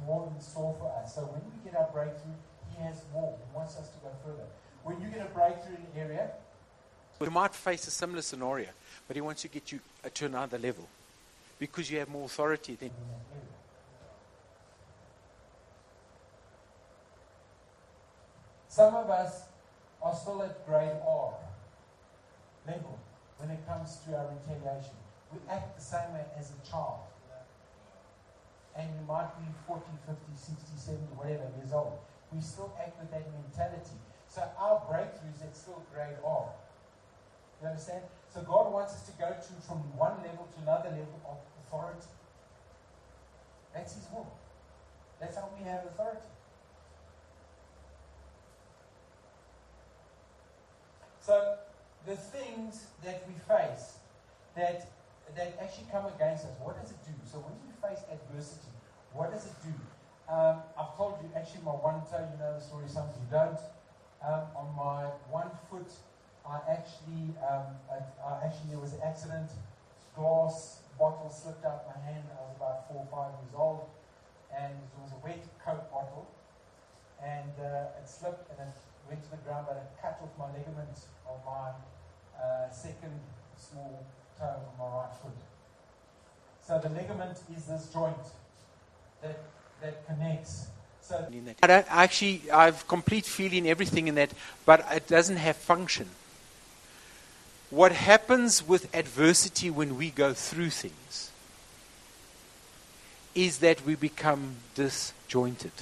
more 0.06 0.30
in 0.34 0.40
store 0.40 0.74
for 0.78 0.92
us. 1.02 1.14
So 1.14 1.22
when 1.22 1.40
we 1.42 1.70
get 1.70 1.78
our 1.78 1.88
breakthrough, 1.92 2.38
He 2.70 2.82
has 2.82 3.02
more. 3.12 3.36
He 3.38 3.56
wants 3.56 3.76
us 3.76 3.88
to 3.88 3.98
go 3.98 4.10
further. 4.24 4.48
When 4.82 5.00
you 5.00 5.08
get 5.08 5.26
a 5.26 5.30
breakthrough 5.34 5.76
in 5.76 6.00
an 6.02 6.08
area, 6.10 6.30
you 7.20 7.30
might 7.30 7.54
face 7.54 7.86
a 7.86 7.90
similar 7.90 8.22
scenario, 8.22 8.68
but 9.06 9.16
He 9.16 9.20
wants 9.20 9.42
to 9.42 9.48
get 9.48 9.70
you 9.70 9.80
uh, 10.04 10.08
to 10.14 10.26
another 10.26 10.58
level 10.58 10.88
because 11.58 11.90
you 11.90 11.98
have 11.98 12.08
more 12.08 12.24
authority 12.24 12.74
than 12.74 12.88
in 12.88 12.94
that 12.94 13.36
area. 13.36 13.46
Some 18.68 18.94
of 18.94 19.10
us 19.10 19.42
are 20.02 20.14
still 20.14 20.42
at 20.42 20.66
grade 20.66 20.96
R 21.06 21.34
level 22.66 22.98
when 23.36 23.50
it 23.50 23.66
comes 23.68 23.98
to 24.06 24.16
our 24.16 24.26
retaliation. 24.32 24.94
We 25.32 25.38
act 25.50 25.76
the 25.76 25.84
same 25.84 26.12
way 26.14 26.24
as 26.38 26.50
a 26.50 26.70
child 26.70 27.00
and 28.80 28.88
you 28.96 29.04
might 29.06 29.28
be 29.36 29.44
40, 29.68 29.84
50, 30.08 30.16
60, 30.32 30.96
70, 30.96 31.20
whatever 31.20 31.44
years 31.60 31.72
old. 31.76 32.00
We 32.32 32.40
still 32.40 32.72
act 32.80 32.96
with 32.96 33.10
that 33.12 33.28
mentality. 33.28 34.00
So 34.28 34.40
our 34.56 34.80
breakthroughs 34.88 35.44
at 35.44 35.54
still 35.54 35.84
grade 35.92 36.16
R. 36.24 36.48
You 37.60 37.68
understand? 37.68 38.02
So 38.32 38.40
God 38.40 38.72
wants 38.72 38.94
us 38.94 39.04
to 39.10 39.12
go 39.20 39.28
to 39.28 39.52
from 39.68 39.84
one 40.00 40.16
level 40.24 40.48
to 40.48 40.58
another 40.62 40.88
level 40.88 41.20
of 41.28 41.36
authority. 41.66 42.08
That's 43.74 43.94
His 43.94 44.06
will. 44.12 44.32
That's 45.20 45.36
how 45.36 45.50
we 45.58 45.64
have 45.68 45.84
authority. 45.84 46.30
So 51.20 51.56
the 52.06 52.16
things 52.16 52.86
that 53.04 53.24
we 53.28 53.34
face 53.46 53.98
that 54.56 54.88
that 55.36 55.58
actually 55.60 55.86
come 55.90 56.06
against 56.06 56.44
us, 56.44 56.54
what 56.62 56.80
does 56.80 56.90
it 56.90 57.00
do? 57.06 57.12
So 57.24 57.38
when 57.38 57.54
we 57.62 57.70
face 57.82 58.02
adversity, 58.10 58.72
what 59.12 59.32
does 59.32 59.46
it 59.46 59.56
do? 59.62 59.74
Um, 60.30 60.62
I've 60.78 60.94
told 60.96 61.18
you, 61.22 61.28
actually, 61.34 61.66
my 61.66 61.74
one 61.74 62.06
toe, 62.06 62.22
you 62.22 62.38
know 62.38 62.54
the 62.54 62.62
story, 62.62 62.86
some 62.86 63.10
of 63.10 63.14
you 63.18 63.26
don't. 63.30 63.58
Um, 64.22 64.46
on 64.54 64.68
my 64.78 65.10
one 65.26 65.50
foot, 65.66 65.90
I 66.46 66.62
actually, 66.70 67.34
um, 67.42 67.74
I, 67.90 67.98
I 68.22 68.46
actually, 68.46 68.70
there 68.70 68.78
was 68.78 68.94
an 68.94 69.02
accident. 69.02 69.50
Glass 70.14 70.86
bottle 70.98 71.30
slipped 71.30 71.64
out 71.64 71.88
my 71.90 71.98
hand. 72.06 72.24
I 72.30 72.46
was 72.46 72.54
about 72.54 72.86
four 72.86 73.02
or 73.02 73.10
five 73.10 73.34
years 73.42 73.54
old. 73.58 73.90
And 74.54 74.70
it 74.70 74.98
was 75.02 75.10
a 75.12 75.20
wet 75.24 75.42
Coke 75.58 75.90
bottle. 75.90 76.30
And 77.18 77.52
uh, 77.58 77.98
it 77.98 78.06
slipped 78.06 78.50
and 78.54 78.70
it 78.70 78.78
went 79.08 79.22
to 79.24 79.30
the 79.30 79.42
ground, 79.42 79.66
but 79.68 79.76
it 79.82 79.90
cut 80.00 80.18
off 80.22 80.30
my 80.38 80.46
ligament 80.56 81.10
of 81.26 81.38
my 81.44 81.74
uh, 82.38 82.70
second 82.70 83.18
small 83.56 84.06
toe 84.40 84.46
on 84.46 84.78
my 84.78 84.96
right 84.96 85.12
foot. 85.22 85.32
So 86.66 86.78
the 86.78 86.88
ligament 86.88 87.38
is 87.56 87.64
this 87.64 87.88
joint 87.92 88.16
that, 89.22 89.38
that 89.82 90.06
connects. 90.06 90.66
So 91.02 91.26
I 91.62 91.66
don't 91.66 91.86
actually, 91.90 92.42
I've 92.52 92.86
complete 92.88 93.26
feeling 93.26 93.68
everything 93.68 94.08
in 94.08 94.14
that, 94.14 94.30
but 94.64 94.86
it 94.92 95.06
doesn't 95.08 95.36
have 95.36 95.56
function. 95.56 96.08
What 97.70 97.92
happens 97.92 98.66
with 98.66 98.92
adversity 98.94 99.70
when 99.70 99.96
we 99.96 100.10
go 100.10 100.32
through 100.32 100.70
things 100.70 101.30
is 103.34 103.58
that 103.58 103.84
we 103.84 103.94
become 103.94 104.56
disjointed. 104.74 105.72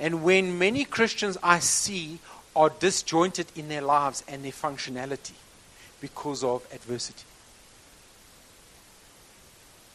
And 0.00 0.22
when 0.22 0.58
many 0.58 0.84
Christians 0.84 1.38
I 1.42 1.58
see 1.58 2.18
are 2.54 2.70
disjointed 2.70 3.46
in 3.56 3.68
their 3.68 3.82
lives 3.82 4.24
and 4.28 4.44
their 4.44 4.52
functionality 4.52 5.32
because 6.00 6.44
of 6.44 6.66
adversity. 6.72 7.24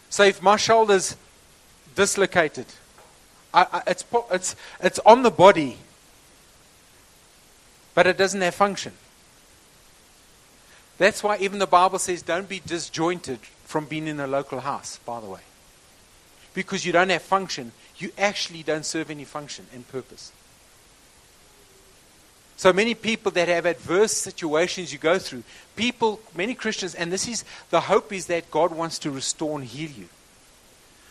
So 0.10 0.24
if 0.24 0.42
my 0.42 0.58
shoulders 0.58 1.16
dislocated. 1.96 2.66
I, 3.54 3.68
I, 3.72 3.82
it's, 3.88 4.06
it's, 4.32 4.56
it's 4.82 5.00
on 5.00 5.24
the 5.24 5.32
body, 5.32 5.78
but 7.94 8.08
it 8.08 8.18
doesn't 8.18 8.42
have 8.42 8.56
function. 8.56 8.94
That's 10.98 11.24
why 11.24 11.38
even 11.38 11.60
the 11.60 11.68
Bible 11.68 12.00
says 12.00 12.22
don't 12.22 12.48
be 12.48 12.62
disjointed 12.66 13.40
from 13.66 13.86
being 13.86 14.08
in 14.08 14.20
a 14.20 14.28
local 14.28 14.60
house, 14.60 15.00
by 15.06 15.20
the 15.20 15.28
way. 15.28 15.42
Because 16.54 16.86
you 16.86 16.92
don't 16.92 17.10
have 17.10 17.24
function, 17.24 17.72
you 17.98 18.12
actually 18.18 18.64
don't 18.64 18.86
serve 18.86 19.10
any 19.10 19.26
function 19.26 19.66
and 19.74 19.88
purpose. 19.88 20.32
So 22.56 22.72
many 22.72 22.94
people 22.94 23.32
that 23.32 23.48
have 23.48 23.66
adverse 23.66 24.14
situations 24.14 24.94
you 24.94 25.00
go 25.00 25.18
through, 25.18 25.44
people, 25.76 26.20
many 26.36 26.54
Christians, 26.54 26.96
and 26.96 27.12
this 27.12 27.28
is 27.28 27.44
the 27.72 27.82
hope 27.82 28.14
is 28.14 28.28
that 28.28 28.52
God 28.52 28.72
wants 28.72 29.00
to 29.00 29.12
restore 29.12 29.58
and 29.58 29.68
heal 29.68 29.90
you. 29.90 30.08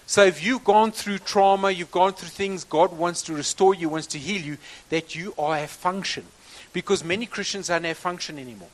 So 0.06 0.24
if 0.24 0.44
you've 0.44 0.64
gone 0.64 0.92
through 0.92 1.18
trauma, 1.18 1.70
you've 1.70 1.90
gone 1.90 2.12
through 2.12 2.28
things, 2.28 2.64
God 2.64 2.92
wants 2.92 3.22
to 3.22 3.34
restore 3.34 3.74
you, 3.74 3.88
wants 3.88 4.06
to 4.08 4.18
heal 4.18 4.40
you, 4.40 4.58
that 4.90 5.14
you 5.14 5.34
are 5.38 5.58
a 5.58 5.66
function. 5.66 6.24
Because 6.72 7.04
many 7.04 7.26
Christians 7.26 7.70
are 7.70 7.80
not 7.80 7.96
function 7.96 8.38
anymore. 8.38 8.68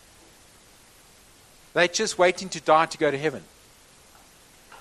They're 1.74 1.88
just 1.88 2.18
waiting 2.18 2.48
to 2.50 2.60
die 2.60 2.86
to 2.86 2.98
go 2.98 3.10
to 3.10 3.18
heaven. 3.18 3.44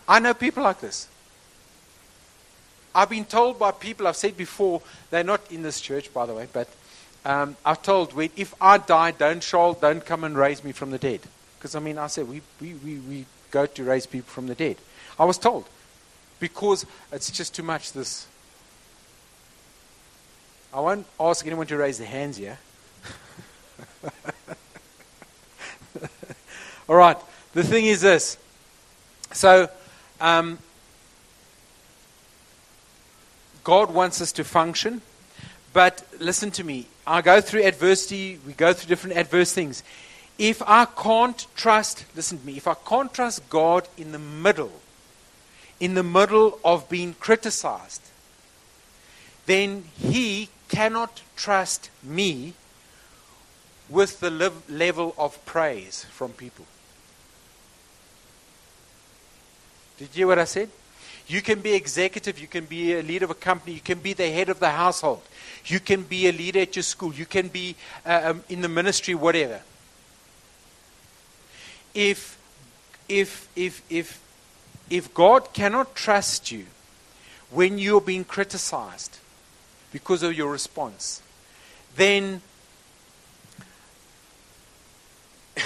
I 0.08 0.20
know 0.20 0.34
people 0.34 0.64
like 0.64 0.80
this. 0.80 1.08
I've 2.96 3.10
been 3.10 3.26
told 3.26 3.60
by 3.60 3.72
people, 3.72 4.08
I've 4.08 4.16
said 4.16 4.36
before, 4.36 4.82
they're 5.10 5.24
not 5.24 5.52
in 5.52 5.62
this 5.62 5.80
church, 5.80 6.12
by 6.14 6.26
the 6.26 6.34
way, 6.34 6.48
but 6.52 6.68
um, 7.28 7.58
I've 7.66 7.82
told, 7.84 8.14
we 8.14 8.32
if 8.38 8.56
I 8.62 8.78
die, 8.78 9.12
don't, 9.12 9.44
Charl, 9.44 9.74
don't 9.74 10.06
come 10.06 10.24
and 10.24 10.38
raise 10.38 10.64
me 10.64 10.72
from 10.72 10.92
the 10.92 10.98
dead. 10.98 11.20
Because, 11.60 11.76
I 11.76 11.80
mean, 11.80 11.98
I 11.98 12.08
said, 12.08 12.30
we, 12.30 12.42
we, 12.62 12.76
we, 12.76 13.00
we 13.00 13.26
go 13.52 13.66
to 13.66 13.84
raise 13.84 14.06
people 14.06 14.30
from 14.30 14.48
the 14.48 14.56
dead. 14.56 14.78
I 15.20 15.26
was 15.26 15.38
told 15.38 15.66
because 16.40 16.86
it's 17.12 17.30
just 17.30 17.54
too 17.54 17.64
much 17.64 17.92
this. 17.92 18.28
I 20.74 20.80
won't 20.80 21.06
ask 21.20 21.46
anyone 21.46 21.68
to 21.68 21.76
raise 21.76 21.98
their 21.98 22.08
hands 22.08 22.38
here. 22.38 22.60
All 26.88 26.96
right. 26.96 27.18
The 27.52 27.64
thing 27.64 27.88
is 27.88 28.00
this. 28.00 28.38
So, 29.34 29.70
um, 30.22 30.60
God 33.66 33.94
wants 33.94 34.22
us 34.22 34.32
to 34.34 34.46
function, 34.46 35.02
but 35.74 36.06
listen 36.22 36.52
to 36.52 36.64
me. 36.64 36.88
I 37.08 37.22
go 37.22 37.42
through 37.42 37.64
adversity, 37.64 38.40
we 38.46 38.54
go 38.54 38.74
through 38.74 38.90
different 38.90 39.18
adverse 39.18 39.54
things. 39.54 39.82
If 40.38 40.62
I 40.62 40.86
can't 40.86 41.48
trust, 41.56 42.06
listen 42.16 42.38
to 42.40 42.46
me, 42.46 42.58
if 42.58 42.68
I 42.68 42.76
can't 42.76 43.12
trust 43.12 43.50
God 43.50 43.88
in 43.98 44.12
the 44.12 44.20
middle 44.20 44.74
in 45.80 45.94
the 45.94 46.04
middle 46.04 46.60
of 46.64 46.90
being 46.90 47.14
criticized, 47.14 48.02
then 49.46 49.86
he 49.98 50.50
cannot 50.70 51.22
trust 51.36 51.90
me 52.04 52.54
with 53.90 54.20
the 54.20 54.32
level 54.68 55.16
of 55.18 55.44
praise 55.46 56.06
from 56.06 56.34
people. 56.34 56.66
Did 59.98 60.10
you 60.14 60.22
hear 60.22 60.28
what 60.28 60.40
I 60.40 60.46
said? 60.46 60.70
You 61.28 61.42
can 61.42 61.60
be 61.60 61.74
executive, 61.74 62.40
you 62.40 62.48
can 62.48 62.66
be 62.66 62.94
a 62.94 63.04
leader 63.04 63.26
of 63.26 63.32
a 63.32 63.36
company, 63.36 63.74
you 63.74 63.82
can 63.82 64.00
be 64.00 64.14
the 64.14 64.30
head 64.30 64.50
of 64.50 64.60
the 64.60 64.70
household, 64.70 65.22
you 65.66 65.80
can 65.80 66.04
be 66.04 66.28
a 66.28 66.32
leader 66.32 66.62
at 66.62 66.76
your 66.76 66.84
school, 66.84 67.14
you 67.14 67.26
can 67.26 67.50
be 67.50 67.76
uh, 68.06 68.22
um, 68.24 68.44
in 68.48 68.62
the 68.62 68.70
ministry, 68.70 69.14
whatever. 69.14 69.62
If, 71.94 72.38
if, 73.10 73.50
if, 73.56 73.82
if 73.90 74.22
if 74.90 75.14
God 75.14 75.54
cannot 75.54 75.96
trust 75.96 76.52
you 76.52 76.66
when 77.52 77.78
you're 77.78 78.02
being 78.02 78.24
criticized 78.24 79.20
because 79.92 80.24
of 80.24 80.34
your 80.34 80.52
response, 80.52 81.22
then 81.96 82.42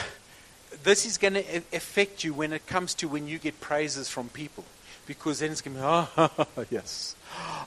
this 0.84 1.05
is 1.05 1.18
going 1.18 1.36
to 1.36 1.57
affect 1.74 2.24
you 2.24 2.34
when 2.34 2.53
it 2.53 2.66
comes 2.66 2.93
to 2.95 3.07
when 3.07 3.28
you 3.28 3.38
get 3.38 3.59
praises 3.59 4.09
from 4.09 4.30
people. 4.30 4.64
Because 5.06 5.39
then 5.39 5.52
it's 5.52 5.62
going 5.62 5.76
to 5.78 5.82
be, 5.82 6.43
oh, 6.58 6.66
yes, 6.70 7.16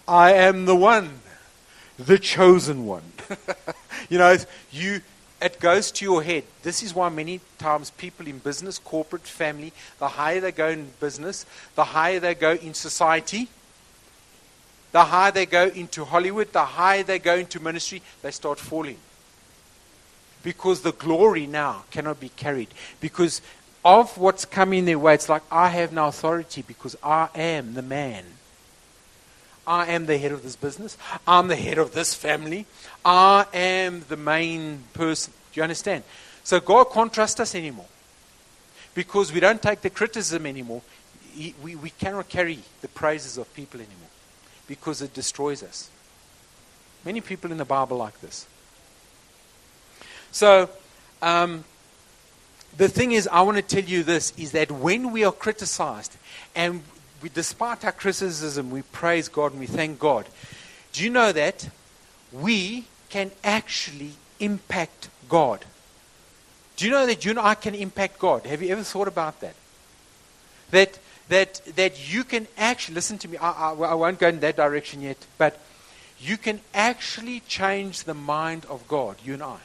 I 0.06 0.32
am 0.32 0.64
the 0.66 0.76
one, 0.76 1.20
the 1.98 2.18
chosen 2.18 2.86
one. 2.86 3.02
you 4.08 4.18
know, 4.18 4.36
you 4.70 5.00
it 5.44 5.60
goes 5.60 5.90
to 5.92 6.04
your 6.04 6.22
head. 6.22 6.44
This 6.62 6.82
is 6.82 6.94
why 6.94 7.10
many 7.10 7.38
times 7.58 7.90
people 7.90 8.26
in 8.26 8.38
business, 8.38 8.78
corporate, 8.78 9.22
family, 9.22 9.72
the 9.98 10.08
higher 10.08 10.40
they 10.40 10.52
go 10.52 10.68
in 10.68 10.88
business, 11.00 11.44
the 11.74 11.84
higher 11.84 12.18
they 12.18 12.34
go 12.34 12.52
in 12.52 12.72
society, 12.72 13.48
the 14.92 15.04
higher 15.04 15.32
they 15.32 15.44
go 15.44 15.66
into 15.66 16.04
Hollywood, 16.04 16.52
the 16.52 16.64
higher 16.64 17.02
they 17.02 17.18
go 17.18 17.34
into 17.34 17.60
ministry, 17.60 18.00
they 18.22 18.30
start 18.30 18.58
falling. 18.58 18.96
Because 20.42 20.80
the 20.80 20.92
glory 20.92 21.46
now 21.46 21.84
cannot 21.90 22.20
be 22.20 22.30
carried. 22.30 22.68
Because 23.00 23.42
of 23.84 24.16
what's 24.16 24.44
coming 24.44 24.86
their 24.86 24.98
way, 24.98 25.14
it's 25.14 25.28
like 25.28 25.42
I 25.50 25.68
have 25.68 25.92
no 25.92 26.06
authority 26.06 26.62
because 26.62 26.96
I 27.02 27.28
am 27.34 27.74
the 27.74 27.82
man. 27.82 28.24
I 29.66 29.86
am 29.86 30.06
the 30.06 30.18
head 30.18 30.32
of 30.32 30.42
this 30.42 30.56
business. 30.56 30.96
I'm 31.26 31.48
the 31.48 31.56
head 31.56 31.78
of 31.78 31.92
this 31.92 32.14
family. 32.14 32.66
I 33.04 33.46
am 33.52 34.04
the 34.08 34.16
main 34.16 34.84
person. 34.92 35.32
Do 35.52 35.60
you 35.60 35.62
understand? 35.62 36.04
So 36.44 36.60
God 36.60 36.84
can't 36.92 37.12
trust 37.12 37.40
us 37.40 37.54
anymore. 37.54 37.86
Because 38.94 39.32
we 39.32 39.40
don't 39.40 39.60
take 39.60 39.80
the 39.80 39.90
criticism 39.90 40.46
anymore. 40.46 40.82
We, 41.62 41.74
we 41.76 41.90
cannot 41.90 42.28
carry 42.28 42.60
the 42.80 42.88
praises 42.88 43.38
of 43.38 43.52
people 43.54 43.80
anymore. 43.80 43.96
Because 44.68 45.02
it 45.02 45.14
destroys 45.14 45.62
us. 45.62 45.90
Many 47.04 47.20
people 47.20 47.50
in 47.50 47.58
the 47.58 47.64
Bible 47.64 47.96
like 47.96 48.20
this. 48.20 48.46
So, 50.30 50.70
um, 51.22 51.64
the 52.76 52.88
thing 52.88 53.12
is, 53.12 53.28
I 53.28 53.42
want 53.42 53.56
to 53.56 53.62
tell 53.62 53.88
you 53.88 54.02
this 54.02 54.32
is 54.36 54.52
that 54.52 54.70
when 54.70 55.12
we 55.12 55.24
are 55.24 55.32
criticized 55.32 56.16
and 56.54 56.82
we, 57.22 57.28
despite 57.28 57.84
our 57.84 57.92
criticism, 57.92 58.70
we 58.70 58.82
praise 58.82 59.28
God 59.28 59.52
and 59.52 59.60
we 59.60 59.66
thank 59.66 59.98
God. 59.98 60.26
Do 60.92 61.04
you 61.04 61.10
know 61.10 61.32
that 61.32 61.68
we 62.32 62.86
can 63.08 63.30
actually 63.42 64.12
impact 64.40 65.08
God? 65.28 65.64
Do 66.76 66.84
you 66.84 66.90
know 66.90 67.06
that 67.06 67.24
you 67.24 67.30
and 67.30 67.38
I 67.38 67.54
can 67.54 67.74
impact 67.74 68.18
God? 68.18 68.46
Have 68.46 68.62
you 68.62 68.70
ever 68.70 68.82
thought 68.82 69.08
about 69.08 69.40
that? 69.40 69.54
That 70.70 70.98
that 71.28 71.62
that 71.76 72.12
you 72.12 72.24
can 72.24 72.46
actually 72.58 72.96
listen 72.96 73.18
to 73.18 73.28
me. 73.28 73.36
I, 73.38 73.70
I, 73.70 73.72
I 73.72 73.94
won't 73.94 74.18
go 74.18 74.28
in 74.28 74.40
that 74.40 74.56
direction 74.56 75.00
yet, 75.00 75.16
but 75.38 75.60
you 76.18 76.36
can 76.36 76.60
actually 76.74 77.40
change 77.40 78.04
the 78.04 78.14
mind 78.14 78.66
of 78.66 78.86
God. 78.88 79.16
You 79.24 79.34
and 79.34 79.42
I. 79.42 79.58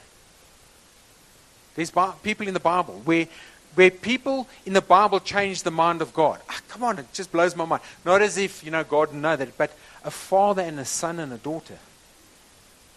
There's 1.74 1.92
people 2.22 2.48
in 2.48 2.54
the 2.54 2.60
Bible 2.60 3.00
where 3.04 3.26
where 3.74 3.90
people 3.90 4.48
in 4.66 4.72
the 4.72 4.80
Bible 4.80 5.20
change 5.20 5.62
the 5.62 5.70
mind 5.70 6.02
of 6.02 6.12
God. 6.12 6.40
Ah, 6.48 6.60
come 6.68 6.82
on, 6.82 6.98
it 6.98 7.12
just 7.12 7.30
blows 7.30 7.54
my 7.54 7.64
mind. 7.64 7.82
Not 8.04 8.20
as 8.20 8.36
if, 8.36 8.64
you 8.64 8.70
know, 8.70 8.82
God 8.82 9.14
know 9.14 9.36
that, 9.36 9.56
but 9.56 9.76
a 10.04 10.10
father 10.10 10.62
and 10.62 10.78
a 10.80 10.84
son 10.84 11.20
and 11.20 11.32
a 11.32 11.36
daughter 11.36 11.78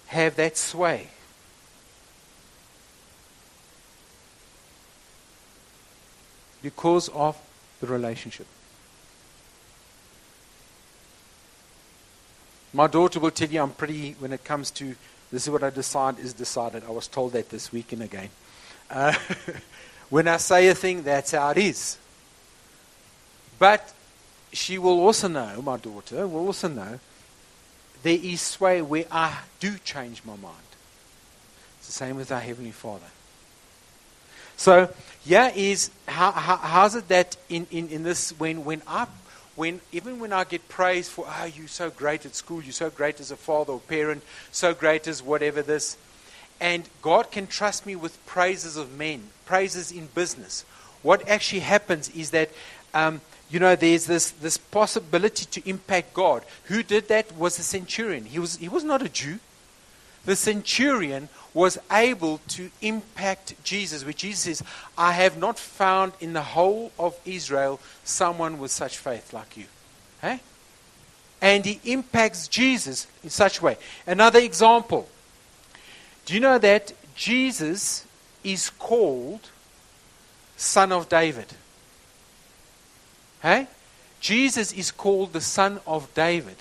have 0.07 0.36
that 0.36 0.57
sway. 0.57 1.07
Because 6.61 7.09
of 7.09 7.38
the 7.80 7.88
relationship. 7.88 8.47
My 12.74 12.88
daughter 12.88 13.19
will 13.19 13.32
tell 13.32 13.49
you 13.49 13.61
I'm 13.61 13.71
pretty, 13.71 14.13
when 14.17 14.34
it 14.34 14.43
comes 14.43 14.71
to 14.71 14.95
this 15.32 15.43
is 15.43 15.49
what 15.49 15.63
I 15.63 15.69
decide 15.69 16.19
is 16.19 16.34
decided. 16.34 16.84
I 16.86 16.91
was 16.91 17.07
told 17.07 17.34
that 17.34 17.49
this 17.49 17.71
weekend 17.71 18.01
again. 18.01 18.30
When 20.09 20.27
I 20.27 20.37
say 20.37 20.67
a 20.67 20.75
thing, 20.75 21.01
that's 21.01 21.31
how 21.31 21.49
it 21.49 21.57
is. 21.57 21.97
But 23.57 23.93
she 24.51 24.77
will 24.77 24.99
also 24.99 25.27
know, 25.27 25.59
my 25.63 25.77
daughter 25.77 26.27
will 26.27 26.45
also 26.45 26.67
know, 26.67 26.99
there 28.03 28.19
is 28.21 28.41
sway 28.41 28.83
where 28.83 29.05
I 29.09 29.39
do 29.59 29.75
change 29.79 30.23
my 30.23 30.35
mind. 30.35 30.55
It's 31.79 31.87
the 31.87 31.93
same 31.93 32.15
with 32.15 32.31
our 32.31 32.39
Heavenly 32.39 32.71
Father. 32.71 33.07
So, 34.55 34.93
yeah, 35.25 35.51
is 35.55 35.89
how, 36.07 36.31
how, 36.31 36.57
how's 36.57 36.95
it 36.95 37.07
that 37.07 37.35
in, 37.49 37.65
in, 37.71 37.89
in 37.89 38.03
this 38.03 38.37
when 38.37 38.63
when 38.65 38.83
I 38.87 39.07
when 39.55 39.81
even 39.91 40.19
when 40.19 40.31
I 40.31 40.43
get 40.43 40.69
praised 40.69 41.11
for 41.11 41.25
oh 41.27 41.45
you're 41.45 41.67
so 41.67 41.89
great 41.89 42.25
at 42.25 42.35
school, 42.35 42.61
you're 42.61 42.71
so 42.71 42.89
great 42.89 43.19
as 43.19 43.31
a 43.31 43.35
father 43.35 43.73
or 43.73 43.79
parent, 43.79 44.23
so 44.51 44.73
great 44.73 45.07
as 45.07 45.23
whatever 45.23 45.61
this, 45.61 45.97
and 46.59 46.87
God 47.01 47.31
can 47.31 47.47
trust 47.47 47.85
me 47.85 47.95
with 47.95 48.23
praises 48.25 48.77
of 48.77 48.97
men, 48.97 49.29
praises 49.45 49.91
in 49.91 50.07
business. 50.07 50.65
What 51.01 51.27
actually 51.27 51.59
happens 51.59 52.09
is 52.09 52.31
that, 52.31 52.49
um, 52.93 53.21
you 53.49 53.59
know, 53.59 53.75
there's 53.75 54.05
this, 54.05 54.31
this 54.31 54.57
possibility 54.57 55.45
to 55.45 55.69
impact 55.69 56.13
God. 56.13 56.43
Who 56.65 56.83
did 56.83 57.09
that 57.09 57.35
was 57.35 57.57
the 57.57 57.63
centurion. 57.63 58.25
He 58.25 58.39
was, 58.39 58.57
he 58.57 58.69
was 58.69 58.83
not 58.83 59.01
a 59.01 59.09
Jew. 59.09 59.39
The 60.25 60.35
centurion 60.37 61.27
was 61.53 61.77
able 61.91 62.39
to 62.49 62.71
impact 62.81 63.61
Jesus, 63.63 64.05
which 64.05 64.17
Jesus 64.17 64.59
says, 64.59 64.63
I 64.97 65.11
have 65.11 65.37
not 65.37 65.59
found 65.59 66.13
in 66.21 66.33
the 66.33 66.41
whole 66.41 66.91
of 66.97 67.19
Israel 67.25 67.79
someone 68.03 68.57
with 68.57 68.71
such 68.71 68.97
faith 68.97 69.33
like 69.33 69.57
you. 69.57 69.65
Hey? 70.21 70.39
And 71.41 71.65
he 71.65 71.81
impacts 71.83 72.47
Jesus 72.47 73.07
in 73.21 73.29
such 73.29 73.59
a 73.59 73.65
way. 73.65 73.77
Another 74.07 74.39
example 74.39 75.09
do 76.26 76.34
you 76.34 76.39
know 76.39 76.57
that 76.57 76.93
Jesus 77.15 78.05
is 78.43 78.69
called 78.69 79.49
Son 80.57 80.91
of 80.91 81.09
David? 81.09 81.47
Hey? 83.41 83.67
Jesus 84.19 84.71
is 84.71 84.89
called 84.89 85.34
the 85.34 85.41
Son 85.41 85.82
of 85.86 86.13
David. 86.13 86.55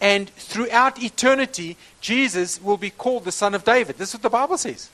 And 0.00 0.28
throughout 0.30 1.02
eternity, 1.02 1.76
Jesus 2.00 2.60
will 2.60 2.76
be 2.76 2.90
called 2.90 3.24
the 3.24 3.32
Son 3.32 3.54
of 3.54 3.64
David. 3.64 3.96
This 3.96 4.10
is 4.10 4.14
what 4.16 4.22
the 4.22 4.30
Bible 4.30 4.58
says. 4.58 4.90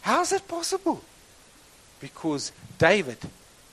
How 0.00 0.22
is 0.22 0.30
that 0.30 0.48
possible? 0.48 1.02
Because 2.00 2.52
David 2.78 3.18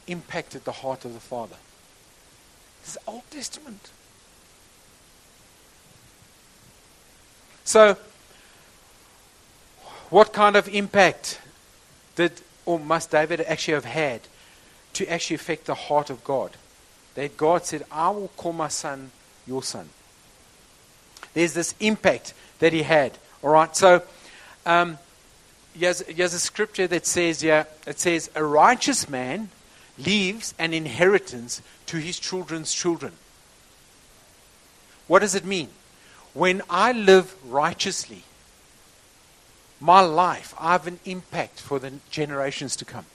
impacted 0.08 0.66
the 0.66 0.74
heart 0.74 1.06
of 1.06 1.14
the 1.14 1.20
Father. 1.20 1.56
This 2.82 2.92
is 2.92 2.98
Old 3.08 3.24
Testament. 3.32 3.90
So, 7.64 7.98
what 10.10 10.34
kind 10.34 10.56
of 10.56 10.68
impact 10.70 11.40
did 12.16 12.32
or 12.66 12.80
must 12.80 13.12
David 13.12 13.42
actually 13.42 13.76
have 13.76 13.86
had 13.86 14.22
to 14.94 15.12
actually 15.12 15.36
affect 15.36 15.66
the 15.66 15.76
heart 15.76 16.10
of 16.10 16.24
God? 16.24 16.52
That 17.16 17.38
God 17.38 17.66
said, 17.66 17.84
I 17.92 18.10
will 18.10 18.30
call 18.30 18.54
my 18.54 18.68
son 18.68 19.12
your 19.46 19.64
son. 19.64 19.90
There's 21.34 21.54
this 21.54 21.76
impact 21.80 22.34
that 22.60 22.74
he 22.74 22.84
had. 22.84 23.18
All 23.44 23.52
right, 23.52 23.76
so 23.76 24.04
um, 24.66 24.98
here's, 25.74 26.02
a 26.02 26.40
scripture 26.40 26.88
that 26.88 27.06
says, 27.06 27.44
yeah, 27.44 27.66
it 27.86 28.00
says, 28.00 28.30
a 28.36 28.44
righteous 28.44 29.10
man 29.10 29.50
leaves 29.98 30.54
an 30.60 30.74
inheritance 30.74 31.62
to 31.88 31.98
his 31.98 32.20
children's 32.20 32.74
children. 32.74 33.14
What 35.08 35.20
does 35.20 35.36
it 35.36 35.46
mean? 35.46 35.70
When 36.34 36.62
I 36.70 36.92
live 36.92 37.34
righteously, 37.50 38.24
my 39.80 40.02
life, 40.02 40.54
I 40.60 40.72
have 40.72 40.88
an 40.88 41.00
impact 41.06 41.60
for 41.60 41.80
the 41.80 41.94
generations 42.10 42.76
to 42.78 42.86
come. 42.86 43.06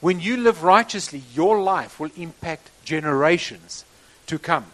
When 0.00 0.20
you 0.20 0.36
live 0.36 0.62
righteously, 0.62 1.22
your 1.32 1.62
life 1.62 1.98
will 1.98 2.10
impact 2.16 2.70
generations 2.84 3.84
to 4.26 4.38
come. 4.38 4.66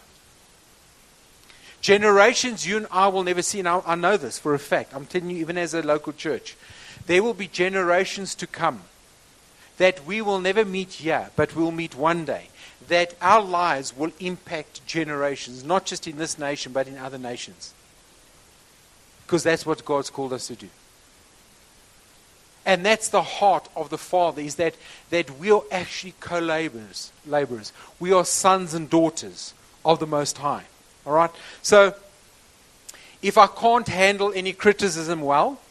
Generations 1.81 2.67
you 2.67 2.77
and 2.77 2.87
I 2.91 3.07
will 3.07 3.23
never 3.23 3.41
see, 3.41 3.59
and 3.59 3.67
I, 3.67 3.81
I 3.85 3.95
know 3.95 4.17
this 4.17 4.37
for 4.37 4.53
a 4.53 4.59
fact. 4.59 4.93
I'm 4.93 5.05
telling 5.05 5.31
you, 5.31 5.37
even 5.37 5.57
as 5.57 5.73
a 5.73 5.81
local 5.81 6.13
church, 6.13 6.55
there 7.07 7.23
will 7.23 7.33
be 7.33 7.47
generations 7.47 8.35
to 8.35 8.47
come 8.47 8.81
that 9.77 10.05
we 10.05 10.21
will 10.21 10.39
never 10.39 10.63
meet 10.63 10.93
here, 10.93 11.31
but 11.35 11.55
we'll 11.55 11.71
meet 11.71 11.95
one 11.95 12.23
day. 12.23 12.49
That 12.87 13.15
our 13.19 13.41
lives 13.41 13.97
will 13.97 14.11
impact 14.19 14.85
generations, 14.85 15.63
not 15.63 15.85
just 15.85 16.07
in 16.07 16.17
this 16.17 16.37
nation, 16.37 16.71
but 16.71 16.87
in 16.87 16.97
other 16.97 17.17
nations. 17.17 17.73
Because 19.31 19.43
that's 19.43 19.65
what 19.65 19.85
God's 19.85 20.09
called 20.09 20.33
us 20.33 20.47
to 20.47 20.57
do. 20.57 20.67
And 22.65 22.85
that's 22.85 23.07
the 23.07 23.21
heart 23.21 23.69
of 23.77 23.89
the 23.89 23.97
Father, 23.97 24.41
is 24.41 24.55
that, 24.55 24.75
that 25.09 25.39
we 25.39 25.49
are 25.49 25.63
actually 25.71 26.15
co 26.19 26.39
laborers. 26.39 27.13
Laborers. 27.25 27.71
We 27.97 28.11
are 28.11 28.25
sons 28.25 28.73
and 28.73 28.89
daughters 28.89 29.53
of 29.85 30.01
the 30.01 30.05
Most 30.05 30.39
High. 30.39 30.65
All 31.05 31.13
right? 31.13 31.31
So, 31.61 31.95
if 33.21 33.37
I 33.37 33.47
can't 33.47 33.87
handle 33.87 34.33
any 34.35 34.51
criticism 34.51 35.21
well, 35.21 35.61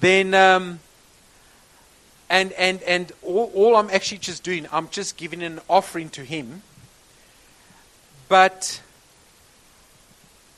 then, 0.00 0.34
um, 0.34 0.80
and, 2.28 2.50
and, 2.54 2.82
and 2.82 3.12
all, 3.22 3.52
all 3.54 3.76
I'm 3.76 3.90
actually 3.90 4.18
just 4.18 4.42
doing, 4.42 4.66
I'm 4.72 4.88
just 4.88 5.16
giving 5.16 5.44
an 5.44 5.60
offering 5.70 6.08
to 6.10 6.24
Him, 6.24 6.62
but 8.28 8.82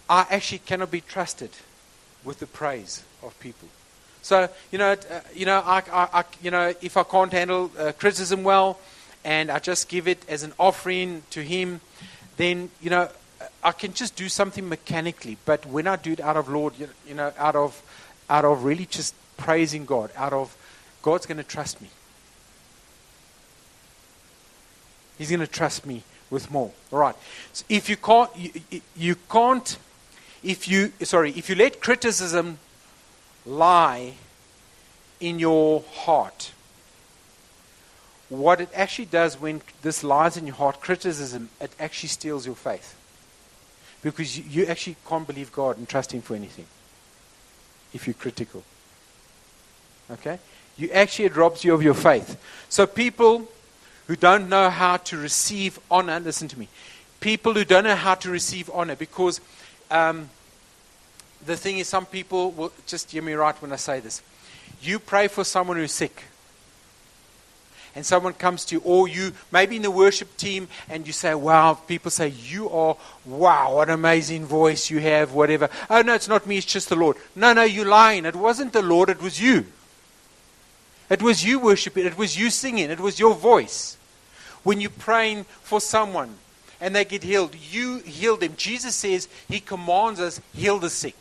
I 0.09 0.27
actually 0.31 0.61
cannot 0.61 0.91
be 0.91 1.01
trusted 1.01 1.51
with 2.25 2.41
the 2.41 2.47
praise 2.47 3.05
of 3.23 3.39
people. 3.41 3.69
So 4.23 4.49
you 4.71 4.79
know, 4.79 4.93
uh, 4.93 5.21
you 5.35 5.47
know, 5.47 5.63
I, 5.65 5.83
I, 5.93 6.09
I, 6.21 6.25
you 6.43 6.51
know, 6.51 6.75
if 6.83 6.97
I 6.97 7.03
can't 7.03 7.33
handle 7.33 7.71
uh, 7.79 7.93
criticism 7.93 8.45
well, 8.45 8.79
and 9.25 9.51
I 9.51 9.59
just 9.59 9.89
give 9.89 10.09
it 10.09 10.25
as 10.29 10.43
an 10.43 10.53
offering 10.59 11.23
to 11.31 11.43
Him, 11.43 11.81
then 12.37 12.71
you 12.81 12.91
know, 12.91 13.09
I 13.63 13.73
can 13.73 13.93
just 13.93 14.17
do 14.17 14.29
something 14.29 14.69
mechanically. 14.69 15.37
But 15.45 15.67
when 15.67 15.87
I 15.87 15.97
do 15.97 16.13
it 16.13 16.21
out 16.21 16.37
of 16.37 16.49
Lord, 16.49 16.75
you, 16.79 17.15
know, 17.15 17.33
out 17.39 17.57
of, 17.57 17.83
out 18.29 18.45
of 18.45 18.65
really 18.65 18.87
just 18.87 19.15
praising 19.37 19.85
God, 19.85 20.11
out 20.17 20.33
of 20.33 20.57
God's 21.03 21.27
going 21.27 21.39
to 21.39 21.45
trust 21.45 21.81
me. 21.81 21.89
He's 25.17 25.31
going 25.31 25.41
to 25.41 25.47
trust 25.47 25.85
me 25.85 26.03
with 26.31 26.51
more. 26.51 26.71
All 26.93 26.99
right. 26.99 27.17
So 27.53 27.65
if 27.69 27.89
you 27.89 27.97
can't, 27.97 28.31
you, 28.37 28.81
you 28.97 29.17
can't, 29.31 29.79
if 30.43 30.69
you, 30.69 30.93
sorry, 31.03 31.33
if 31.33 31.49
you 31.49 31.55
let 31.55 31.81
criticism 31.81 32.59
lie 33.45 34.15
in 35.21 35.39
your 35.39 35.83
heart, 35.93 36.53
what 38.29 38.61
it 38.61 38.69
actually 38.75 39.07
does 39.07 39.41
when 39.41 39.63
this 39.83 40.05
lies 40.05 40.37
in 40.37 40.47
your 40.47 40.57
heart, 40.57 40.81
criticism, 40.81 41.49
it 41.61 41.73
actually 41.81 42.11
steals 42.11 42.47
your 42.47 42.55
faith. 42.55 42.95
Because 44.03 44.39
you, 44.39 44.45
you 44.63 44.67
actually 44.71 44.97
can't 45.09 45.27
believe 45.27 45.51
God 45.53 45.79
and 45.79 45.89
trust 45.89 46.13
Him 46.13 46.23
for 46.23 46.35
anything 46.35 46.67
if 47.95 48.07
you're 48.07 48.15
critical. 48.15 48.63
Okay? 50.11 50.39
You 50.77 50.91
actually, 50.91 51.25
it 51.27 51.37
robs 51.37 51.65
you 51.65 51.75
of 51.75 51.83
your 51.83 51.95
faith. 51.95 52.39
So 52.69 52.87
people 52.87 53.49
who 54.07 54.17
don't 54.17 54.49
know 54.49 54.71
how 54.71 54.99
to 54.99 55.17
receive 55.17 55.79
honor, 55.91 56.21
listen 56.21 56.49
to 56.49 56.59
me. 56.59 56.69
People 57.21 57.55
who 57.55 57.65
don't 57.65 57.85
know 57.85 57.97
how 57.97 58.15
to 58.15 58.31
receive 58.31 58.71
honor, 58.73 58.95
because 58.95 59.41
um, 59.91 60.31
the 61.45 61.57
thing 61.57 61.79
is, 61.79 61.89
some 61.89 62.07
people 62.07 62.51
will 62.53 62.73
just 62.87 63.11
hear 63.11 63.23
me 63.23 63.33
right 63.35 63.61
when 63.63 63.73
I 63.73 63.77
say 63.77 64.01
this. 64.01 64.23
You 64.83 64.99
pray 64.99 65.29
for 65.29 65.45
someone 65.45 65.77
who's 65.77 65.93
sick 65.93 66.25
and 67.95 68.07
someone 68.07 68.33
comes 68.33 68.65
to 68.67 68.77
you, 68.77 68.83
or 68.85 69.09
you 69.09 69.33
maybe 69.51 69.75
in 69.75 69.83
the 69.83 69.91
worship 69.91 70.37
team, 70.37 70.69
and 70.89 71.05
you 71.05 71.13
say, 71.13 71.35
Wow, 71.35 71.75
people 71.75 72.11
say, 72.11 72.29
You 72.29 72.71
are, 72.71 72.97
wow, 73.25 73.75
what 73.75 73.89
an 73.89 73.95
amazing 73.95 74.47
voice 74.47 74.89
you 74.89 75.01
have, 75.01 75.33
whatever. 75.33 75.69
Oh, 75.91 76.03
no, 76.03 76.15
it's 76.15 76.29
not 76.29 76.47
me, 76.47 76.59
it's 76.59 76.67
just 76.67 76.91
the 76.91 76.97
Lord. 76.97 77.17
No, 77.35 77.53
no, 77.53 77.65
you're 77.65 77.85
lying. 77.85 78.25
It 78.25 78.37
wasn't 78.37 78.73
the 78.73 78.83
Lord, 78.83 79.09
it 79.09 79.21
was 79.21 79.41
you. 79.41 79.67
It 81.11 81.23
was 81.23 81.45
you 81.45 81.59
worshiping, 81.59 82.07
it 82.07 82.19
was 82.19 82.39
you 82.39 82.51
singing, 82.51 82.91
it 82.91 83.01
was 83.01 83.19
your 83.19 83.35
voice. 83.35 83.97
When 84.63 84.81
you're 84.81 84.91
praying 84.91 85.45
for 85.63 85.81
someone 85.81 86.37
and 86.81 86.95
they 86.95 87.05
get 87.05 87.23
healed, 87.23 87.55
you 87.55 87.99
heal 87.99 88.37
them. 88.37 88.55
Jesus 88.57 88.95
says 88.95 89.29
He 89.49 89.61
commands 89.61 90.21
us, 90.21 90.41
heal 90.55 90.79
the 90.79 90.91
sick. 90.91 91.17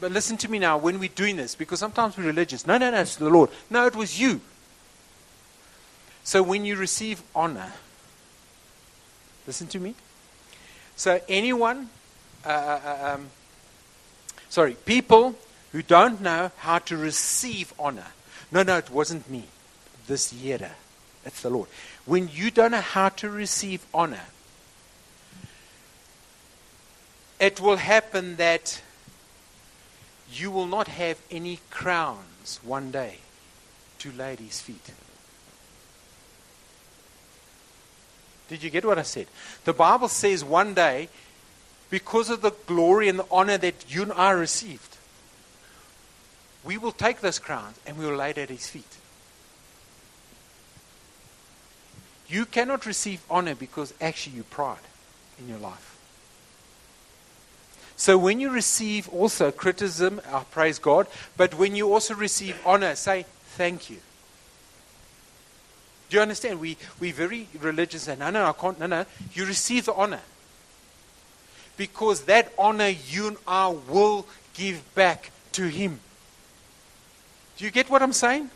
But 0.00 0.12
listen 0.12 0.36
to 0.38 0.50
me 0.50 0.58
now 0.58 0.76
when 0.76 0.98
we're 0.98 1.08
doing 1.08 1.36
this, 1.36 1.54
because 1.54 1.78
sometimes 1.78 2.16
we're 2.16 2.24
religious. 2.24 2.66
No, 2.66 2.76
no, 2.76 2.90
no, 2.90 3.00
it's 3.00 3.16
the 3.16 3.30
Lord. 3.30 3.50
No, 3.70 3.86
it 3.86 3.96
was 3.96 4.20
you. 4.20 4.40
So 6.22 6.42
when 6.42 6.64
you 6.64 6.76
receive 6.76 7.22
honor, 7.34 7.72
listen 9.46 9.68
to 9.68 9.78
me. 9.78 9.94
So 10.96 11.20
anyone, 11.28 11.88
uh, 12.44 12.48
uh, 12.48 12.80
uh, 12.84 13.14
um, 13.14 13.30
sorry, 14.48 14.74
people 14.84 15.36
who 15.72 15.82
don't 15.82 16.20
know 16.20 16.50
how 16.58 16.78
to 16.80 16.96
receive 16.96 17.72
honor. 17.78 18.06
No, 18.50 18.62
no, 18.62 18.76
it 18.78 18.90
wasn't 18.90 19.30
me. 19.30 19.44
This 20.06 20.32
year, 20.32 20.72
it's 21.24 21.42
the 21.42 21.50
Lord. 21.50 21.68
When 22.06 22.30
you 22.32 22.50
don't 22.50 22.70
know 22.70 22.80
how 22.80 23.10
to 23.10 23.28
receive 23.28 23.84
honor, 23.92 24.26
it 27.38 27.60
will 27.60 27.76
happen 27.76 28.36
that 28.36 28.80
you 30.32 30.50
will 30.50 30.66
not 30.66 30.88
have 30.88 31.18
any 31.30 31.60
crowns 31.70 32.60
one 32.62 32.90
day 32.90 33.18
to 33.98 34.12
lay 34.12 34.32
at 34.32 34.38
his 34.38 34.60
feet. 34.60 34.90
Did 38.48 38.62
you 38.62 38.70
get 38.70 38.84
what 38.84 38.98
I 38.98 39.02
said? 39.02 39.26
The 39.64 39.72
Bible 39.72 40.08
says 40.08 40.44
one 40.44 40.74
day, 40.74 41.08
because 41.90 42.30
of 42.30 42.42
the 42.42 42.52
glory 42.66 43.08
and 43.08 43.18
the 43.18 43.26
honor 43.30 43.58
that 43.58 43.84
you 43.88 44.02
and 44.02 44.12
I 44.12 44.30
received, 44.30 44.96
we 46.64 46.78
will 46.78 46.92
take 46.92 47.20
those 47.20 47.38
crowns 47.38 47.78
and 47.86 47.98
we 47.98 48.06
will 48.06 48.16
lay 48.16 48.30
it 48.30 48.38
at 48.38 48.50
his 48.50 48.68
feet. 48.68 48.96
You 52.28 52.44
cannot 52.44 52.86
receive 52.86 53.22
honor 53.30 53.54
because 53.54 53.94
actually 54.00 54.36
you 54.36 54.42
pride 54.42 54.78
in 55.38 55.48
your 55.48 55.58
life. 55.58 55.96
So 57.96 58.18
when 58.18 58.40
you 58.40 58.50
receive 58.50 59.08
also 59.08 59.50
criticism, 59.50 60.20
I 60.30 60.44
praise 60.44 60.78
God, 60.78 61.06
but 61.36 61.54
when 61.54 61.74
you 61.74 61.92
also 61.92 62.14
receive 62.14 62.60
honor, 62.64 62.94
say 62.94 63.24
thank 63.56 63.88
you. 63.88 63.98
Do 66.08 66.16
you 66.16 66.22
understand? 66.22 66.60
We, 66.60 66.76
we're 67.00 67.12
very 67.12 67.48
religious 67.58 68.06
and 68.06 68.20
no, 68.20 68.30
no, 68.30 68.46
I 68.46 68.52
can't, 68.52 68.78
no, 68.78 68.86
no. 68.86 69.06
You 69.32 69.46
receive 69.46 69.86
the 69.86 69.94
honor. 69.94 70.20
Because 71.76 72.22
that 72.22 72.52
honor 72.58 72.88
you 72.88 73.28
and 73.28 73.36
I 73.46 73.68
will 73.68 74.26
give 74.54 74.94
back 74.94 75.30
to 75.52 75.66
Him. 75.66 76.00
Do 77.56 77.64
you 77.64 77.70
get 77.70 77.90
what 77.90 78.02
I'm 78.02 78.12
saying? 78.12 78.50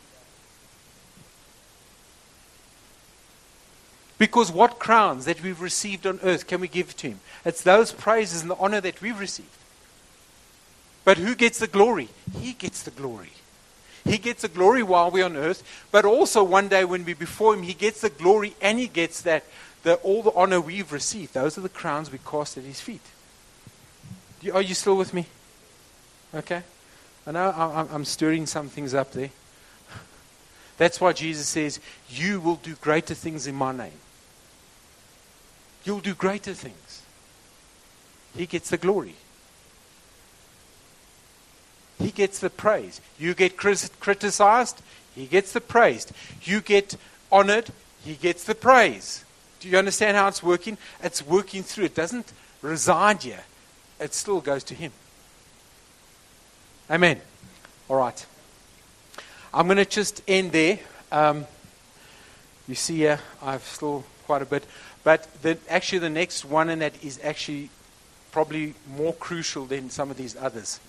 Because 4.21 4.51
what 4.51 4.77
crowns 4.77 5.25
that 5.25 5.41
we've 5.41 5.59
received 5.59 6.05
on 6.05 6.19
earth 6.21 6.45
can 6.45 6.61
we 6.61 6.67
give 6.67 6.95
to 6.97 7.07
Him? 7.07 7.19
It's 7.43 7.63
those 7.63 7.91
praises 7.91 8.43
and 8.43 8.51
the 8.51 8.55
honor 8.57 8.79
that 8.79 9.01
we've 9.01 9.19
received. 9.19 9.49
But 11.03 11.17
who 11.17 11.33
gets 11.33 11.57
the 11.57 11.65
glory? 11.65 12.07
He 12.37 12.53
gets 12.53 12.83
the 12.83 12.91
glory. 12.91 13.31
He 14.05 14.19
gets 14.19 14.43
the 14.43 14.47
glory 14.47 14.83
while 14.83 15.09
we're 15.09 15.25
on 15.25 15.35
earth, 15.35 15.63
but 15.91 16.05
also 16.05 16.43
one 16.43 16.67
day 16.67 16.85
when 16.85 17.03
we're 17.03 17.15
before 17.15 17.55
Him, 17.55 17.63
He 17.63 17.73
gets 17.73 18.01
the 18.01 18.11
glory 18.11 18.53
and 18.61 18.77
He 18.77 18.87
gets 18.87 19.23
that, 19.23 19.43
the, 19.81 19.95
all 19.95 20.21
the 20.21 20.33
honor 20.35 20.61
we've 20.61 20.91
received. 20.91 21.33
Those 21.33 21.57
are 21.57 21.61
the 21.61 21.69
crowns 21.69 22.11
we 22.11 22.19
cast 22.19 22.59
at 22.59 22.63
His 22.63 22.79
feet. 22.79 23.01
Are 24.53 24.61
you 24.61 24.75
still 24.75 24.97
with 24.97 25.15
me? 25.15 25.25
Okay. 26.35 26.61
I 27.25 27.31
know 27.31 27.87
I'm 27.91 28.05
stirring 28.05 28.45
some 28.45 28.69
things 28.69 28.93
up 28.93 29.13
there. 29.13 29.31
That's 30.77 31.01
why 31.01 31.11
Jesus 31.13 31.47
says, 31.47 31.79
You 32.07 32.39
will 32.39 32.57
do 32.57 32.75
greater 32.75 33.15
things 33.15 33.47
in 33.47 33.55
my 33.55 33.71
name. 33.71 33.93
You'll 35.83 35.99
do 35.99 36.13
greater 36.13 36.53
things. 36.53 37.01
He 38.35 38.45
gets 38.45 38.69
the 38.69 38.77
glory. 38.77 39.15
He 41.99 42.11
gets 42.11 42.39
the 42.39 42.49
praise. 42.49 43.01
You 43.19 43.33
get 43.33 43.57
criticized, 43.57 44.81
he 45.15 45.25
gets 45.25 45.51
the 45.53 45.61
praise. 45.61 46.11
You 46.43 46.61
get 46.61 46.95
honored, 47.31 47.69
he 48.03 48.15
gets 48.15 48.43
the 48.43 48.55
praise. 48.55 49.23
Do 49.59 49.69
you 49.69 49.77
understand 49.77 50.17
how 50.17 50.27
it's 50.27 50.41
working? 50.41 50.77
It's 51.03 51.25
working 51.25 51.61
through. 51.61 51.85
It 51.85 51.95
doesn't 51.95 52.33
reside 52.61 53.23
here, 53.23 53.43
it 53.99 54.13
still 54.13 54.41
goes 54.41 54.63
to 54.65 54.73
him. 54.73 54.91
Amen. 56.89 57.21
All 57.87 57.97
right. 57.97 58.25
I'm 59.53 59.67
going 59.67 59.77
to 59.77 59.85
just 59.85 60.21
end 60.27 60.51
there. 60.51 60.79
Um, 61.11 61.45
you 62.67 62.75
see 62.75 62.97
here, 62.97 63.19
I've 63.41 63.63
still 63.63 64.03
quite 64.25 64.41
a 64.41 64.45
bit. 64.45 64.65
But 65.03 65.27
the, 65.41 65.57
actually, 65.69 65.99
the 65.99 66.09
next 66.09 66.45
one 66.45 66.69
in 66.69 66.79
that 66.79 67.03
is 67.03 67.19
actually 67.23 67.69
probably 68.31 68.75
more 68.95 69.13
crucial 69.13 69.65
than 69.65 69.89
some 69.89 70.11
of 70.11 70.17
these 70.17 70.35
others 70.35 70.79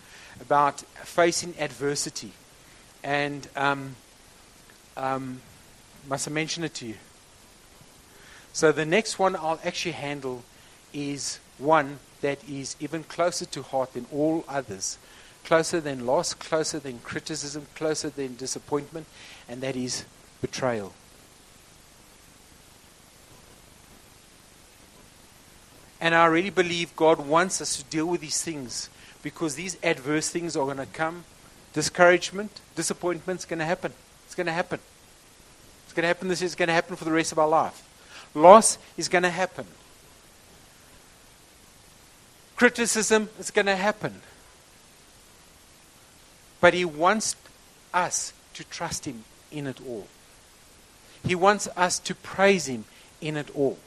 about 0.41 0.81
facing 0.81 1.55
adversity. 1.59 2.33
And 3.03 3.49
um, 3.57 3.97
um, 4.97 5.41
must 6.09 6.29
I 6.29 6.31
mention 6.31 6.65
it 6.65 6.75
to 6.75 6.87
you? 6.87 6.95
So 8.53 8.71
the 8.71 8.85
next 8.85 9.19
one 9.19 9.35
I'll 9.35 9.61
actually 9.65 9.93
handle 9.93 10.45
is 10.93 11.39
one 11.59 11.99
that 12.21 12.39
is 12.49 12.77
even 12.81 13.03
closer 13.05 13.47
to 13.47 13.63
heart 13.63 13.95
than 13.95 14.07
all 14.13 14.45
others, 14.49 14.99
closer 15.45 15.81
than 15.81 16.07
loss, 16.07 16.35
closer 16.35 16.79
than 16.79 16.99
criticism, 17.01 17.67
closer 17.75 18.11
than 18.11 18.37
disappointment, 18.37 19.07
and 19.49 19.63
that 19.63 19.75
is 19.75 20.05
betrayal. 20.41 20.93
And 26.03 26.17
I 26.17 26.27
really 26.27 26.51
believe 26.51 26.97
God 26.97 27.25
wants 27.25 27.61
us 27.61 27.77
to 27.77 27.85
deal 27.85 28.07
with 28.07 28.23
these 28.23 28.43
things 28.43 28.91
because 29.23 29.55
these 29.55 29.79
adverse 29.85 30.29
things 30.29 30.57
are 30.57 30.65
going 30.65 30.79
to 30.79 30.87
come. 30.87 31.25
Discouragement, 31.75 32.61
disappointment 32.75 33.39
is 33.39 33.47
going 33.47 33.61
to 33.61 33.65
happen. 33.65 33.93
It's 34.27 34.35
going 34.35 34.49
to 34.49 34.53
happen. 34.53 34.81
It's 35.85 35.93
going 35.93 36.03
to 36.03 36.09
happen. 36.09 36.27
This 36.27 36.43
is 36.43 36.57
going 36.57 36.67
to 36.67 36.73
happen 36.73 36.97
for 36.97 37.05
the 37.05 37.13
rest 37.13 37.31
of 37.31 37.39
our 37.39 37.47
life. 37.47 37.89
Loss 38.35 38.79
is 38.97 39.09
going 39.09 39.23
to 39.23 39.31
happen. 39.31 39.65
Criticism 42.57 43.29
is 43.39 43.53
going 43.53 43.67
to 43.67 43.77
happen. 43.77 44.23
But 46.61 46.75
He 46.75 46.85
wants 46.85 47.37
us 47.95 48.33
to 48.55 48.65
trust 48.65 49.05
Him 49.05 49.23
in 49.53 49.69
it 49.69 49.79
all. 49.87 50.09
He 51.25 51.37
wants 51.37 51.69
us 51.77 52.01
to 52.01 52.17
praise 52.17 52.67
Him 52.67 52.87
in 53.21 53.37
it 53.37 53.55
all. 53.55 53.79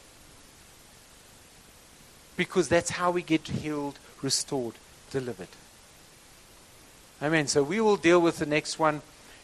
Because 2.38 2.68
that's 2.68 2.92
how 2.92 3.12
we 3.12 3.22
get 3.22 3.48
healed, 3.48 3.98
restored, 4.22 4.76
delivered. 5.12 5.48
Amen. 7.22 7.48
So 7.48 7.64
we 7.64 7.80
will 7.80 7.96
deal 7.96 8.20
with 8.20 8.40
the 8.40 8.46
next 8.46 8.78
one 8.78 9.02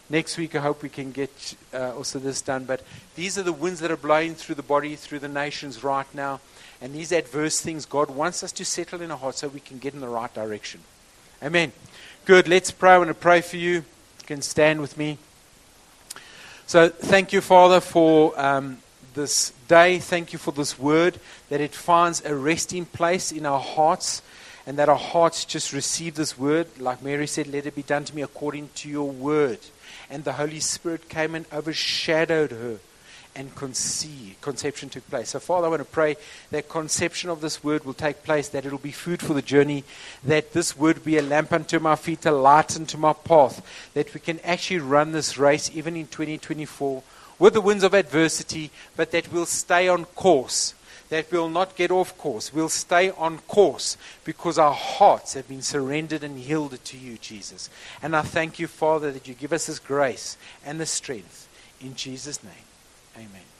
next 0.09 0.37
week. 0.37 0.55
I 0.55 0.59
hope 0.59 0.83
we 0.83 0.89
can 0.89 1.11
get 1.11 1.55
uh, 1.73 1.95
also 1.95 2.19
this 2.19 2.41
done. 2.41 2.65
But 2.65 2.83
these 3.15 3.37
are 3.37 3.43
the 3.43 3.53
winds 3.53 3.79
that 3.79 3.91
are 3.91 3.97
blowing 3.97 4.35
through 4.35 4.55
the 4.55 4.63
body, 4.63 4.95
through 4.95 5.19
the 5.19 5.29
nations 5.29 5.83
right 5.83 6.07
now. 6.13 6.41
And 6.81 6.93
these 6.93 7.11
adverse 7.11 7.61
things, 7.61 7.85
God 7.85 8.09
wants 8.09 8.43
us 8.43 8.51
to 8.53 8.65
settle 8.65 9.01
in 9.01 9.11
our 9.11 9.17
heart 9.17 9.35
so 9.35 9.47
we 9.47 9.59
can 9.59 9.77
get 9.77 9.93
in 9.93 10.01
the 10.01 10.09
right 10.09 10.33
direction. 10.33 10.81
Amen. 11.41 11.71
Good. 12.25 12.47
Let's 12.47 12.71
pray. 12.71 12.91
I 12.91 12.97
want 12.97 13.07
to 13.07 13.13
pray 13.13 13.41
for 13.41 13.57
you. 13.57 13.71
You 13.71 13.83
can 14.25 14.41
stand 14.41 14.81
with 14.81 14.97
me. 14.97 15.17
So 16.67 16.89
thank 16.89 17.33
you, 17.33 17.41
Father, 17.41 17.79
for 17.79 18.39
um, 18.39 18.77
this 19.13 19.51
day. 19.67 19.99
Thank 19.99 20.33
you 20.33 20.39
for 20.39 20.51
this 20.51 20.79
word, 20.79 21.19
that 21.49 21.61
it 21.61 21.75
finds 21.75 22.23
a 22.23 22.35
resting 22.35 22.85
place 22.85 23.31
in 23.31 23.45
our 23.45 23.59
hearts, 23.59 24.21
and 24.65 24.77
that 24.77 24.89
our 24.89 24.95
hearts 24.95 25.45
just 25.45 25.73
receive 25.73 26.15
this 26.15 26.37
word. 26.37 26.67
Like 26.79 27.01
Mary 27.01 27.27
said, 27.27 27.47
let 27.47 27.65
it 27.65 27.75
be 27.75 27.83
done 27.83 28.05
to 28.05 28.15
me 28.15 28.21
according 28.21 28.69
to 28.75 28.89
your 28.89 29.09
word. 29.09 29.59
And 30.09 30.23
the 30.23 30.33
Holy 30.33 30.59
Spirit 30.59 31.09
came 31.09 31.35
and 31.35 31.45
overshadowed 31.51 32.51
her, 32.51 32.77
and 33.33 33.55
conception 33.55 34.89
took 34.89 35.09
place. 35.09 35.29
So, 35.29 35.39
Father, 35.39 35.67
I 35.67 35.69
want 35.69 35.81
to 35.81 35.85
pray 35.85 36.17
that 36.51 36.67
conception 36.67 37.29
of 37.29 37.39
this 37.39 37.63
word 37.63 37.85
will 37.85 37.93
take 37.93 38.23
place, 38.23 38.49
that 38.49 38.65
it 38.65 38.71
will 38.71 38.77
be 38.77 38.91
food 38.91 39.21
for 39.21 39.33
the 39.33 39.41
journey, 39.41 39.85
that 40.23 40.51
this 40.51 40.77
word 40.77 41.05
be 41.05 41.17
a 41.17 41.21
lamp 41.21 41.53
unto 41.53 41.79
my 41.79 41.95
feet, 41.95 42.25
a 42.25 42.31
light 42.31 42.75
unto 42.75 42.97
my 42.97 43.13
path, 43.13 43.65
that 43.93 44.13
we 44.13 44.19
can 44.19 44.39
actually 44.41 44.79
run 44.79 45.13
this 45.13 45.37
race 45.37 45.71
even 45.73 45.95
in 45.95 46.07
2024 46.07 47.01
with 47.41 47.55
the 47.55 47.59
winds 47.59 47.83
of 47.83 47.95
adversity, 47.95 48.69
but 48.95 49.09
that 49.09 49.33
we'll 49.33 49.47
stay 49.47 49.87
on 49.87 50.05
course, 50.05 50.75
that 51.09 51.25
we'll 51.31 51.49
not 51.49 51.75
get 51.75 51.89
off 51.89 52.15
course. 52.15 52.53
We'll 52.53 52.69
stay 52.69 53.09
on 53.09 53.39
course 53.39 53.97
because 54.23 54.59
our 54.59 54.75
hearts 54.75 55.33
have 55.33 55.49
been 55.49 55.63
surrendered 55.63 56.23
and 56.23 56.37
yielded 56.37 56.85
to 56.85 56.97
you, 56.99 57.17
Jesus. 57.17 57.67
And 58.03 58.15
I 58.15 58.21
thank 58.21 58.59
you, 58.59 58.67
Father, 58.67 59.11
that 59.11 59.27
you 59.27 59.33
give 59.33 59.53
us 59.53 59.65
this 59.65 59.79
grace 59.79 60.37
and 60.63 60.79
the 60.79 60.85
strength. 60.85 61.49
In 61.81 61.95
Jesus' 61.95 62.43
name, 62.43 62.53
amen. 63.17 63.50